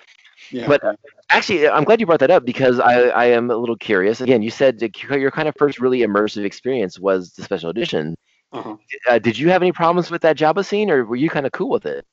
[0.51, 0.67] Yeah.
[0.67, 0.81] But
[1.29, 4.21] actually, I'm glad you brought that up because I, I am a little curious.
[4.21, 8.15] Again, you said your kind of first really immersive experience was the special edition.
[8.53, 8.75] uh-huh.
[9.07, 11.51] Uh, did you have any problems with that Jabba scene, or were you kind of
[11.51, 12.05] cool with it?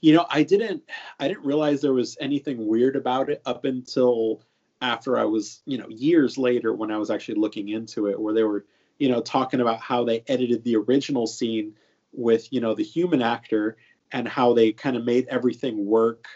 [0.00, 0.82] You know, I didn't
[1.20, 4.40] I didn't realize there was anything weird about it up until
[4.80, 8.34] after I was, you know, years later when I was actually looking into it where
[8.34, 8.64] they were,
[9.02, 11.74] you know, talking about how they edited the original scene
[12.12, 13.76] with, you know, the human actor
[14.12, 16.28] and how they kind of made everything work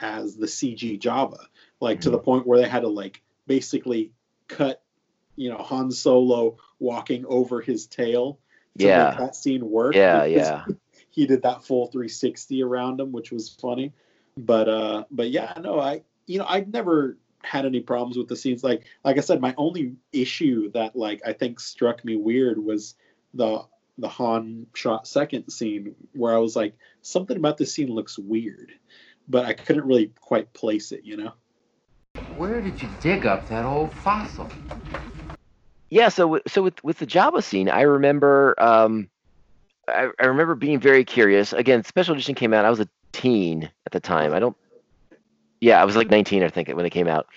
[0.00, 1.36] as the CG Jabba,
[1.80, 4.10] like to the point where they had to like basically
[4.48, 4.82] cut,
[5.36, 8.38] you know, Han Solo walking over his tail
[8.78, 9.10] to Yeah.
[9.10, 9.94] make that scene work.
[9.94, 10.64] Yeah, yeah.
[11.10, 13.92] he did that full 360 around him, which was funny.
[14.38, 18.36] But uh, but yeah, no, I you know I've never had any problems with the
[18.36, 18.64] scenes.
[18.64, 22.94] Like like I said, my only issue that like I think struck me weird was
[23.34, 23.62] the
[23.98, 28.72] the Han shot second scene where I was like something about this scene looks weird,
[29.28, 31.04] but I couldn't really quite place it.
[31.04, 31.32] You know.
[32.36, 34.50] Where did you dig up that old fossil?
[35.90, 39.10] Yeah, so so with with the Jabba scene, I remember um,
[39.88, 41.52] I, I remember being very curious.
[41.52, 42.64] Again, special edition came out.
[42.64, 44.32] I was a teen at the time.
[44.32, 44.56] I don't.
[45.62, 47.28] Yeah, I was like 19, I think, when it came out,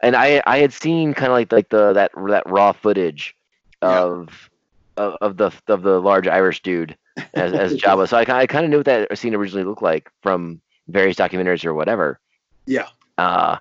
[0.00, 3.34] and I I had seen kind of like like the that that raw footage
[3.82, 4.02] Yeah.
[4.02, 4.50] of
[4.96, 6.96] of, of the of the large Irish dude
[7.34, 8.08] as as Jabba.
[8.08, 11.64] So I, I kind of knew what that scene originally looked like from various documentaries
[11.64, 12.20] or whatever.
[12.66, 12.86] Yeah.
[13.18, 13.56] Uh,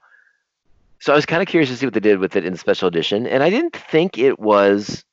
[0.99, 2.60] so I was kind of curious to see what they did with it in the
[2.60, 5.03] special edition, and I didn't think it was.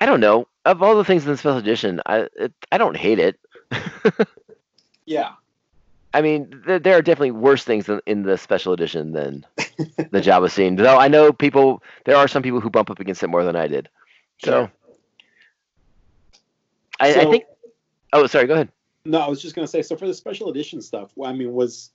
[0.00, 0.46] I don't know.
[0.66, 3.40] Of all the things in the special edition, I it, I don't hate it.
[5.06, 5.30] Yeah.
[6.16, 10.22] I mean, there, there are definitely worse things in, in the special edition than the
[10.22, 10.76] Jabba scene.
[10.76, 13.54] Though I know people, there are some people who bump up against it more than
[13.54, 13.90] I did.
[14.42, 14.72] So, Sure.
[16.98, 17.44] I, I think.
[18.14, 18.46] Oh, sorry.
[18.46, 18.70] Go ahead.
[19.04, 19.82] No, I was just gonna say.
[19.82, 21.90] So for the special edition stuff, I mean, was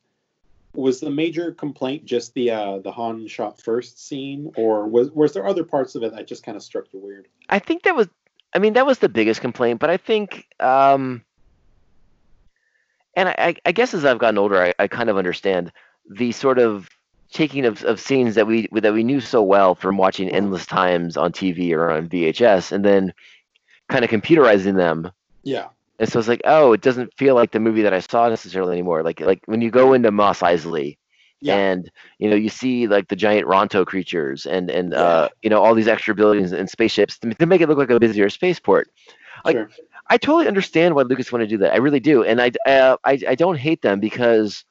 [0.75, 5.33] was the major complaint just the uh, the Han shot first scene, or was was
[5.33, 7.27] there other parts of it that just kind of struck you weird?
[7.49, 8.07] I think that was,
[8.53, 9.79] I mean, that was the biggest complaint.
[9.79, 11.23] But I think, um,
[13.15, 15.71] and I, I, guess as I've gotten older, I, I kind of understand
[16.09, 16.89] the sort of
[17.31, 21.17] taking of, of scenes that we that we knew so well from watching endless times
[21.17, 23.13] on TV or on VHS, and then
[23.89, 25.11] kind of computerizing them.
[25.43, 25.67] Yeah.
[25.99, 28.73] And so it's like, oh, it doesn't feel like the movie that I saw necessarily
[28.73, 29.03] anymore.
[29.03, 30.97] Like like when you go into Mos Eisley,
[31.41, 31.57] Yeah.
[31.57, 35.61] and you know you see like the giant Ronto creatures and and uh, you know
[35.61, 38.89] all these extra buildings and spaceships to, to make it look like a busier spaceport.
[39.45, 39.69] Like Sure.
[40.11, 41.71] I totally understand why Lucas wanted to do that.
[41.71, 44.65] I really do, and I uh, I I don't hate them because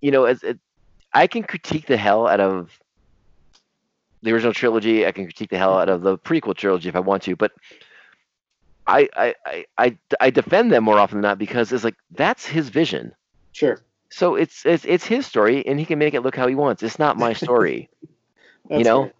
[0.00, 0.58] you know as it,
[1.12, 2.80] I can critique the hell out of
[4.22, 5.06] the original trilogy.
[5.06, 7.52] I can critique the hell out of the prequel trilogy if I want to, but
[8.86, 12.46] I I I I, I defend them more often than not because it's like that's
[12.46, 13.12] his vision.
[13.52, 13.82] Sure.
[14.08, 16.82] So it's it's it's his story, and he can make it look how he wants.
[16.82, 17.90] It's not my story,
[18.70, 19.02] you know.
[19.02, 19.12] fair.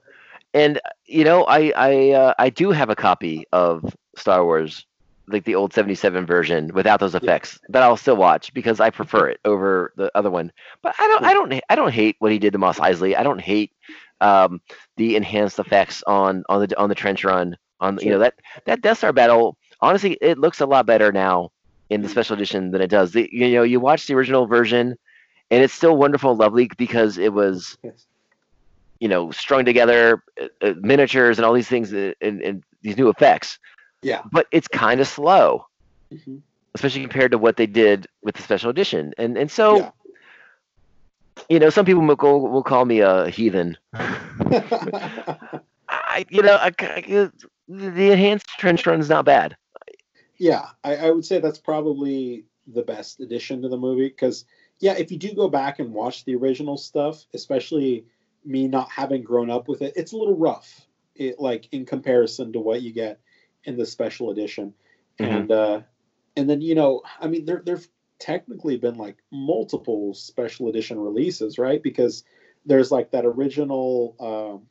[0.54, 4.86] And you know, I I uh, I do have a copy of Star Wars,
[5.28, 9.28] like the old '77 version without those effects, that I'll still watch because I prefer
[9.28, 10.52] it over the other one.
[10.82, 13.16] But I don't I don't I don't hate what he did to Mos Eisley.
[13.16, 13.72] I don't hate
[14.20, 14.60] um,
[14.96, 18.34] the enhanced effects on on the on the trench run on you know that
[18.66, 19.56] that Death Star battle.
[19.80, 21.50] Honestly, it looks a lot better now
[21.90, 23.12] in the special edition than it does.
[23.12, 24.96] The, you know, you watch the original version,
[25.50, 28.06] and it's still wonderful, and lovely because it was Yes.
[29.00, 32.96] you know strung together uh, uh, miniatures and all these things uh, and, and these
[32.96, 33.58] new effects
[34.04, 34.22] Yeah.
[34.30, 35.66] but it's kind of slow
[36.12, 36.42] Mhm.
[36.74, 39.90] especially compared to what they did with the special edition and and so Yeah.
[41.48, 43.76] you know some people will, go, will call me a heathen
[45.88, 47.30] I, you know I, I-
[47.68, 49.56] the enhanced trench run's not bad
[50.36, 54.44] yeah, I, I would say that's probably the best addition to the movie because,
[54.80, 58.04] yeah, if you do go back and watch the original stuff, especially
[58.44, 60.86] me not having grown up with it, it's a little rough.
[61.14, 63.20] It like in comparison to what you get
[63.64, 64.74] in the special edition,
[65.18, 65.26] Mhm.
[65.40, 65.80] and uh,
[66.36, 67.86] and then you know, I mean, there there've
[68.18, 71.82] technically been like multiple special edition releases, right?
[71.82, 72.24] Because
[72.66, 74.66] there's like that original um,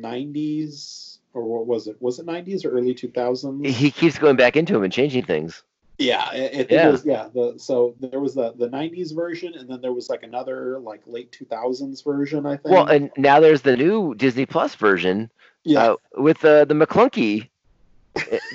[0.00, 1.96] '90s or what was it?
[2.00, 3.66] Was it '90s or early 2000s?
[3.66, 5.62] he keeps going back into them and changing things
[5.98, 6.88] Yeah, I, I Yeah.
[6.88, 7.28] it was yeah.
[7.32, 11.02] The so there was the the '90s version, and then there was like another like
[11.06, 12.46] late 2000s version.
[12.46, 12.64] I think.
[12.64, 15.30] well and now there's the new disney plus version
[15.64, 17.48] yeah, uh, with uh, the Maclunkey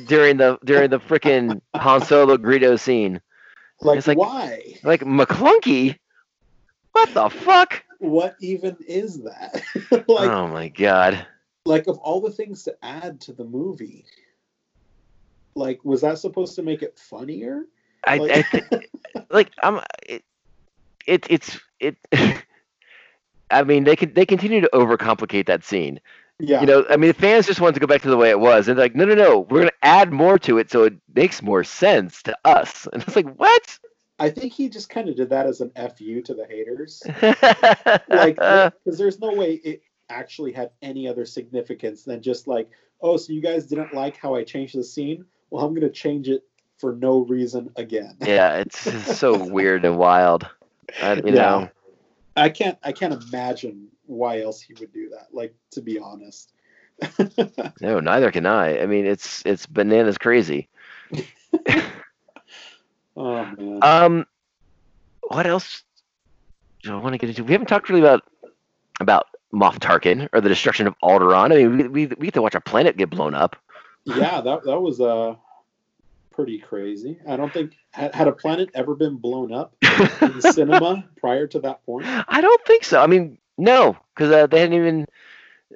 [0.05, 3.21] during the during the frickin' Han Solo Greedo scene.
[3.81, 4.75] like, it's like- why?
[4.83, 5.97] Like Maclunkey?
[6.91, 7.83] What the fuck?
[7.99, 9.61] What even is that?
[9.91, 11.25] like, oh my god.
[11.65, 14.05] like of all the things to add to the movie,
[15.55, 17.63] like was that supposed to make it funnier?
[18.05, 18.89] I, I Like- th-
[19.29, 20.23] like I'm it,
[21.07, 21.97] it it's it.
[23.49, 25.99] I mean, they can they continue to overcomplicate that scene.
[26.39, 28.39] Yeah, You know, I mean, fans just want to go back to the way it
[28.39, 30.93] was, and they're like, no, no, no, we're gonna add more to it so it
[31.15, 32.87] makes more sense to us.
[32.93, 33.79] And it's like, what?
[34.19, 37.03] I think he just kind of did that as an fu to the haters.
[38.09, 42.69] like because there's no way it actually had any other significance than just like
[43.01, 46.29] oh so you guys didn't like how i changed the scene well i'm gonna change
[46.29, 46.43] it
[46.77, 48.79] for no reason again yeah, it's
[49.17, 50.47] so weird and wild.
[51.01, 51.33] I, you Yeah.
[51.33, 51.69] know,
[52.37, 56.51] i can't i can't imagine why else he would do that like to be honest
[57.81, 58.79] no, neither can I.
[58.79, 60.67] I mean, it's it's bananas crazy.
[63.15, 64.25] oh man Um,
[65.27, 65.83] what else
[66.83, 67.43] do I want to get into?
[67.43, 68.23] We haven't talked really about
[68.99, 71.53] about Moff Tarkin or the destruction of Alderaan.
[71.53, 73.55] I mean, we we, we get to watch a planet get blown up.
[74.05, 75.35] yeah that, that was uh
[76.31, 79.75] pretty crazy i don't think had, had a planet ever been blown up
[80.21, 83.01] in cinema prior to that point I don't think so.
[83.01, 85.05] I mean, no, because uh, they hadn't even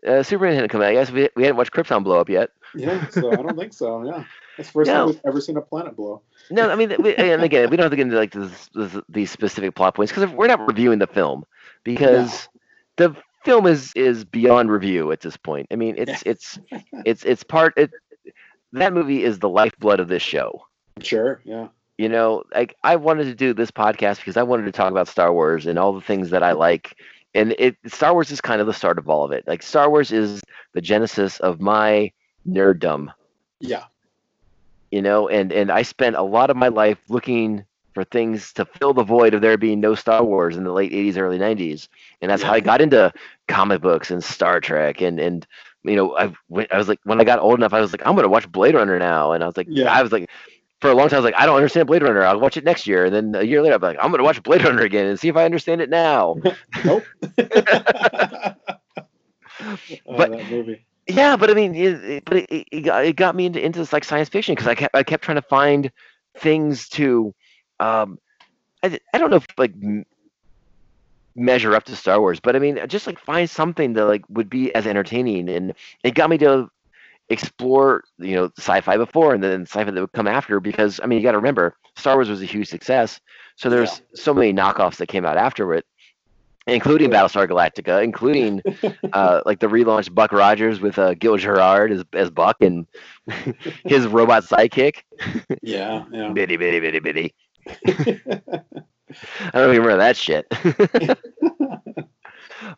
[0.07, 0.87] uh, Superman hadn't come out.
[0.89, 2.49] I guess we, we hadn't watched Krypton blow up yet.
[2.75, 4.23] yeah so i don't think so yeah
[4.57, 4.97] that's the first No.
[4.97, 7.83] time we've ever seen a planet blow No, I mean, we, and again, we don't
[7.85, 10.99] have to get into like this, this, these specific plot points because we're not reviewing
[10.99, 11.43] the film
[11.83, 12.47] because
[12.97, 15.67] the film is is beyond review at this point.
[15.71, 16.59] I mean, it's it's
[17.05, 17.73] it's it's part.
[17.77, 17.91] It,
[18.73, 20.65] that movie is the lifeblood of this show.
[21.01, 21.67] sure yeah
[21.97, 25.07] You know, like I wanted to do this podcast because I wanted to talk about
[25.09, 26.95] Star Wars and all the things that I like.
[27.33, 29.47] And it Star Wars is kind of the start of all of it.
[29.47, 30.41] Like Star Wars is
[30.73, 32.11] the genesis of my
[32.47, 33.07] nerddom.
[33.59, 33.83] yeah
[34.89, 37.63] you know and and i spent a lot of my life looking
[37.93, 40.91] for things to fill the void of there being no star wars in the late
[40.91, 41.87] 80s early 90s
[42.21, 43.11] and that's how i got into
[43.47, 45.45] comic books and star trek and and
[45.83, 46.33] you know i
[46.71, 48.51] i was like when i got old enough i was like i'm going to watch
[48.51, 49.93] blade runner now and i was like Yeah.
[49.93, 50.29] i was like
[50.81, 52.63] for a long time i was like i don't understand blade runner i'll watch it
[52.65, 54.81] next year and then a year later i'm like i'm going to watch blade runner
[54.83, 56.35] again and see if i understand it now
[56.83, 57.07] Nope.
[59.59, 59.77] Oh,
[60.15, 60.31] But-.
[61.07, 63.79] Yeah, but I mean, it, it- but it, it, got, it got me into, into
[63.79, 65.91] this like science fiction because I kept I kept trying to find
[66.37, 67.33] things to,
[67.79, 68.17] um,
[68.83, 70.05] I, I don't know if like m-
[71.35, 74.49] measure up to Star Wars, but I mean just like find something that like would
[74.49, 76.69] be as entertaining, and it got me to
[77.29, 81.19] explore you know sci-fi before and then sci-fi that would come after because I mean
[81.19, 83.19] you got to remember Star Wars was a huge success,
[83.55, 85.85] so there's so many knockoffs that came out after it,
[86.67, 88.61] including Battlestar Galactica, including
[89.13, 92.87] uh, like the relaunched Buck Rogers with uh, Gil Gerard as as Buck and
[93.85, 95.03] his robot sidekick.
[95.61, 96.29] Yeah, yeah.
[96.29, 97.35] bitty bitty bitty bitty.
[97.67, 100.47] I don't even remember that shit.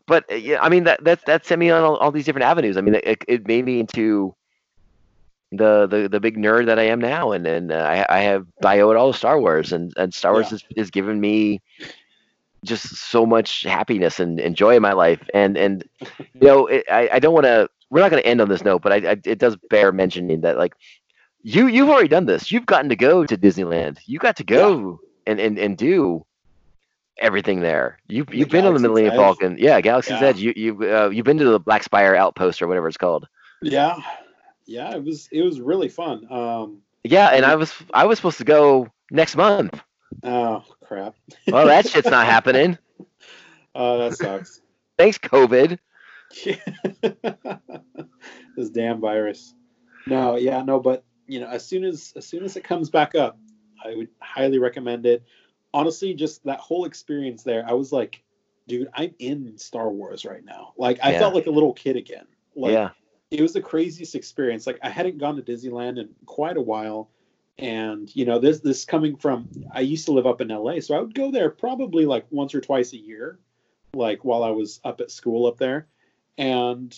[0.07, 2.45] But uh, yeah, I mean that that that sent me on all, all these different
[2.45, 2.77] avenues.
[2.77, 4.33] I mean, it, it made me into
[5.51, 8.45] the, the the big nerd that I am now, and and uh, I I have
[8.63, 10.83] I owe it all to Star Wars, and and Star Wars Yeah.
[10.91, 11.61] given me
[12.65, 15.83] just so much happiness and, and joy in my life, and and
[16.39, 17.67] you know it, I I don't want to.
[17.89, 20.41] We're not going to end on this note, but I, I it does bear mentioning
[20.41, 20.73] that like
[21.43, 22.51] you you've already done this.
[22.51, 23.97] You've gotten to go to Disneyland.
[24.05, 26.25] You got to go and, and and do
[27.19, 27.97] everything there.
[28.07, 29.19] You've The you've been on the Millennium Edge.
[29.19, 29.55] Falcon.
[29.59, 30.27] Yeah, Galaxy's Yeah.
[30.27, 30.39] Edge.
[30.39, 33.27] You you uh, you've been to the Black Spire Outpost or whatever it's called.
[33.61, 33.97] Yeah,
[34.65, 34.95] yeah.
[34.95, 36.27] It was it was really fun.
[36.31, 39.81] Um, Yeah, and I was I was supposed to go next month.
[40.23, 41.15] oh crap.
[41.47, 42.77] Well, that shit's not happening.
[43.75, 44.61] Oh, that sucks.
[44.99, 45.79] Thanks, COVID.
[48.55, 49.53] this damn virus.
[50.05, 53.15] No, yeah, no, but you know, as soon as as soon as it comes back
[53.15, 53.37] up,
[53.83, 55.23] I would highly recommend it.
[55.73, 58.23] Honestly, just that whole experience there, I was like,
[58.67, 60.73] dude, I'm in Star Wars right now.
[60.77, 61.19] Like I Yeah.
[61.19, 62.25] felt like a little kid again.
[62.55, 62.89] Like yeah,
[63.31, 64.67] it was the craziest experience.
[64.67, 67.09] Like I hadn't gone to Disneyland in quite a while.
[67.57, 70.95] And you know, this this coming from I used to live up in LA, so
[70.95, 73.39] I would go there probably like once or twice a year,
[73.93, 75.87] like while I was up at school up there.
[76.37, 76.95] And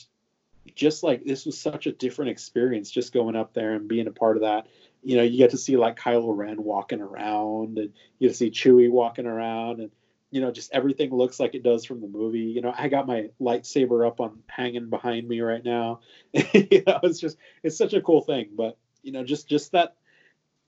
[0.75, 4.11] just like this was such a different experience just going up there and being a
[4.11, 4.67] part of that.
[5.05, 8.89] You know, you get to see like Kylo Ren walking around and you see Chewie
[8.89, 9.91] walking around and
[10.31, 12.39] you know, just everything looks like it does from the movie.
[12.39, 16.01] You know, I got my lightsaber up on hanging behind me right now.
[16.33, 18.49] you know, it's just it's such a cool thing.
[18.53, 19.95] But you know, just just that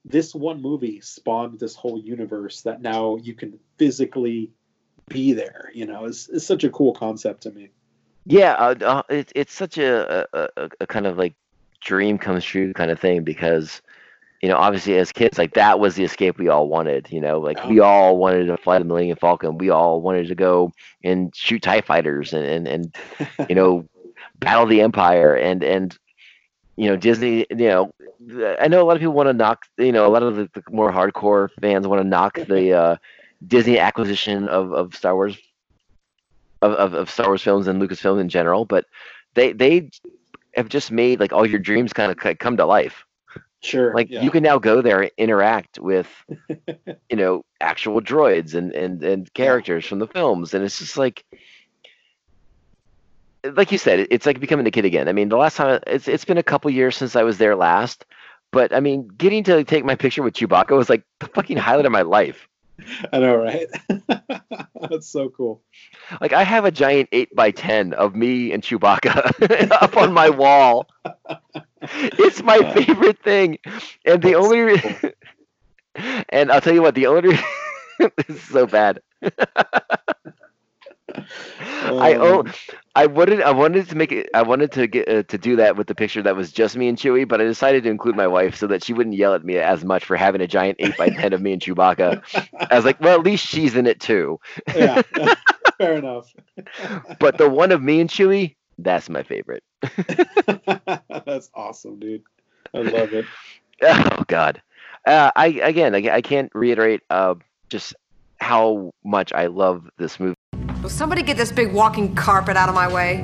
[0.05, 4.51] this one movie spawned this whole universe that now you can physically
[5.09, 5.69] be there.
[5.73, 7.69] You know, is is such a cool concept to me.
[8.25, 8.53] yeah.
[8.53, 11.35] Uh, uh, it, it's such a, a, a, a kind of like
[11.81, 13.81] dream comes true kind of thing because
[14.41, 17.07] you know obviously as kids like that was the escape we all wanted.
[17.11, 19.57] You know, like we all wanted to fly the Millennium Falcon.
[19.57, 20.71] We all wanted to go
[21.03, 23.87] and shoot Tie fighters and and, and you know
[24.39, 25.97] battle the empire and and
[26.75, 27.91] you know disney you know
[28.59, 30.49] i know a lot of people want to knock you know a lot of the,
[30.53, 32.95] the more hardcore fans want to knock the uh
[33.47, 35.37] disney acquisition of of star wars
[36.61, 38.85] of, of, of star wars films and lucasfilm in general but
[39.33, 39.89] they they
[40.55, 43.06] have just made like all your dreams kind of come to life
[43.61, 43.93] Sure.
[43.93, 44.21] like yeah.
[44.21, 46.07] you can now go there and interact with
[47.09, 51.25] you know actual droids and and and characters from the films and it's just like
[53.53, 56.07] like you said it's like becoming a kid again i mean the last time it's
[56.07, 58.05] it's been a couple years since i was there last
[58.51, 61.85] but i mean getting to take my picture with chewbacca was like the fucking highlight
[61.85, 62.47] of my life
[63.13, 63.67] I know, right?
[64.89, 65.61] That's so cool.
[66.21, 70.29] like i have a giant 8 by 10 of me and chewbacca up on my
[70.29, 70.87] wall.
[71.81, 73.57] It's my favorite thing.
[74.05, 75.13] And the only re-
[76.29, 79.01] and i'll tell you what the only re- this is so bad
[81.59, 82.53] I Um, own.
[82.95, 83.41] I wanted.
[83.41, 84.29] I wanted to make it.
[84.33, 86.87] I wanted to get uh, to do that with the picture that was just me
[86.87, 89.43] and Chewie, but I decided to include my wife so that she wouldn't yell at
[89.45, 92.21] me as much for having a giant eight by ten of me and Chewbacca.
[92.69, 94.39] I was like, well, at least she's in it too.
[94.75, 95.01] yeah,
[95.77, 96.33] fair enough.
[97.19, 99.63] But the one of me and Chewie, that's my favorite.
[101.25, 102.23] That's awesome, dude.
[102.73, 103.25] I love it.
[103.81, 104.61] Oh God.
[105.05, 107.35] Uh, I again, I, I can't reiterate uh,
[107.69, 107.95] just
[108.39, 110.36] how much I love this movie.
[110.87, 113.17] Will somebody get this big walking carpet out of my way?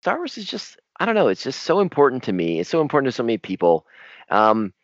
[0.00, 1.28] Star Wars is just I don't know.
[1.28, 2.58] It's just so important to me.
[2.58, 3.86] It's so important to so many people.
[4.30, 4.74] Um,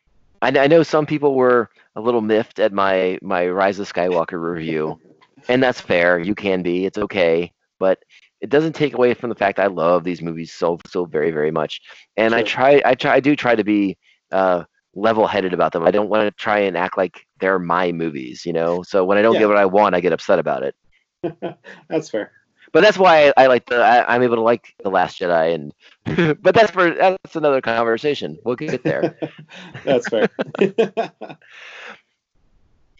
[0.43, 4.41] I, I know some people were a little miffed at my my Rise of Skywalker
[4.41, 5.01] review,
[5.49, 6.21] and that's fair.
[6.21, 6.87] You can be.
[6.87, 7.99] It's okay, but
[8.41, 11.51] it doesn't take away from the fact I love these movies so so very very
[11.51, 11.81] much.
[12.17, 13.99] And I try I try I do try to be
[14.31, 14.63] uh,
[14.95, 15.83] level headed about them.
[15.83, 18.85] I don't want to try and act like they're my movies, you know.
[18.85, 19.41] So when I don't Yeah.
[19.41, 20.77] get what I want, I get upset about it
[21.89, 22.33] That's fair.
[22.73, 25.55] but that's why I, I like the I, I'm able to like the Last Jedi,
[25.55, 28.39] and but that's for that's another conversation.
[28.45, 29.19] We'll get there.
[29.85, 30.29] That's fair.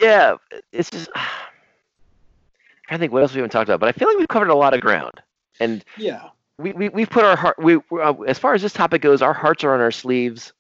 [0.01, 0.37] yeah,
[0.73, 1.09] it's just
[2.91, 4.55] I think what else we haven't talked about, but I feel like we've covered a
[4.55, 5.23] lot of ground,
[5.61, 6.31] and yeah.
[6.59, 9.23] we we we've put our heart we we, uh, as far as this topic goes,
[9.23, 10.53] our hearts are on our sleeves,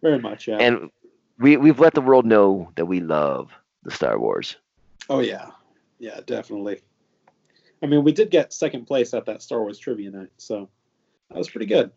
[0.00, 0.58] Very much, yeah.
[0.58, 0.90] and
[1.38, 3.50] we we've let the world know that we love
[3.82, 4.56] the Star Wars.
[5.10, 5.50] oh yeah.
[6.02, 6.80] Yeah, definitely.
[7.80, 10.68] I mean, we did get second place at that Star Wars trivia night, so
[11.30, 11.92] that was pretty good.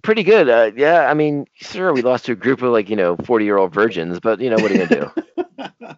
[0.00, 1.02] Pretty good, uh, yeah.
[1.10, 3.74] I mean, sure, we lost to a group of like you know forty year old
[3.74, 5.22] virgins, but you know what are you gonna do?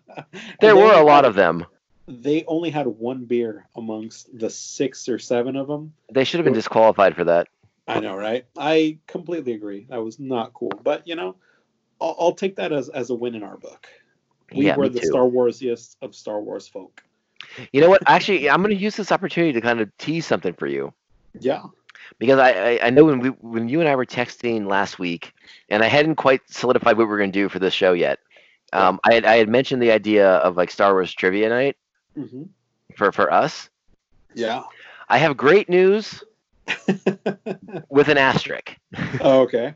[0.61, 1.65] There were a lot of them.
[2.09, 5.95] they only had one beer amongst the six or seven of them.
[6.13, 7.49] They should have been disqualified for that.
[7.87, 8.47] I know, right?
[8.59, 9.87] I completely agree.
[9.91, 10.73] That was not cool.
[10.83, 11.37] But you know,
[12.01, 13.87] I'll, I'll take that as as a win in our book.
[14.53, 15.07] We Yeah, were the too.
[15.07, 17.03] Star Warsiest of Star Wars folk.
[17.73, 18.03] You know what?
[18.07, 20.93] Actually, I'm going to use this opportunity to kind of tease something for you.
[21.39, 21.63] Yeah.
[22.19, 25.33] because I, I, I know when we when you and I were texting last week,
[25.69, 28.21] and I hadn't quite solidified what we were going to do for this show yet.
[28.73, 31.77] Um, I had I had mentioned the idea of like Star Wars trivia night
[32.15, 32.45] hmm
[32.97, 33.69] for for us.
[34.35, 34.63] Yeah.
[35.09, 36.23] I have great news
[37.89, 38.77] with an asterisk.
[39.21, 39.75] Oh, okay.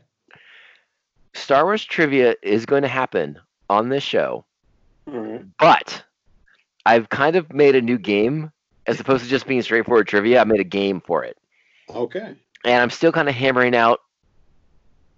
[1.33, 3.39] Star Wars trivia is going to happen
[3.69, 4.45] on this show,
[5.05, 5.43] Right.
[5.59, 6.03] but
[6.85, 8.51] I've kind of made a new game
[8.87, 10.41] as opposed to just being straightforward trivia.
[10.41, 11.37] I made a game for it.
[11.89, 12.35] Okay.
[12.65, 13.99] and I'm still kind of hammering out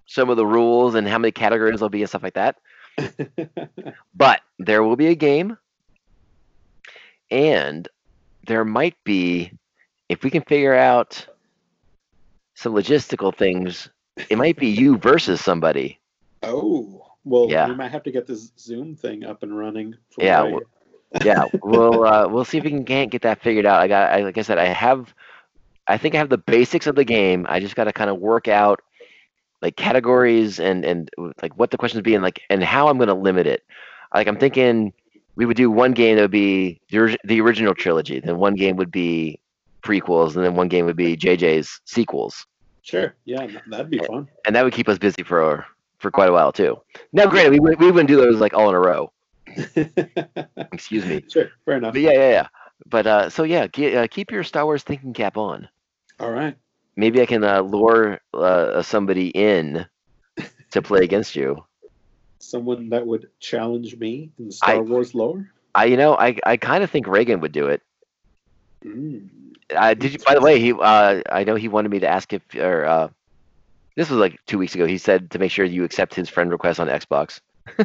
[0.06, 2.58] some of the rules and how many categories there'll be and stuff like that.
[4.16, 5.58] But there will be a game,
[7.32, 7.88] and
[8.48, 9.52] there might be,
[10.10, 11.26] if we can figure out
[12.56, 13.90] some logistical things,
[14.30, 16.00] it might be you versus somebody.
[16.44, 17.13] oh.
[17.26, 17.68] Well, Yeah.
[17.68, 19.96] we might have to get this Zoom thing up and running.
[20.12, 20.62] For Yeah, well-
[21.24, 23.80] Yeah, we'll uh, we'll see if we can can't get that figured out.
[23.82, 25.14] I got, I, like I said, I have,
[25.88, 27.46] I think I have the basics of the game.
[27.48, 28.82] I just got to kind of work out
[29.62, 31.10] like categories and and
[31.42, 33.64] like what the questions be and like and how I'm going to limit it.
[34.14, 34.92] Like I'm thinking
[35.36, 38.76] we would do one game that would be the, the original trilogy, then one game
[38.76, 39.40] would be
[39.84, 42.46] prequels, and then one game would be JJ's sequels,
[42.84, 43.16] Sure.
[43.26, 44.28] Yeah, that'd be fun.
[44.46, 45.66] and that would keep us busy for
[46.04, 46.78] for quite a while too.
[47.14, 49.12] Now, granted, we wouldn't- we wouldn't do those like all in a row.
[50.72, 51.24] Excuse me.
[51.30, 51.50] sure.
[51.66, 51.94] Fair enough.
[51.94, 52.48] But yeah, yeah, yeah.
[52.86, 55.68] But uh, so yeah, ke- uh, keep your Star Wars thinking cap on.
[56.20, 56.56] All right.
[56.96, 59.86] Maybe I can uh, lure uh, somebody in
[60.72, 61.64] to play against you.
[62.40, 65.50] Someone that would challenge me in the Star I- Wars lore.
[65.76, 67.82] I, you know, I, I kind of think Reagan would do it.
[68.86, 69.30] Mm.
[69.76, 70.20] Uh, did you?
[70.20, 73.08] By the way, he, uh, I know he wanted me to ask if, or uh,
[73.96, 74.86] this was like two weeks ago.
[74.86, 77.40] He said to make sure you accept his friend request on Xbox.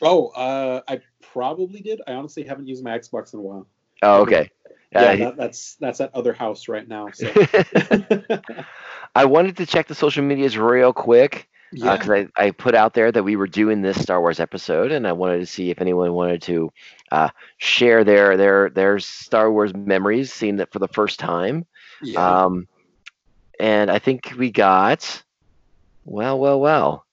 [0.00, 2.00] Oh, uh, I probably did.
[2.06, 3.66] I honestly haven't used my Xbox in a while.
[4.02, 4.50] Oh, okay.
[4.92, 7.08] Yeah, Uh, that, that's that's at other house right now.
[7.12, 7.26] So
[9.14, 11.48] I wanted to check the social medias real quick.
[11.72, 14.92] yeah, because I, I put out there that we were doing this Star Wars episode,
[14.92, 16.72] and I wanted to see if anyone wanted to
[17.10, 21.66] uh, share their their their Star Wars memories, seeing it for the first time.
[22.02, 22.44] yeah.
[22.44, 22.68] Um,
[23.58, 25.22] and I think we got,
[26.04, 27.04] well, well, well,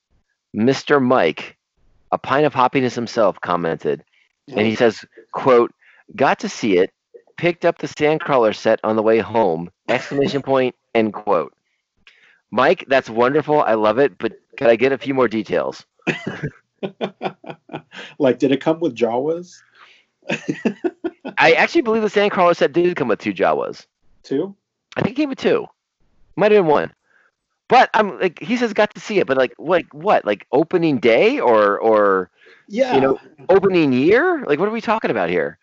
[0.55, 1.01] Mr.
[1.01, 1.57] Mike,
[2.11, 4.03] a pint of happiness himself, commented,
[4.49, 5.73] and he says, "quote
[6.15, 6.91] Got to see it.
[7.37, 9.69] Picked up the Sandcrawler set on the way home!
[9.89, 10.75] Exclamation point!
[10.93, 11.53] End quote."
[12.51, 13.61] Mike, that's wonderful.
[13.61, 15.85] I love it, but could I get a few more details?
[18.19, 19.61] like, did it come with Jawas
[21.37, 23.85] I actually believe the Sandcrawler set did come with two Jawas.
[24.23, 24.55] Two?
[24.95, 25.67] I think it came with two.
[26.35, 26.93] Might have been one.
[27.67, 30.25] But I'm like he says got to see it, but like like what?
[30.25, 32.29] Like opening day or or
[32.67, 32.93] Yeah.
[32.95, 34.43] you know opening year?
[34.45, 35.57] Like what are we talking about here?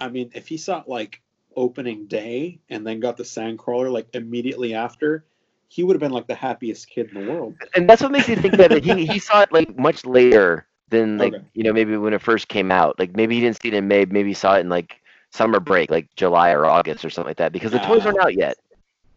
[0.00, 1.20] I mean, if he saw it like
[1.56, 5.24] opening day and then got the Sandcrawler like immediately after,
[5.68, 7.54] he would have been like the happiest kid in the world.
[7.74, 11.18] And that's what makes me think that he he saw it like much later than
[11.18, 11.44] like Okay.
[11.54, 12.98] you know maybe when it first came out.
[12.98, 15.00] Like maybe he didn't see it in May, maybe he saw it in like
[15.32, 18.06] summer break, like July or August or something like that, because the toys Ah.
[18.06, 18.56] aren't out yet.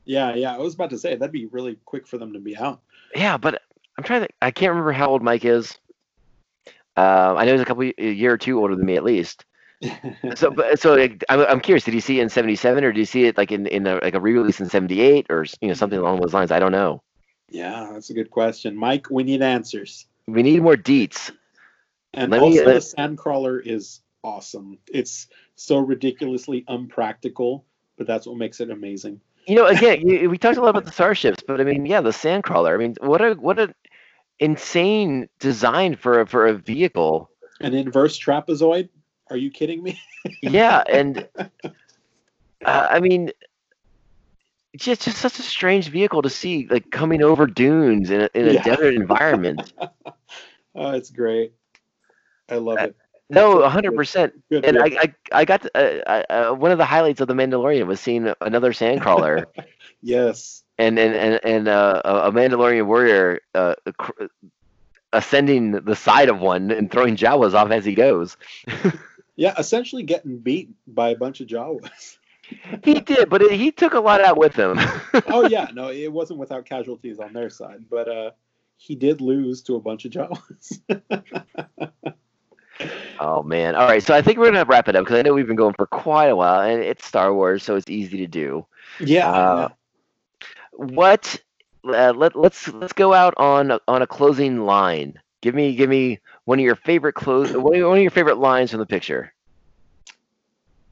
[0.07, 0.55] Yeah, yeah.
[0.55, 2.81] I was about to say that'd be really quick for them to be out.
[3.13, 3.61] Yeah, but
[3.97, 4.29] I'm trying to.
[4.41, 5.77] I can't remember how old Mike is.
[6.95, 9.45] Uh, I know he's a couple a year or two older than me at least.
[10.35, 11.83] So, but so like, I'm, I'm curious.
[11.83, 13.95] Did he see it in '77 or did you see it like in in a,
[14.01, 16.51] like a re-release in '78 or you know something along those lines?
[16.51, 17.03] I don't know.
[17.49, 19.09] yeah, that's a good question, Mike.
[19.11, 20.07] We need answers.
[20.27, 21.31] We need more deets.
[22.13, 24.79] And Let me- also, let- the Sandcrawler is awesome.
[24.91, 27.63] It's so ridiculously unpractical,
[27.97, 29.21] but that's what makes it amazing.
[29.47, 32.01] You know, again, you, we talked a lot about the starships, but I mean, yeah,
[32.01, 32.73] the Sandcrawler.
[32.73, 33.73] I mean, what a what a
[34.39, 37.29] insane design for a, for a vehicle.
[37.61, 38.89] An inverse trapezoid?
[39.29, 39.99] Are you kidding me?
[40.41, 41.49] Yeah, and uh,
[42.65, 43.31] I mean,
[44.73, 48.29] it's just just such a strange vehicle to see, like coming over dunes in a,
[48.33, 48.63] in a Yeah.
[48.63, 49.73] desert environment.
[50.79, 51.53] Oh, it's great.
[52.49, 52.95] I love it.
[53.29, 54.33] No, a hundred good- percent.
[54.49, 54.65] Good.
[54.65, 54.85] And I.
[54.85, 58.33] I, I got to, uh, uh, one of the highlights of the Mandalorian was seeing
[58.41, 59.45] another Sandcrawler
[60.01, 60.63] yes.
[60.77, 64.23] and and and, and uh, a a Mandalorian warrior uh, cr-
[65.13, 68.37] ascending the side of one and throwing Jawas off as he goes.
[69.39, 72.17] Yeah, essentially getting beat by a bunch of Jawas.
[72.83, 74.79] He did, but it, he took a lot out with him.
[75.27, 78.31] oh yeah, no, it wasn't without casualties on their side, but uh,
[78.77, 80.79] he did lose to a bunch of Jawas.
[83.19, 83.75] Oh man!
[83.75, 85.55] All right, so I think we're gonna wrap it up because I know we've been
[85.55, 88.65] going for quite a while, and it's Star Wars, so it's easy to do.
[88.99, 89.29] Yeah.
[89.29, 89.69] Uh,
[90.71, 91.41] What?
[91.83, 95.19] Uh, let let's let's go out on a- on a closing line.
[95.41, 98.11] Give me give me one of your favorite close one of your- one of your
[98.11, 99.33] favorite lines from the picture.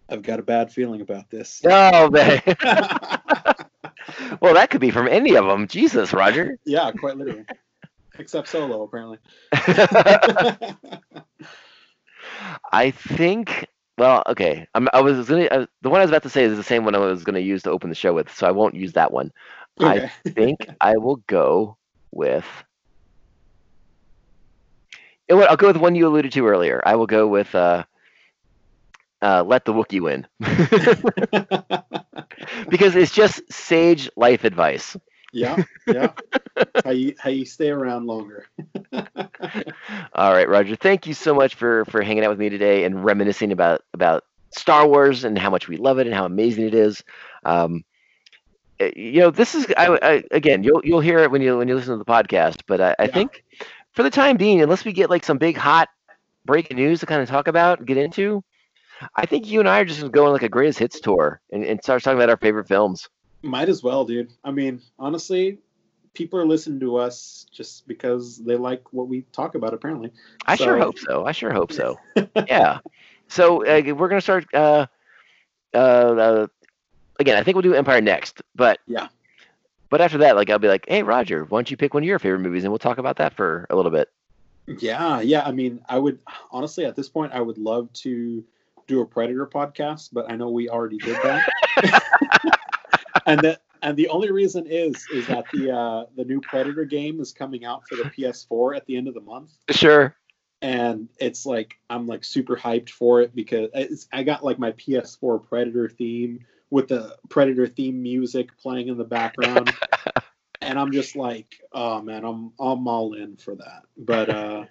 [0.10, 1.62] I've got a bad feeling about this.
[1.70, 2.42] Oh man!
[4.40, 5.68] well, that could be from any of them.
[5.68, 6.58] Jesus, Roger.
[6.66, 7.46] yeah, quite literally.
[8.18, 9.18] Except Solo, apparently.
[12.72, 13.68] I think.
[13.98, 14.68] Well, okay.
[14.74, 15.46] I'm, I was gonna.
[15.46, 17.40] Uh, the one I was about to say is the same one I was gonna
[17.40, 19.32] use to open the show with, so I won't use that one.
[19.80, 20.00] Okay.
[20.00, 20.02] I
[20.36, 21.78] think I will go
[22.12, 22.46] with.
[25.28, 25.50] You know what?
[25.50, 26.82] I'll go with one you alluded to earlier.
[26.86, 27.84] I will go with uh,
[29.22, 30.28] uh, "Let the Wookiee Win,"
[32.70, 34.96] because it's just sage life advice.
[35.32, 36.14] Yeah, yeah.
[36.84, 38.46] how you how you stay around longer.
[40.14, 40.76] All right, Roger.
[40.76, 44.24] Thank you so much for for hanging out with me today and reminiscing about about
[44.52, 47.04] Star Wars and how much we love it and how amazing it is.
[47.46, 47.84] Um,
[48.80, 50.64] eh, you know, this is I, I, again.
[50.64, 52.62] You'll you'll hear it when you when you listen to the podcast.
[52.68, 53.08] But I, I Yeah.
[53.08, 53.44] think
[53.94, 55.90] for the time being, unless we get like some big hot
[56.46, 58.44] breaking news to kind of talk about, get into,
[59.16, 61.42] I think you and I are just gonna go on like a greatest hits tour
[61.52, 63.08] and, and start talking about our favorite films.
[63.46, 64.34] Might as well, dude.
[64.44, 65.60] I mean, honestly,
[66.16, 69.72] people are listening to us just because they like what we talk about.
[69.72, 70.12] Apparently,
[70.48, 71.26] I sure hope so.
[71.26, 72.00] I sure hope so.
[72.48, 72.80] yeah.
[73.28, 74.48] So uh, we're gonna start.
[74.52, 74.88] Uh,
[75.76, 76.48] uh, uh,
[77.20, 79.10] again, I think we'll do Empire next, but Yeah.
[79.90, 82.08] But after that, like I'll be like, hey Roger, why don't you pick one of
[82.08, 84.10] your favorite movies and we'll talk about that for a little bit.
[84.66, 85.46] Yeah, yeah.
[85.46, 86.18] I mean, I would
[86.50, 88.44] honestly at this point, I would love to
[88.88, 92.60] do a Predator podcast, but I know we already did that.
[93.26, 97.20] and that and the only reason is is that the uh, the new Predator game
[97.20, 100.16] is coming out for the PS4 at the end of the month, Sure.
[100.62, 104.72] and it's like I'm like super hyped for it because it's, I got like my
[104.74, 106.40] PS4 Predator theme
[106.72, 109.72] with the Predator theme music playing in the background.
[110.62, 113.84] and I'm just like, oh man, I'm I'm all in for that.
[113.98, 114.66] But uh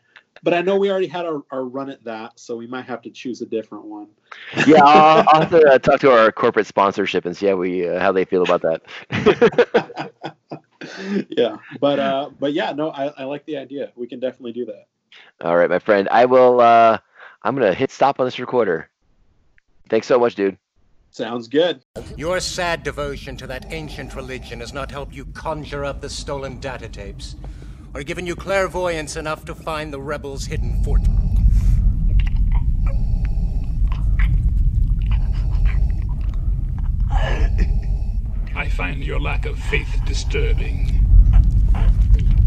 [0.44, 3.00] but I know we already had our, our run at that, so we might have
[3.02, 4.08] to choose a different one.
[4.66, 7.88] Yeah, I'll, I'll have to uh, talk to our corporate sponsorship and see how we
[7.88, 10.12] uh, how they feel about that.
[11.28, 13.92] yeah, but uh, but yeah, no, I, I like the idea.
[13.96, 14.86] We can definitely do that.
[15.40, 16.08] All right, my friend.
[16.10, 16.60] I will.
[16.60, 16.98] Uh,
[17.42, 18.90] I'm gonna hit stop on this recorder.
[19.88, 20.58] Thanks so much, dude.
[21.10, 21.84] Sounds good.
[22.16, 26.58] Your sad devotion to that ancient religion has not helped you conjure up the stolen
[26.58, 27.36] data tapes,
[27.94, 31.00] or given you clairvoyance enough to find the rebels' hidden fort.
[38.56, 41.00] I find your lack of faith disturbing.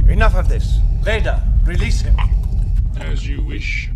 [0.08, 0.80] Enough of this.
[1.02, 2.16] Vader, release him.
[2.98, 3.90] As you wish.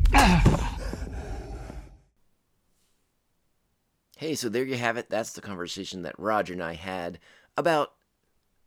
[4.18, 5.10] Hey, so there you have it.
[5.10, 7.18] That's the conversation that Roger and I had
[7.58, 7.94] about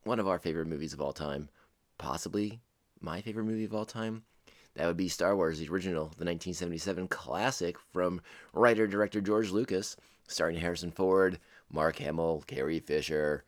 [0.02, 1.48] one of our favorite movies of all time.
[1.97, 2.61] Possibly
[3.05, 4.24] my favorite movie of all time.
[4.74, 8.20] That would be Star Wars, the original, the 1977 classic from
[8.52, 11.39] writer director George Lucas, starring Harrison Ford,
[11.70, 13.44] Mark Hamill, Carrie Fisher,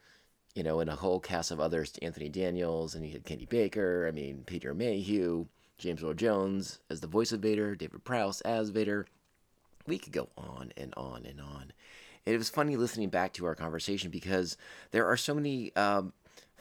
[0.55, 4.07] you know, and a whole cast of others, Anthony Daniels, and he had Kenny Baker,
[4.07, 5.47] I mean, Peter Mayhew,
[5.79, 9.07] James Earl Jones as the voice of Vader, David Prowse as Vader.
[9.87, 11.73] We could go on and on and on.
[12.25, 14.57] It was funny listening back to our conversation because
[14.91, 16.13] there are so many um,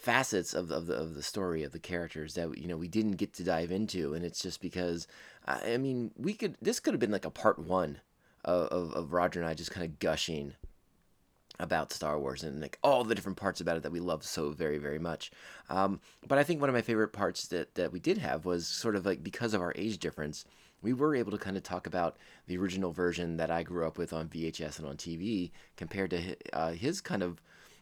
[0.05, 3.13] facets of, of, the, of the story of the characters that you know we didn't
[3.13, 5.07] get to dive into, and it's just because
[5.45, 7.97] I mean we could this could have been like a part one
[8.43, 10.53] of, of, of Roger and I just kind of gushing
[11.59, 14.51] about Star Wars and like all the different parts about it that we love so
[14.51, 15.31] very very much.
[15.71, 18.67] Um, but I think one of my favorite parts that that we did have was
[18.67, 20.45] sort of like because of our age difference,
[20.83, 23.97] we were able to kind of talk about the original version that I grew up
[23.97, 27.41] with on VHS and on TV compared to hi- uh, his kind of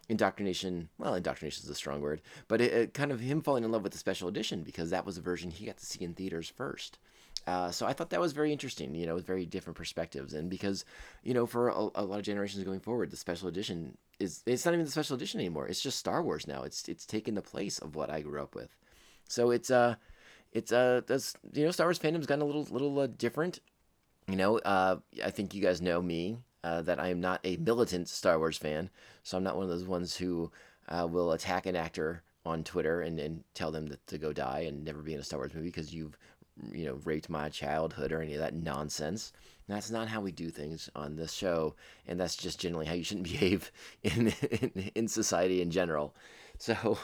[0.10, 0.90] indoctrination.
[0.98, 3.84] Well, indoctrination is a strong word, but it, it kind of him falling in love
[3.84, 6.52] with the special edition because that was the version he got to see in theaters
[6.56, 7.00] first.
[7.46, 10.34] Uh, so I thought that was very interesting, you know, with very different perspectives.
[10.34, 10.86] And because,
[11.24, 14.66] you know, for a, a lot of generations going forward, the special edition is, it's
[14.66, 15.68] not even the special edition anymore.
[15.68, 16.64] It's just Star Wars now.
[16.64, 18.76] It's, it's taken the place of what I grew up with.
[19.28, 19.96] So it's, uh,
[20.54, 23.60] it's, uh, that's, you know, Star Wars fandom's gotten a little, little, uh, different.
[24.28, 27.58] You know, uh, I think you guys know me, uh, that I am not a
[27.58, 28.90] militant Star Wars fan.
[29.24, 30.52] So I'm not one of those ones who,
[30.90, 34.66] uh, will attack an actor on Twitter and, and tell them that to go die
[34.68, 36.18] and never be in a Star Wars movie because you've
[36.72, 39.34] you know raped my childhood or any of that nonsense.
[39.68, 41.76] That's not how we do things on this show,
[42.08, 43.72] and that's just generally how you shouldn't behave
[44.04, 46.14] in in, in society in general.
[46.60, 46.98] So,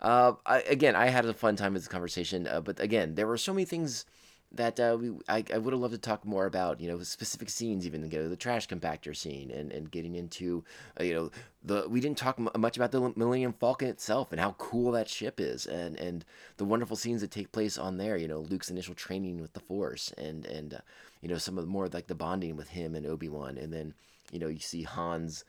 [0.00, 3.26] uh, I, again, I had a fun time with this conversation, uh, but again, there
[3.26, 4.06] were so many things
[4.52, 7.50] that uh, we I, I would have loved to talk more about you know specific
[7.50, 10.64] scenes even go to the trash compactor scene and, and getting into
[10.98, 11.30] uh, you know
[11.62, 15.08] the we didn't talk m- much about the Millennium Falcon itself and how cool that
[15.08, 16.24] ship is and and
[16.56, 19.60] the wonderful scenes that take place on there you know Luke's initial training with the
[19.60, 20.78] Force and and uh,
[21.20, 23.72] you know some of the more like the bonding with him and Obi Wan and
[23.72, 23.92] then
[24.32, 25.44] you know you see Han's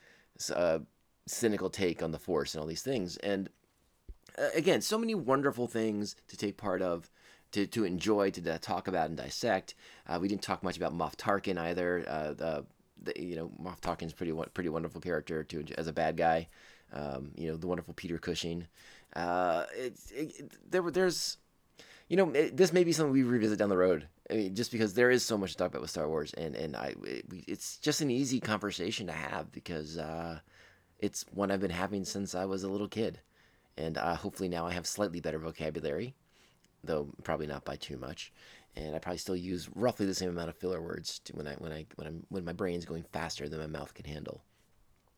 [0.53, 0.79] uh,
[1.25, 3.49] cynical take on the Force and all these things and
[4.37, 7.09] uh, again so many wonderful things to take part of
[7.51, 9.75] to, to enjoy, to, to talk about and dissect.
[10.07, 12.05] Uh, we didn't talk much about Moff Tarkin either.
[12.07, 12.65] Uh, the,
[13.01, 16.47] the, you know Moff Tarkin's pretty pretty wonderful character to as a bad guy.
[16.91, 18.67] Um, you know the wonderful Peter Cushing.
[19.15, 21.37] Uh, it, it, there there's
[22.07, 24.07] you know it, this may be something we revisit down the road.
[24.29, 26.55] I mean, just because there is so much to talk about with Star Wars, and
[26.55, 26.95] and I
[27.47, 30.39] it's just an easy conversation to have because uh,
[30.99, 33.19] it's one I've been having since I was a little kid,
[33.77, 36.15] and uh, hopefully now I have slightly better vocabulary
[36.83, 38.31] though probably not by too much.
[38.75, 41.71] And I probably still use roughly the same amount of filler words when I when
[41.71, 44.41] I when I'm when my brain's going faster than my mouth can handle.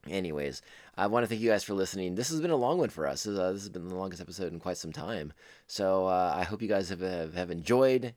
[0.10, 0.64] Anyways,
[0.98, 2.16] I want to thank you guys for listening.
[2.16, 3.24] This has been a long one for us.
[3.24, 5.32] This, uh, this has been the longest episode in quite some time.
[5.68, 8.16] So uh, I hope you guys have have, have enjoyed.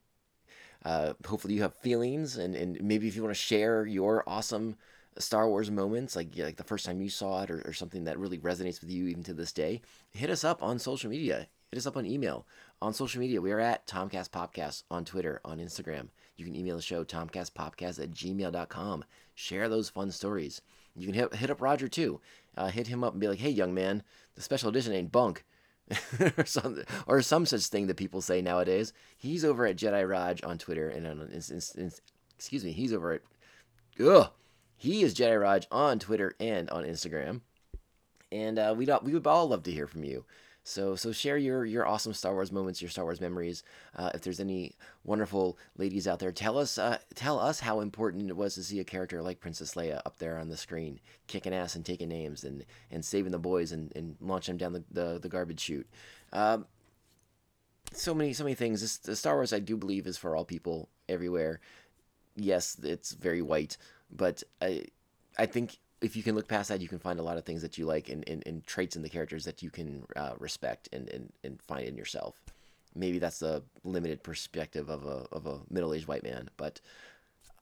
[0.85, 4.77] Uh, hopefully you have feelings, and, and maybe if you want to share your awesome
[5.19, 8.19] Star Wars moments, like like the first time you saw it, or, or something that
[8.19, 9.81] really resonates with you even to this day,
[10.13, 11.49] hit us up on social media.
[11.71, 12.47] Hit us up on email.
[12.85, 16.09] On social media, we are at Tomcast Popcast on Twitter, on Instagram.
[16.37, 19.05] You can email the show, tomcastpopcast at gmail.com.
[19.35, 20.61] Share those fun stories.
[20.95, 22.21] You can hit, hit up Roger too.
[22.55, 24.03] Uh, hit him up and be like, hey, young man,
[24.35, 25.47] the special edition ain't bunk.
[26.37, 28.93] or, some, or some such thing that people say nowadays.
[29.17, 33.23] He's over at Jedi Raj on Twitter and on, excuse me, he's over at,
[33.99, 34.29] ugh,
[34.77, 37.41] he is Jedi Raj on Twitter and on Instagram.
[38.31, 40.27] And uh, we'd, we would all love to hear from you.
[40.67, 43.63] So so share your your awesome Star Wars moments, your Star Wars memories.
[43.95, 44.73] Uh, if there's any
[45.05, 48.81] wonderful ladies out there, tell us uh, tell us how important it was to see
[48.81, 52.45] a character like Princess Leia up there on the screen, kicking ass and taking names
[52.45, 55.87] and and saving the boys and, and launching them down the, the, the garbage chute.
[56.33, 56.65] Um,
[57.93, 58.81] so many so many things.
[58.81, 61.61] This, the Star Wars I do believe is for all people everywhere.
[62.37, 63.77] Yes, it's very white,
[64.11, 64.87] but I
[65.37, 67.63] I think if you can look past that, you can find a lot of things
[67.63, 70.89] that you like and, and, and traits in the characters that you can uh, respect
[70.93, 72.37] and, and, and find in yourself.
[72.95, 76.81] Maybe that's the limited perspective of a, of a middle aged white man, but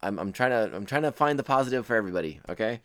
[0.02, 2.40] I'm, I'm trying to I'm trying to find the positive for everybody.
[2.48, 2.80] Okay.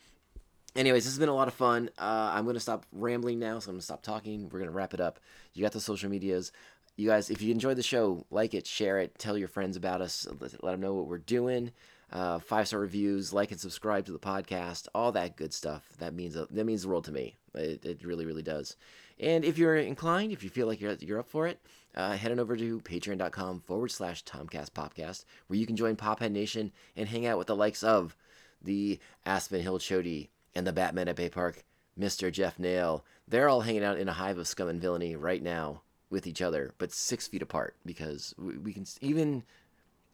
[0.75, 1.89] Anyways, this has been a lot of fun.
[1.97, 4.47] Uh, I'm gonna stop rambling now, so I'm gonna stop talking.
[4.49, 5.19] We're gonna wrap it up.
[5.53, 6.51] You got the social medias.
[6.95, 10.01] You guys, if you enjoyed the show, like it, share it, tell your friends about
[10.01, 11.71] us, let, let them know what we're doing
[12.11, 15.83] uh, five star reviews, like and subscribe to the podcast, all that good stuff.
[15.99, 17.37] That means that means the world to me.
[17.53, 18.75] It, it really, really does.
[19.19, 21.59] And if you're inclined, if you feel like you're you're up for it,
[21.95, 26.31] uh, head on over to patreon.com forward slash Tomcast Popcast, where you can join Pophead
[26.31, 28.15] Nation and hang out with the likes of
[28.61, 31.63] the Aspen Hill Chody and the Batman at Bay Park,
[31.99, 32.31] Mr.
[32.31, 33.03] Jeff Nail.
[33.27, 36.41] They're all hanging out in a hive of scum and villainy right now with each
[36.41, 39.43] other, but six feet apart because we, we can even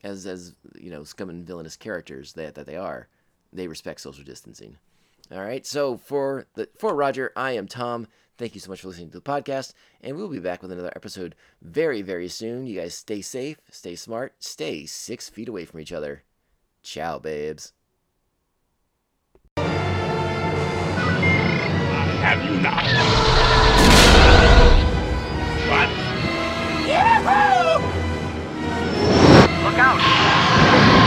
[0.03, 3.07] as as you know scum and villainous characters that that they are,
[3.51, 4.77] they respect social distancing.
[5.31, 5.65] All right.
[5.65, 8.07] So for the for Roger, I am Tom.
[8.37, 10.91] Thank you so much for listening to the podcast, and we'll be back with another
[10.95, 12.65] episode very very soon.
[12.65, 16.23] You guys stay safe, stay smart, stay six feet away from each other.
[16.81, 17.73] Ciao, babes.
[22.23, 23.42] have you not?
[29.73, 31.02] Look out!